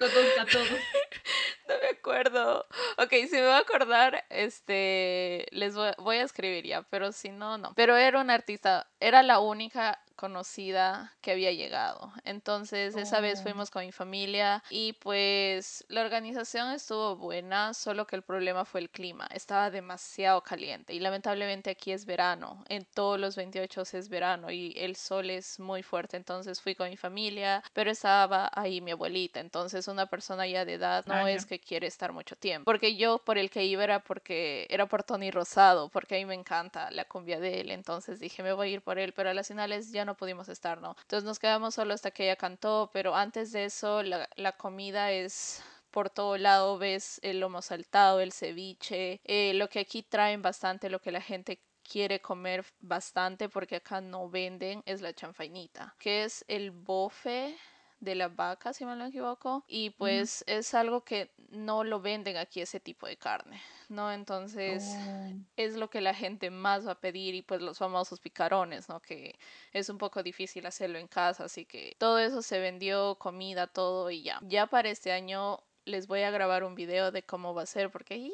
acuerdo. 2.04 2.66
Ok, 2.98 3.10
si 3.10 3.36
me 3.36 3.42
voy 3.42 3.52
a 3.52 3.58
acordar, 3.58 4.24
este, 4.28 5.46
les 5.52 5.74
voy, 5.74 5.90
voy, 5.98 6.16
a 6.16 6.22
escribir 6.22 6.66
ya, 6.66 6.82
pero 6.82 7.12
si 7.12 7.30
no, 7.30 7.56
no. 7.56 7.72
Pero 7.74 7.96
era 7.96 8.20
una 8.20 8.34
artista, 8.34 8.90
era 9.00 9.22
la 9.22 9.40
única 9.40 10.03
conocida 10.16 11.12
que 11.20 11.32
había 11.32 11.52
llegado. 11.52 12.12
Entonces 12.24 12.96
esa 12.96 13.20
vez 13.20 13.40
oh. 13.40 13.42
fuimos 13.42 13.70
con 13.70 13.84
mi 13.84 13.92
familia 13.92 14.62
y 14.70 14.94
pues 14.94 15.84
la 15.88 16.02
organización 16.02 16.72
estuvo 16.72 17.16
buena, 17.16 17.74
solo 17.74 18.06
que 18.06 18.16
el 18.16 18.22
problema 18.22 18.64
fue 18.64 18.80
el 18.80 18.90
clima. 18.90 19.26
Estaba 19.32 19.70
demasiado 19.70 20.42
caliente 20.42 20.94
y 20.94 21.00
lamentablemente 21.00 21.70
aquí 21.70 21.92
es 21.92 22.06
verano. 22.06 22.64
En 22.68 22.84
todos 22.84 23.18
los 23.18 23.36
28 23.36 23.82
es 23.92 24.08
verano 24.08 24.50
y 24.50 24.74
el 24.76 24.96
sol 24.96 25.30
es 25.30 25.58
muy 25.60 25.82
fuerte. 25.82 26.16
Entonces 26.16 26.60
fui 26.60 26.74
con 26.74 26.88
mi 26.88 26.96
familia, 26.96 27.62
pero 27.72 27.90
estaba 27.90 28.50
ahí 28.54 28.80
mi 28.80 28.92
abuelita. 28.92 29.40
Entonces 29.40 29.88
una 29.88 30.06
persona 30.06 30.46
ya 30.46 30.64
de 30.64 30.74
edad 30.74 31.04
no 31.06 31.26
es 31.26 31.46
que 31.46 31.60
quiere 31.60 31.86
estar 31.86 32.12
mucho 32.12 32.36
tiempo. 32.36 32.64
Porque 32.64 32.96
yo 32.96 33.18
por 33.18 33.38
el 33.38 33.50
que 33.50 33.64
iba 33.64 33.84
era 33.84 34.00
porque 34.00 34.66
era 34.70 34.86
por 34.86 35.02
Tony 35.02 35.30
Rosado, 35.30 35.88
porque 35.88 36.16
a 36.16 36.18
mí 36.18 36.26
me 36.26 36.34
encanta 36.34 36.90
la 36.90 37.04
cumbia 37.04 37.40
de 37.40 37.60
él. 37.60 37.70
Entonces 37.70 38.20
dije 38.20 38.42
me 38.42 38.52
voy 38.52 38.68
a 38.68 38.70
ir 38.72 38.82
por 38.82 38.98
él, 38.98 39.12
pero 39.12 39.30
a 39.30 39.34
las 39.34 39.48
finales 39.48 39.92
ya 39.92 40.03
no 40.04 40.16
pudimos 40.16 40.48
estar, 40.48 40.80
¿no? 40.80 40.96
Entonces 41.02 41.24
nos 41.24 41.38
quedamos 41.38 41.74
solo 41.74 41.94
hasta 41.94 42.10
que 42.10 42.24
ella 42.24 42.36
cantó, 42.36 42.90
pero 42.92 43.14
antes 43.14 43.52
de 43.52 43.64
eso 43.64 44.02
la, 44.02 44.28
la 44.36 44.52
comida 44.52 45.10
es 45.12 45.62
por 45.90 46.10
todo 46.10 46.36
lado 46.36 46.76
ves 46.76 47.20
el 47.22 47.38
lomo 47.38 47.62
saltado, 47.62 48.18
el 48.20 48.32
ceviche, 48.32 49.20
eh, 49.22 49.54
lo 49.54 49.68
que 49.68 49.78
aquí 49.78 50.02
traen 50.02 50.42
bastante, 50.42 50.90
lo 50.90 51.00
que 51.00 51.12
la 51.12 51.20
gente 51.20 51.62
quiere 51.88 52.20
comer 52.20 52.64
bastante 52.80 53.48
porque 53.48 53.76
acá 53.76 54.00
no 54.00 54.28
venden 54.28 54.82
es 54.86 55.00
la 55.02 55.12
chanfainita, 55.12 55.94
que 56.00 56.24
es 56.24 56.44
el 56.48 56.72
bofe 56.72 57.56
de 58.04 58.14
la 58.14 58.28
vaca, 58.28 58.72
si 58.72 58.84
me 58.84 58.94
lo 58.96 59.06
equivoco, 59.06 59.64
y 59.66 59.90
pues 59.90 60.44
es 60.46 60.74
algo 60.74 61.04
que 61.04 61.30
no 61.50 61.84
lo 61.84 62.00
venden 62.00 62.36
aquí 62.36 62.60
ese 62.60 62.80
tipo 62.80 63.06
de 63.06 63.16
carne, 63.16 63.60
¿no? 63.88 64.12
Entonces 64.12 64.84
Oh. 64.96 65.32
es 65.56 65.76
lo 65.76 65.88
que 65.88 66.00
la 66.00 66.14
gente 66.14 66.50
más 66.50 66.86
va 66.86 66.92
a 66.92 67.00
pedir 67.00 67.34
y 67.34 67.42
pues 67.42 67.60
los 67.62 67.78
famosos 67.78 68.20
picarones, 68.20 68.88
¿no? 68.88 69.00
Que 69.00 69.34
es 69.72 69.88
un 69.88 69.98
poco 69.98 70.22
difícil 70.22 70.66
hacerlo 70.66 70.98
en 70.98 71.08
casa, 71.08 71.44
así 71.44 71.64
que 71.64 71.94
todo 71.98 72.18
eso 72.18 72.42
se 72.42 72.58
vendió, 72.58 73.16
comida, 73.16 73.66
todo 73.66 74.10
y 74.10 74.22
ya. 74.22 74.38
Ya 74.42 74.66
para 74.66 74.88
este 74.90 75.12
año 75.12 75.60
les 75.84 76.06
voy 76.06 76.22
a 76.22 76.30
grabar 76.30 76.64
un 76.64 76.74
video 76.74 77.10
de 77.12 77.22
cómo 77.22 77.54
va 77.54 77.62
a 77.62 77.66
ser 77.66 77.90
porque. 77.90 78.30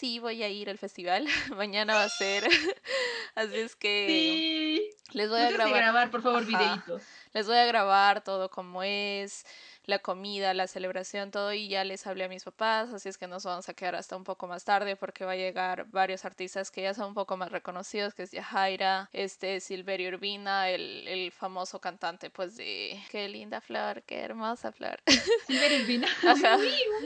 Sí 0.00 0.18
voy 0.18 0.42
a 0.42 0.48
ir 0.48 0.70
al 0.70 0.78
festival, 0.78 1.26
mañana 1.56 1.94
va 1.94 2.04
a 2.04 2.08
ser, 2.08 2.44
así 3.34 3.56
es 3.56 3.76
que 3.76 4.06
Sí. 4.08 4.90
les 5.18 5.28
voy 5.28 5.40
a 5.40 5.50
grabar. 5.50 5.74
grabar, 5.76 6.10
por 6.10 6.22
favor, 6.22 6.44
videitos. 6.46 7.02
Les 7.34 7.46
voy 7.46 7.56
a 7.56 7.66
grabar 7.66 8.24
todo 8.24 8.48
como 8.50 8.82
es, 8.82 9.44
la 9.90 9.98
comida, 9.98 10.54
la 10.54 10.66
celebración, 10.66 11.30
todo 11.30 11.52
y 11.52 11.68
ya 11.68 11.84
les 11.84 12.06
hablé 12.06 12.24
a 12.24 12.28
mis 12.28 12.44
papás, 12.44 12.92
así 12.94 13.08
es 13.08 13.18
que 13.18 13.26
nos 13.26 13.44
vamos 13.44 13.68
a 13.68 13.74
quedar 13.74 13.96
hasta 13.96 14.16
un 14.16 14.24
poco 14.24 14.46
más 14.46 14.64
tarde 14.64 14.96
porque 14.96 15.24
va 15.24 15.32
a 15.32 15.36
llegar 15.36 15.86
varios 15.88 16.24
artistas 16.24 16.70
que 16.70 16.82
ya 16.82 16.94
son 16.94 17.08
un 17.08 17.14
poco 17.14 17.36
más 17.36 17.52
reconocidos, 17.52 18.14
que 18.14 18.22
es 18.22 18.30
Yajaira, 18.30 19.10
este 19.12 19.60
Silverio 19.60 20.08
Urbina, 20.08 20.70
el, 20.70 21.06
el 21.06 21.32
famoso 21.32 21.80
cantante 21.80 22.30
pues 22.30 22.56
de 22.56 22.98
Qué 23.10 23.28
linda 23.28 23.60
flor, 23.60 24.02
qué 24.04 24.20
hermosa 24.20 24.72
flor. 24.72 25.02
Silverio 25.46 25.82
Urbina. 25.82 26.08
Ajá, 26.26 26.58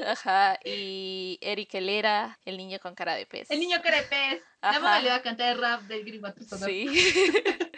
ajá, 0.07 0.59
y 0.65 1.39
Eric 1.41 1.75
Helera, 1.75 2.39
el 2.45 2.57
niño 2.57 2.79
con 2.79 2.95
cara 2.95 3.15
de 3.17 3.27
pez. 3.27 3.51
El 3.51 3.59
niño 3.59 3.81
cara 3.83 3.97
de 3.97 4.03
pez. 4.05 4.43
Ajá. 4.61 5.15
a 5.15 5.23
cantar 5.23 5.53
el 5.53 5.61
rap 5.61 5.83
del 5.83 6.05
gringo. 6.05 6.29
Sí. 6.65 6.89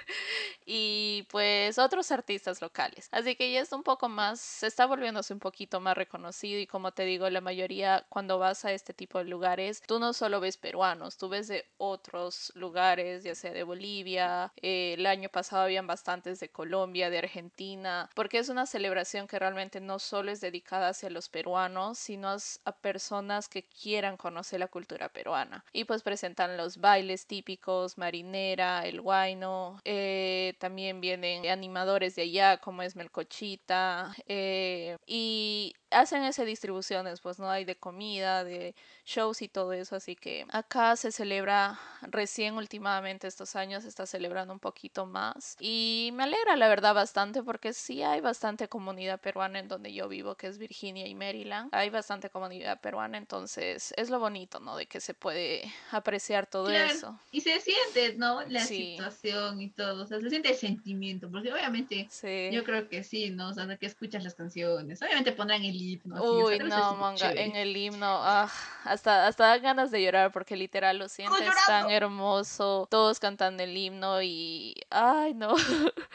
y 0.67 1.27
pues 1.31 1.79
otros 1.79 2.11
artistas 2.11 2.61
locales. 2.61 3.09
Así 3.13 3.37
que 3.37 3.53
ya 3.53 3.61
está 3.61 3.77
un 3.77 3.85
poco 3.85 4.09
más, 4.09 4.41
se 4.41 4.67
está 4.67 4.87
volviéndose 4.87 5.33
un 5.33 5.39
poquito 5.39 5.81
más 5.81 5.97
reconocido 5.97 6.61
y 6.61 6.67
como 6.67 6.93
te 6.93 7.05
digo, 7.05 7.31
la 7.31 7.41
mayoría 7.41 8.05
cuando 8.09 8.39
vas 8.39 8.65
a 8.65 8.73
este 8.73 8.93
tipo 8.93 9.19
de 9.19 9.25
lugares, 9.25 9.83
tú 9.87 9.99
no 10.01 10.13
solo 10.13 10.41
ves 10.41 10.57
peruanos, 10.57 11.17
tú 11.17 11.29
ves 11.29 11.49
de 11.49 11.65
otros 11.79 12.53
lugares, 12.57 13.23
ya 13.23 13.35
sea 13.35 13.53
de 13.53 13.63
Bolivia, 13.63 14.53
eh, 14.57 14.95
el 14.99 15.07
año 15.07 15.29
pasado 15.29 15.63
habían 15.63 15.87
bastantes 15.87 16.41
de 16.41 16.49
Colombia, 16.49 17.11
de 17.11 17.19
Argentina, 17.19 18.11
porque 18.15 18.39
es 18.39 18.49
una 18.49 18.67
celebración 18.67 19.29
que 19.29 19.39
realmente 19.39 19.81
no 19.81 19.99
solo 19.99 20.33
es 20.33 20.41
dedicada 20.41 20.89
hacia 20.89 21.11
los 21.11 21.29
peruanos, 21.29 21.99
sino 21.99 22.27
a 22.65 22.73
personas 22.73 23.49
que 23.49 23.63
quieran 23.63 24.17
conocer 24.17 24.59
la 24.59 24.67
cultura 24.67 25.09
peruana. 25.09 25.65
Y 25.73 25.85
pues 25.85 26.03
presentan 26.03 26.57
los 26.57 26.79
bailes 26.79 27.27
típicos, 27.27 27.99
marinera, 27.99 28.85
el 28.85 29.01
guayno, 29.01 29.81
eh, 29.85 30.56
también 30.59 31.01
vienen 31.01 31.47
animadores 31.47 32.17
de 32.17 32.23
allá 32.23 32.59
como 32.59 32.83
es 32.83 32.97
Melcochita, 32.97 34.15
eh, 34.27 34.97
y 35.07 35.75
hacen 35.91 36.25
esas 36.25 36.47
distribuciones, 36.47 37.21
pues 37.21 37.39
no 37.39 37.49
hay 37.51 37.65
de 37.65 37.77
comida, 37.79 38.45
de 38.45 38.75
shows 39.05 39.43
y 39.43 39.49
todo 39.49 39.73
eso, 39.73 39.97
así 39.97 40.17
que 40.17 40.45
acá 40.51 40.97
se 40.97 41.13
celebra 41.13 41.79
recién 42.03 42.57
últimamente 42.57 43.27
estos 43.29 43.57
años, 43.57 43.83
se 43.85 43.89
está 43.89 44.07
celebrando 44.07 44.53
un 44.53 44.61
poquito 44.61 45.07
más 45.07 45.57
y 45.61 46.11
me 46.15 46.25
alegra 46.25 46.57
la 46.57 46.69
verdad 46.69 46.95
bastante 46.95 47.43
porque 47.43 47.73
sí 47.73 48.03
hay 48.03 48.21
bastante 48.21 48.69
comunidad 48.69 49.21
peruana 49.21 49.59
en 49.61 49.69
donde 49.69 49.93
yo 49.93 50.09
vivo, 50.09 50.35
que 50.37 50.49
es 50.49 50.59
Virginia 50.59 51.07
y 51.07 51.15
Maryland, 51.15 51.69
hay 51.73 51.91
bastante 51.91 52.31
comunidad 52.31 52.81
peruana, 52.81 53.19
entonces 53.19 53.93
es 53.97 54.11
lo 54.11 54.19
bonito, 54.19 54.61
¿no? 54.61 54.77
De 54.77 54.87
que 54.87 55.01
se 55.01 55.15
puede 55.15 55.73
apreciar 55.93 56.47
todo 56.47 56.71
Claro. 56.71 56.95
eso. 56.95 57.19
Y 57.31 57.41
se 57.43 57.61
siente, 57.61 58.15
¿no? 58.17 58.43
La 58.49 58.67
Sí. 58.67 58.75
situación 58.75 59.61
y 59.61 59.71
todo. 59.71 60.05
O 60.05 60.07
sea, 60.07 60.21
se 60.21 60.31
siente 60.31 60.46
sentimiento. 60.55 61.31
Porque 61.31 61.53
obviamente, 61.53 62.07
Sí. 62.11 62.51
yo 62.53 62.65
creo 62.65 62.89
que 62.89 63.03
sí, 63.05 63.31
¿no? 63.31 63.49
O 63.51 63.53
sea, 63.55 63.67
que 63.77 63.87
escuchas 63.87 64.25
las 64.25 64.35
canciones. 64.35 65.01
Obviamente 65.03 65.33
pondrán 65.33 65.65
el 65.65 65.75
himno. 65.81 66.17
así, 66.17 66.25
o 66.25 66.49
sea, 66.49 66.57
Uy, 66.59 66.69
no, 66.69 66.97
manga, 66.97 67.17
chévere. 67.19 67.45
en 67.45 67.57
el 67.57 67.77
himno, 67.77 68.07
ah, 68.07 68.51
hasta, 68.85 69.27
hasta 69.27 69.47
dan 69.49 69.63
ganas 69.63 69.91
de 69.91 70.03
llorar 70.03 70.33
porque 70.33 70.57
literal 70.57 70.99
lo 70.99 71.09
sientes 71.09 71.49
tan 71.67 71.91
hermoso, 71.91 72.87
todos 72.91 73.19
cantando 73.21 73.63
el 73.63 73.77
himno 73.77 74.23
y, 74.23 74.75
ay, 74.91 75.35
no. 75.35 75.55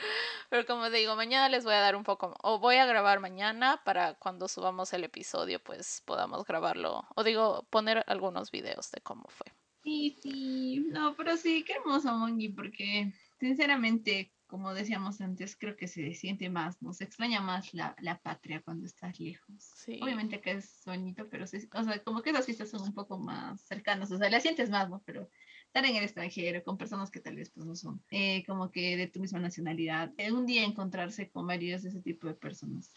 Pero 0.50 0.66
como 0.66 0.90
digo, 0.90 1.16
mañana 1.16 1.48
les 1.50 1.64
voy 1.64 1.74
a 1.74 1.80
dar 1.80 1.96
un 1.96 2.04
poco, 2.04 2.36
o 2.44 2.60
voy 2.60 2.76
a 2.76 2.86
grabar 2.86 3.20
mañana 3.20 3.82
para 3.86 4.16
cuando 4.16 4.48
subamos 4.48 4.92
el 4.94 5.04
episodio, 5.06 5.60
pues 5.64 6.02
podamos 6.06 6.46
grabarlo, 6.46 7.06
o 7.16 7.24
digo, 7.24 7.66
poner 7.70 8.04
algunos 8.08 8.52
videos 8.52 8.92
de 8.92 9.00
cómo 9.02 9.26
fue. 9.30 9.48
Sí, 9.84 10.16
sí. 10.22 10.86
No, 10.92 11.16
pero 11.16 11.38
sí, 11.38 11.64
qué 11.66 11.74
hermoso, 11.74 12.12
Mongi, 12.14 12.50
porque 12.50 13.12
sinceramente, 13.42 14.32
como 14.46 14.74
decíamos 14.74 15.20
antes, 15.20 15.58
creo 15.58 15.76
que 15.76 15.88
se 15.88 16.14
siente 16.14 16.50
más, 16.50 16.80
¿no? 16.82 16.94
Se 16.94 17.06
extraña 17.06 17.42
más 17.42 17.74
la, 17.74 17.96
la 18.00 18.20
patria 18.20 18.62
cuando 18.62 18.86
estás 18.86 19.20
lejos. 19.20 19.56
Sí. 19.58 20.00
Obviamente 20.02 20.40
que 20.42 20.52
es 20.52 20.84
bonito, 20.86 21.28
pero 21.28 21.46
o 21.46 21.48
sea, 21.48 22.04
como 22.04 22.22
que 22.22 22.30
esas 22.30 22.46
fiestas 22.46 22.70
son 22.70 22.84
un 22.84 22.94
poco 22.94 23.18
más 23.18 23.62
cercanas, 23.62 24.12
o 24.12 24.18
sea, 24.18 24.30
la 24.30 24.40
sientes 24.40 24.70
más, 24.70 24.90
¿no? 24.90 25.02
Pero 25.06 25.28
estar 25.66 25.84
en 25.86 25.96
el 25.96 26.04
extranjero 26.04 26.64
con 26.64 26.78
personas 26.78 27.10
que 27.10 27.20
tal 27.20 27.36
vez 27.36 27.50
pues 27.50 27.66
no 27.66 27.76
son 27.76 28.04
eh, 28.12 28.44
como 28.46 28.70
que 28.70 28.96
de 28.96 29.08
tu 29.08 29.20
misma 29.20 29.40
nacionalidad, 29.40 30.14
eh, 30.18 30.32
un 30.32 30.46
día 30.46 30.64
encontrarse 30.64 31.32
con 31.32 31.48
varios 31.48 31.82
de 31.82 31.90
ese 31.90 32.02
tipo 32.02 32.28
de 32.28 32.36
personas, 32.36 32.94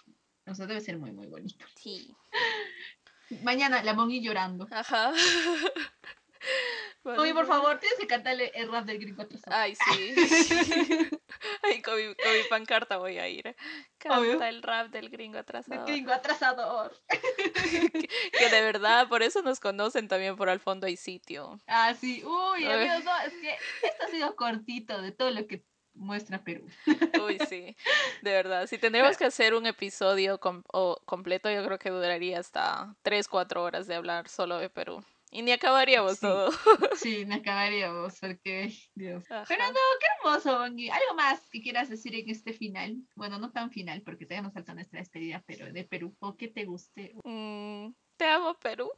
o 0.47 0.55
sea, 0.55 0.67
debe 0.67 0.83
ser 0.83 0.99
muy, 0.99 1.13
muy 1.13 1.29
bonito. 1.29 1.65
Sí. 1.77 2.15
Mañana 3.43 3.83
la 3.83 3.95
Mongi 3.95 4.21
llorando. 4.21 4.69
Ajá. 4.71 5.15
Oye, 7.05 7.35
por 7.35 7.47
favor, 7.47 7.79
tienes 7.79 7.99
que 7.99 8.07
cantarle 8.07 8.51
el 8.55 8.71
rap 8.71 8.85
del 8.87 8.99
gringo 8.99 9.23
atrasado. 9.23 9.55
Ay, 9.57 9.75
sí. 9.77 10.15
Ay, 11.63 11.83
con 11.83 11.97
mi, 11.97 12.15
con 12.15 12.33
mi 12.33 12.43
pancarta 12.49 12.97
voy 12.97 13.19
a 13.19 13.29
ir. 13.29 13.55
Obvio. 14.09 14.31
Canta 14.31 14.49
el 14.49 14.63
rap 14.63 14.89
del 14.89 15.11
gringo 15.11 15.35
Del 15.35 15.43
atrasado. 15.43 15.85
gringo 15.87 16.13
atrasador. 16.13 16.97
Que 18.39 18.49
de 18.49 18.61
verdad, 18.63 19.09
por 19.09 19.23
eso 19.23 19.43
nos 19.43 19.61
conocen 19.61 20.09
también 20.09 20.37
por 20.37 20.49
al 20.49 20.61
fondo 20.61 20.87
hay 20.87 20.97
sitio. 20.97 21.59
Ah, 21.67 21.95
sí. 21.95 22.23
Uy, 22.25 22.65
amigos, 22.65 23.05
no, 23.05 23.17
es 23.21 23.33
que 23.35 23.55
esto 23.87 24.05
ha 24.05 24.09
sido 24.09 24.37
cortito 24.37 25.01
de 25.03 25.13
todo 25.13 25.31
lo 25.31 25.47
que 25.47 25.65
muestra 25.95 26.43
Perú. 26.43 26.67
Uy, 27.25 27.39
sí, 27.49 27.77
de 28.23 28.31
verdad. 28.33 28.67
Si 28.67 28.79
tendríamos 28.79 29.17
que 29.17 29.25
hacer 29.25 29.55
un 29.55 29.67
episodio 29.67 30.39
com- 30.41 30.65
o 30.73 31.01
completo, 31.07 31.51
yo 31.51 31.65
creo 31.65 31.79
que 31.79 31.91
duraría 31.91 32.39
hasta 32.41 32.95
3, 33.03 33.29
4 33.29 33.63
horas 33.63 33.87
de 33.87 33.95
hablar 33.95 34.29
solo 34.29 34.59
de 34.59 34.71
Perú. 34.71 35.05
Y 35.35 35.43
ni 35.43 35.51
acabaríamos 35.51 36.13
Sí. 36.15 36.21
todo. 36.21 36.51
Sí, 36.95 37.27
me 37.27 37.35
acabaríamos, 37.35 38.21
porque, 38.21 38.73
Dios. 38.95 39.25
Pero 39.29 39.65
Ajá. 39.65 39.73
no, 39.73 39.79
qué 39.99 40.07
hermoso, 40.21 40.59
Bongi. 40.61 40.89
¿Algo 40.91 41.15
más 41.17 41.51
que 41.51 41.61
quieras 41.61 41.89
decir 41.89 42.15
en 42.15 42.31
este 42.31 42.53
final? 42.53 42.99
Bueno, 43.17 43.41
no 43.41 43.51
tan 43.51 43.73
final, 43.73 44.03
porque 44.03 44.27
todavía 44.27 44.43
nos 44.43 44.55
falta 44.55 44.75
nuestra 44.75 45.01
despedida, 45.01 45.43
pero 45.45 45.73
de 45.73 45.83
Perú. 45.85 46.15
¿O 46.21 46.37
que 46.37 46.47
te 46.47 46.65
guste? 46.65 47.15
Mm, 47.25 47.89
te 48.17 48.25
amo, 48.27 48.55
Perú. 48.61 48.93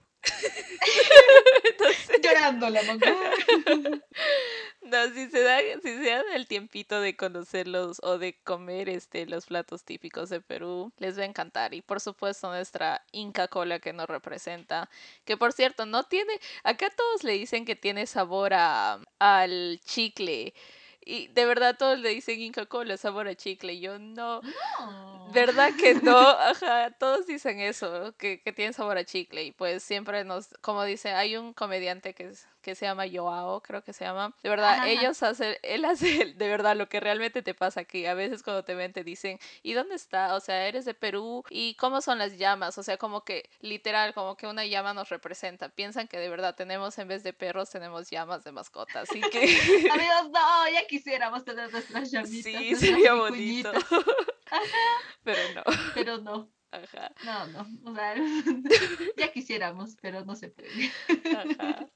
Entonces, 1.64 2.20
Llorando 2.22 2.70
la 2.70 2.82
Bongi. 2.86 3.06
no, 4.82 5.08
si 5.14 5.28
se 5.30 5.42
da, 5.42 5.58
si 5.82 5.88
se 5.96 6.10
dan 6.10 6.24
el 6.34 6.46
tiempito 6.46 7.00
de 7.00 7.16
conocerlos 7.16 7.98
o 8.02 8.18
de 8.18 8.38
comer 8.44 8.88
este 8.88 9.26
los 9.26 9.46
platos 9.46 9.84
típicos 9.84 10.28
de 10.30 10.40
Perú, 10.40 10.92
les 10.98 11.18
va 11.18 11.22
a 11.22 11.26
encantar. 11.26 11.74
Y 11.74 11.82
por 11.82 12.00
supuesto 12.00 12.48
nuestra 12.48 13.04
Inca 13.12 13.48
Cola 13.48 13.78
que 13.80 13.92
nos 13.92 14.06
representa, 14.06 14.88
que 15.24 15.36
por 15.36 15.52
cierto 15.52 15.86
no 15.86 16.04
tiene, 16.04 16.38
acá 16.64 16.90
todos 16.90 17.24
le 17.24 17.32
dicen 17.32 17.64
que 17.64 17.76
tiene 17.76 18.06
sabor 18.06 18.54
a 18.54 19.00
al 19.18 19.80
chicle. 19.84 20.54
Y 21.04 21.28
de 21.28 21.46
verdad 21.46 21.76
todos 21.78 21.98
le 22.00 22.08
dicen 22.10 22.40
Inca 22.40 22.66
Cola, 22.66 22.96
sabor 22.96 23.28
a 23.28 23.34
chicle. 23.36 23.78
Yo 23.80 23.98
no, 23.98 24.40
No. 24.42 25.15
¿Verdad 25.28 25.70
que 25.78 25.94
no? 25.94 26.16
Ajá, 26.18 26.90
todos 26.98 27.26
dicen 27.26 27.60
eso, 27.60 28.14
que, 28.16 28.40
que 28.42 28.52
tiene 28.52 28.72
sabor 28.72 28.96
a 28.96 29.04
chicle. 29.04 29.42
Y 29.44 29.52
pues 29.52 29.82
siempre 29.82 30.24
nos, 30.24 30.48
como 30.60 30.84
dice, 30.84 31.10
hay 31.12 31.36
un 31.36 31.52
comediante 31.52 32.14
que, 32.14 32.24
es- 32.28 32.46
que 32.62 32.74
se 32.74 32.84
llama 32.86 33.04
Joao, 33.12 33.60
creo 33.60 33.82
que 33.82 33.92
se 33.92 34.04
llama. 34.04 34.34
De 34.42 34.48
verdad, 34.48 34.74
Ajá. 34.74 34.88
ellos 34.88 35.22
hacen, 35.22 35.56
él 35.62 35.84
hace 35.84 36.32
de 36.36 36.48
verdad 36.48 36.76
lo 36.76 36.88
que 36.88 36.98
realmente 37.00 37.42
te 37.42 37.54
pasa 37.54 37.80
aquí. 37.80 38.06
A 38.06 38.14
veces 38.14 38.42
cuando 38.42 38.64
te 38.64 38.74
ven 38.74 38.92
te 38.92 39.04
dicen, 39.04 39.38
¿y 39.62 39.72
dónde 39.72 39.94
está? 39.96 40.34
O 40.34 40.40
sea, 40.40 40.66
eres 40.68 40.84
de 40.84 40.94
Perú. 40.94 41.44
¿Y 41.50 41.74
cómo 41.74 42.00
son 42.00 42.18
las 42.18 42.36
llamas? 42.38 42.76
O 42.78 42.82
sea, 42.82 42.96
como 42.96 43.24
que 43.24 43.48
literal, 43.60 44.14
como 44.14 44.36
que 44.36 44.46
una 44.46 44.64
llama 44.64 44.94
nos 44.94 45.08
representa. 45.10 45.68
Piensan 45.68 46.08
que 46.08 46.18
de 46.18 46.28
verdad 46.28 46.54
tenemos, 46.56 46.98
en 46.98 47.08
vez 47.08 47.22
de 47.22 47.32
perros, 47.32 47.70
tenemos 47.70 48.10
llamas 48.10 48.42
de 48.44 48.52
mascota. 48.52 49.00
Así 49.02 49.20
que 49.20 49.40
Amigos, 49.92 50.30
no, 50.32 50.68
ya 50.72 50.86
quisiéramos 50.88 51.44
tener 51.44 51.70
nuestras 51.72 52.10
llamitas. 52.12 52.42
sí, 52.42 52.74
sería 52.76 53.14
bonito. 53.14 53.72
Vicuñitas, 54.50 55.14
Pero 55.22 55.54
no. 55.54 55.62
Pero 55.94 56.18
no, 56.18 56.50
Ajá, 56.70 57.12
no, 57.24 57.46
no. 57.48 57.90
O 57.90 57.94
sea, 57.94 58.14
ya 59.16 59.32
quisiéramos, 59.32 59.96
pero 60.00 60.24
no 60.24 60.34
se 60.34 60.48
puede. 60.48 60.90
ajá. 61.08 61.88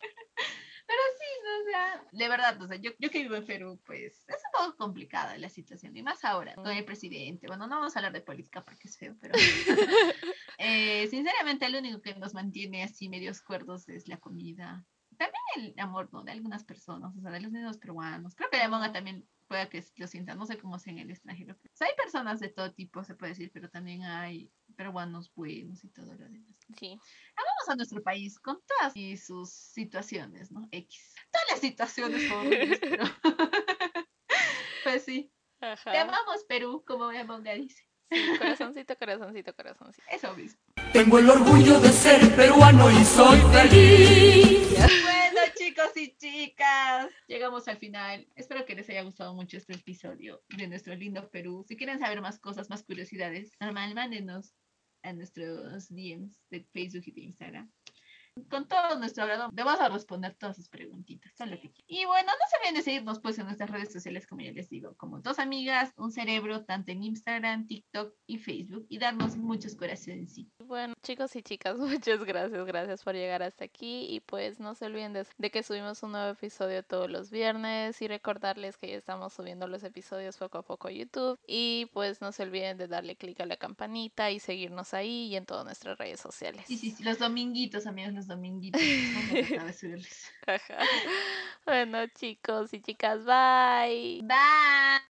Pero 0.90 1.03
sí, 1.18 1.24
o 1.46 1.70
sea, 1.70 2.05
de 2.11 2.28
verdad, 2.28 2.61
o 2.61 2.66
sea, 2.66 2.76
yo, 2.76 2.90
yo 2.98 3.11
que 3.11 3.22
vivo 3.22 3.36
en 3.36 3.46
Perú, 3.46 3.80
pues 3.86 4.24
es 4.26 4.42
un 4.44 4.66
poco 4.66 4.76
complicada 4.76 5.38
la 5.38 5.48
situación, 5.48 5.96
y 5.96 6.03
más 6.03 6.24
ahora 6.24 6.57
con 6.57 6.66
el 6.66 6.84
presidente. 6.84 7.46
Bueno, 7.46 7.68
no 7.68 7.76
vamos 7.76 7.94
a 7.94 8.01
hablar 8.01 8.12
de 8.12 8.22
política 8.22 8.64
porque 8.64 8.88
es 8.88 8.98
feo, 8.98 9.14
pero 9.20 9.34
eh, 10.59 11.07
sinceramente 11.09 11.68
lo 11.68 11.78
único 11.78 12.03
que 12.03 12.16
nos 12.16 12.34
mantiene 12.34 12.82
así 12.82 13.09
medios 13.09 13.40
cuerdos 13.40 13.88
es 13.88 14.09
la 14.09 14.16
comida. 14.16 14.84
También 15.16 15.42
el 15.57 15.74
amor, 15.78 16.09
¿no? 16.12 16.24
De 16.24 16.32
algunas 16.32 16.64
personas, 16.64 17.16
o 17.16 17.20
sea, 17.20 17.30
de 17.30 17.40
los 17.40 17.53
mismos 17.53 17.78
peruanos. 17.78 18.34
Creo 18.34 18.51
que 18.51 18.59
la 18.59 18.68
monga 18.68 18.90
también 18.90 19.28
pueda 19.51 19.68
que 19.68 19.84
lo 19.96 20.07
sientan. 20.07 20.38
No 20.38 20.46
sé 20.46 20.57
cómo 20.59 20.78
sea 20.78 20.92
en 20.92 21.01
el 21.01 21.11
extranjero. 21.11 21.55
O 21.55 21.76
sea, 21.76 21.88
hay 21.88 21.94
personas 21.96 22.38
de 22.38 22.51
todo 22.51 22.72
tipo, 22.72 23.03
se 23.03 23.16
puede 23.16 23.32
decir, 23.32 23.51
pero 23.53 23.68
también 23.68 24.05
hay 24.05 24.48
peruanos 24.76 25.32
buenos 25.34 25.82
y 25.82 25.88
todo 25.88 26.14
lo 26.14 26.28
demás. 26.28 26.57
Sí. 26.78 26.96
Vamos 27.36 27.68
a 27.68 27.74
nuestro 27.74 28.01
país 28.01 28.38
con 28.38 28.61
todas 28.64 28.96
y 28.96 29.16
sus 29.16 29.51
situaciones, 29.51 30.53
¿no? 30.53 30.68
X. 30.70 31.14
Todas 31.32 31.46
las 31.51 31.61
situaciones 31.61 32.30
horribles, 32.30 32.78
pero... 32.80 33.05
pues 34.84 35.05
sí. 35.05 35.32
Ajá. 35.61 35.90
Te 35.90 35.98
amamos, 35.98 36.44
Perú, 36.48 36.84
como 36.86 37.11
mi 37.11 37.16
amiga 37.16 37.53
dice. 37.55 37.82
Sí, 38.09 38.38
corazoncito, 38.38 38.96
corazoncito, 38.96 39.55
corazoncito. 39.57 40.07
Eso 40.12 40.32
mismo. 40.36 40.61
Tengo 40.92 41.18
el 41.18 41.28
orgullo 41.28 41.80
de 41.80 41.88
ser 41.88 42.36
peruano 42.36 42.88
y 42.88 43.05
soy 43.05 43.40
feliz. 43.53 45.09
Chicos 45.70 45.96
y 45.96 46.16
chicas, 46.16 47.12
llegamos 47.28 47.68
al 47.68 47.76
final. 47.76 48.26
Espero 48.34 48.66
que 48.66 48.74
les 48.74 48.90
haya 48.90 49.04
gustado 49.04 49.34
mucho 49.34 49.56
este 49.56 49.74
episodio 49.74 50.42
de 50.48 50.66
nuestro 50.66 50.96
lindo 50.96 51.30
Perú. 51.30 51.64
Si 51.68 51.76
quieren 51.76 52.00
saber 52.00 52.20
más 52.20 52.40
cosas, 52.40 52.68
más 52.68 52.82
curiosidades, 52.82 53.52
normal, 53.60 53.94
mándenos 53.94 54.52
a 55.04 55.12
nuestros 55.12 55.88
DMs 55.88 56.42
de 56.50 56.64
Facebook 56.72 57.04
y 57.06 57.12
de 57.12 57.20
Instagram. 57.20 57.72
Con 58.49 58.66
todo 58.68 58.99
nuestro 58.99 59.24
agrado, 59.24 59.51
le 59.55 59.62
vamos 59.62 59.80
a 59.80 59.88
responder 59.88 60.34
todas 60.34 60.57
sus 60.57 60.68
preguntitas. 60.68 61.34
todo 61.34 61.49
lo 61.49 61.61
que. 61.61 61.72
Y 61.86 62.05
bueno, 62.05 62.28
no 62.32 62.47
se 62.49 62.57
olviden 62.59 62.74
de 62.74 62.82
seguirnos 62.82 63.20
pues 63.20 63.38
en 63.38 63.47
nuestras 63.47 63.70
redes 63.70 63.93
sociales, 63.93 64.26
como 64.26 64.43
ya 64.43 64.53
les 64.53 64.68
digo, 64.68 64.95
como 64.97 65.20
dos 65.20 65.38
amigas, 65.38 65.93
un 65.97 66.12
cerebro, 66.12 66.64
tanto 66.64 66.93
en 66.93 67.03
Instagram, 67.03 67.66
TikTok 67.66 68.14
y 68.26 68.38
Facebook, 68.38 68.86
y 68.88 68.99
darnos 68.99 69.36
muchos 69.36 69.74
corazones. 69.76 70.41
Bueno, 70.59 70.95
chicos 71.03 71.34
y 71.36 71.43
chicas, 71.43 71.76
muchas 71.78 72.24
gracias, 72.24 72.64
gracias 72.64 73.03
por 73.03 73.14
llegar 73.14 73.43
hasta 73.43 73.64
aquí 73.64 74.07
y 74.09 74.20
pues 74.20 74.61
no 74.61 74.74
se 74.74 74.86
olviden 74.86 75.12
de, 75.12 75.26
de 75.38 75.51
que 75.51 75.62
subimos 75.62 76.03
un 76.03 76.12
nuevo 76.12 76.30
episodio 76.30 76.82
todos 76.82 77.11
los 77.11 77.30
viernes 77.30 78.01
y 78.01 78.09
recordarles 78.09 78.76
que 78.76 78.88
ya 78.88 78.97
estamos 78.97 79.32
subiendo 79.32 79.66
los 79.66 79.82
episodios 79.82 80.36
poco 80.36 80.59
a 80.59 80.62
poco 80.62 80.88
a 80.88 80.93
YouTube 80.93 81.38
y 81.47 81.86
pues 81.93 82.20
no 82.20 82.32
se 82.32 82.43
olviden 82.43 82.78
de 82.78 82.88
darle 82.88 83.16
clic 83.16 83.41
a 83.41 83.47
la 83.47 83.57
campanita 83.57 84.30
y 84.30 84.41
seguirnos 84.41 84.95
ahí 84.95 85.26
y 85.26 85.36
en 85.36 85.47
todas 85.47 85.64
nuestras 85.64 85.99
redes 85.99 86.20
sociales. 86.20 86.64
Sí, 86.66 86.76
sí, 86.76 86.91
sí, 86.91 87.03
los 87.03 87.18
dominguitos, 87.18 87.86
amigos, 87.86 88.14
los 88.14 88.26
dominguitos. 88.31 89.11
Vamos 89.12 89.57
a 89.57 89.72
subirles. 89.74 90.33
Ajá. 90.47 90.91
Bueno, 91.66 92.07
chicos 92.09 92.74
y 92.74 92.81
chicas, 92.83 93.24
bye. 93.24 94.22
Bye. 94.22 95.09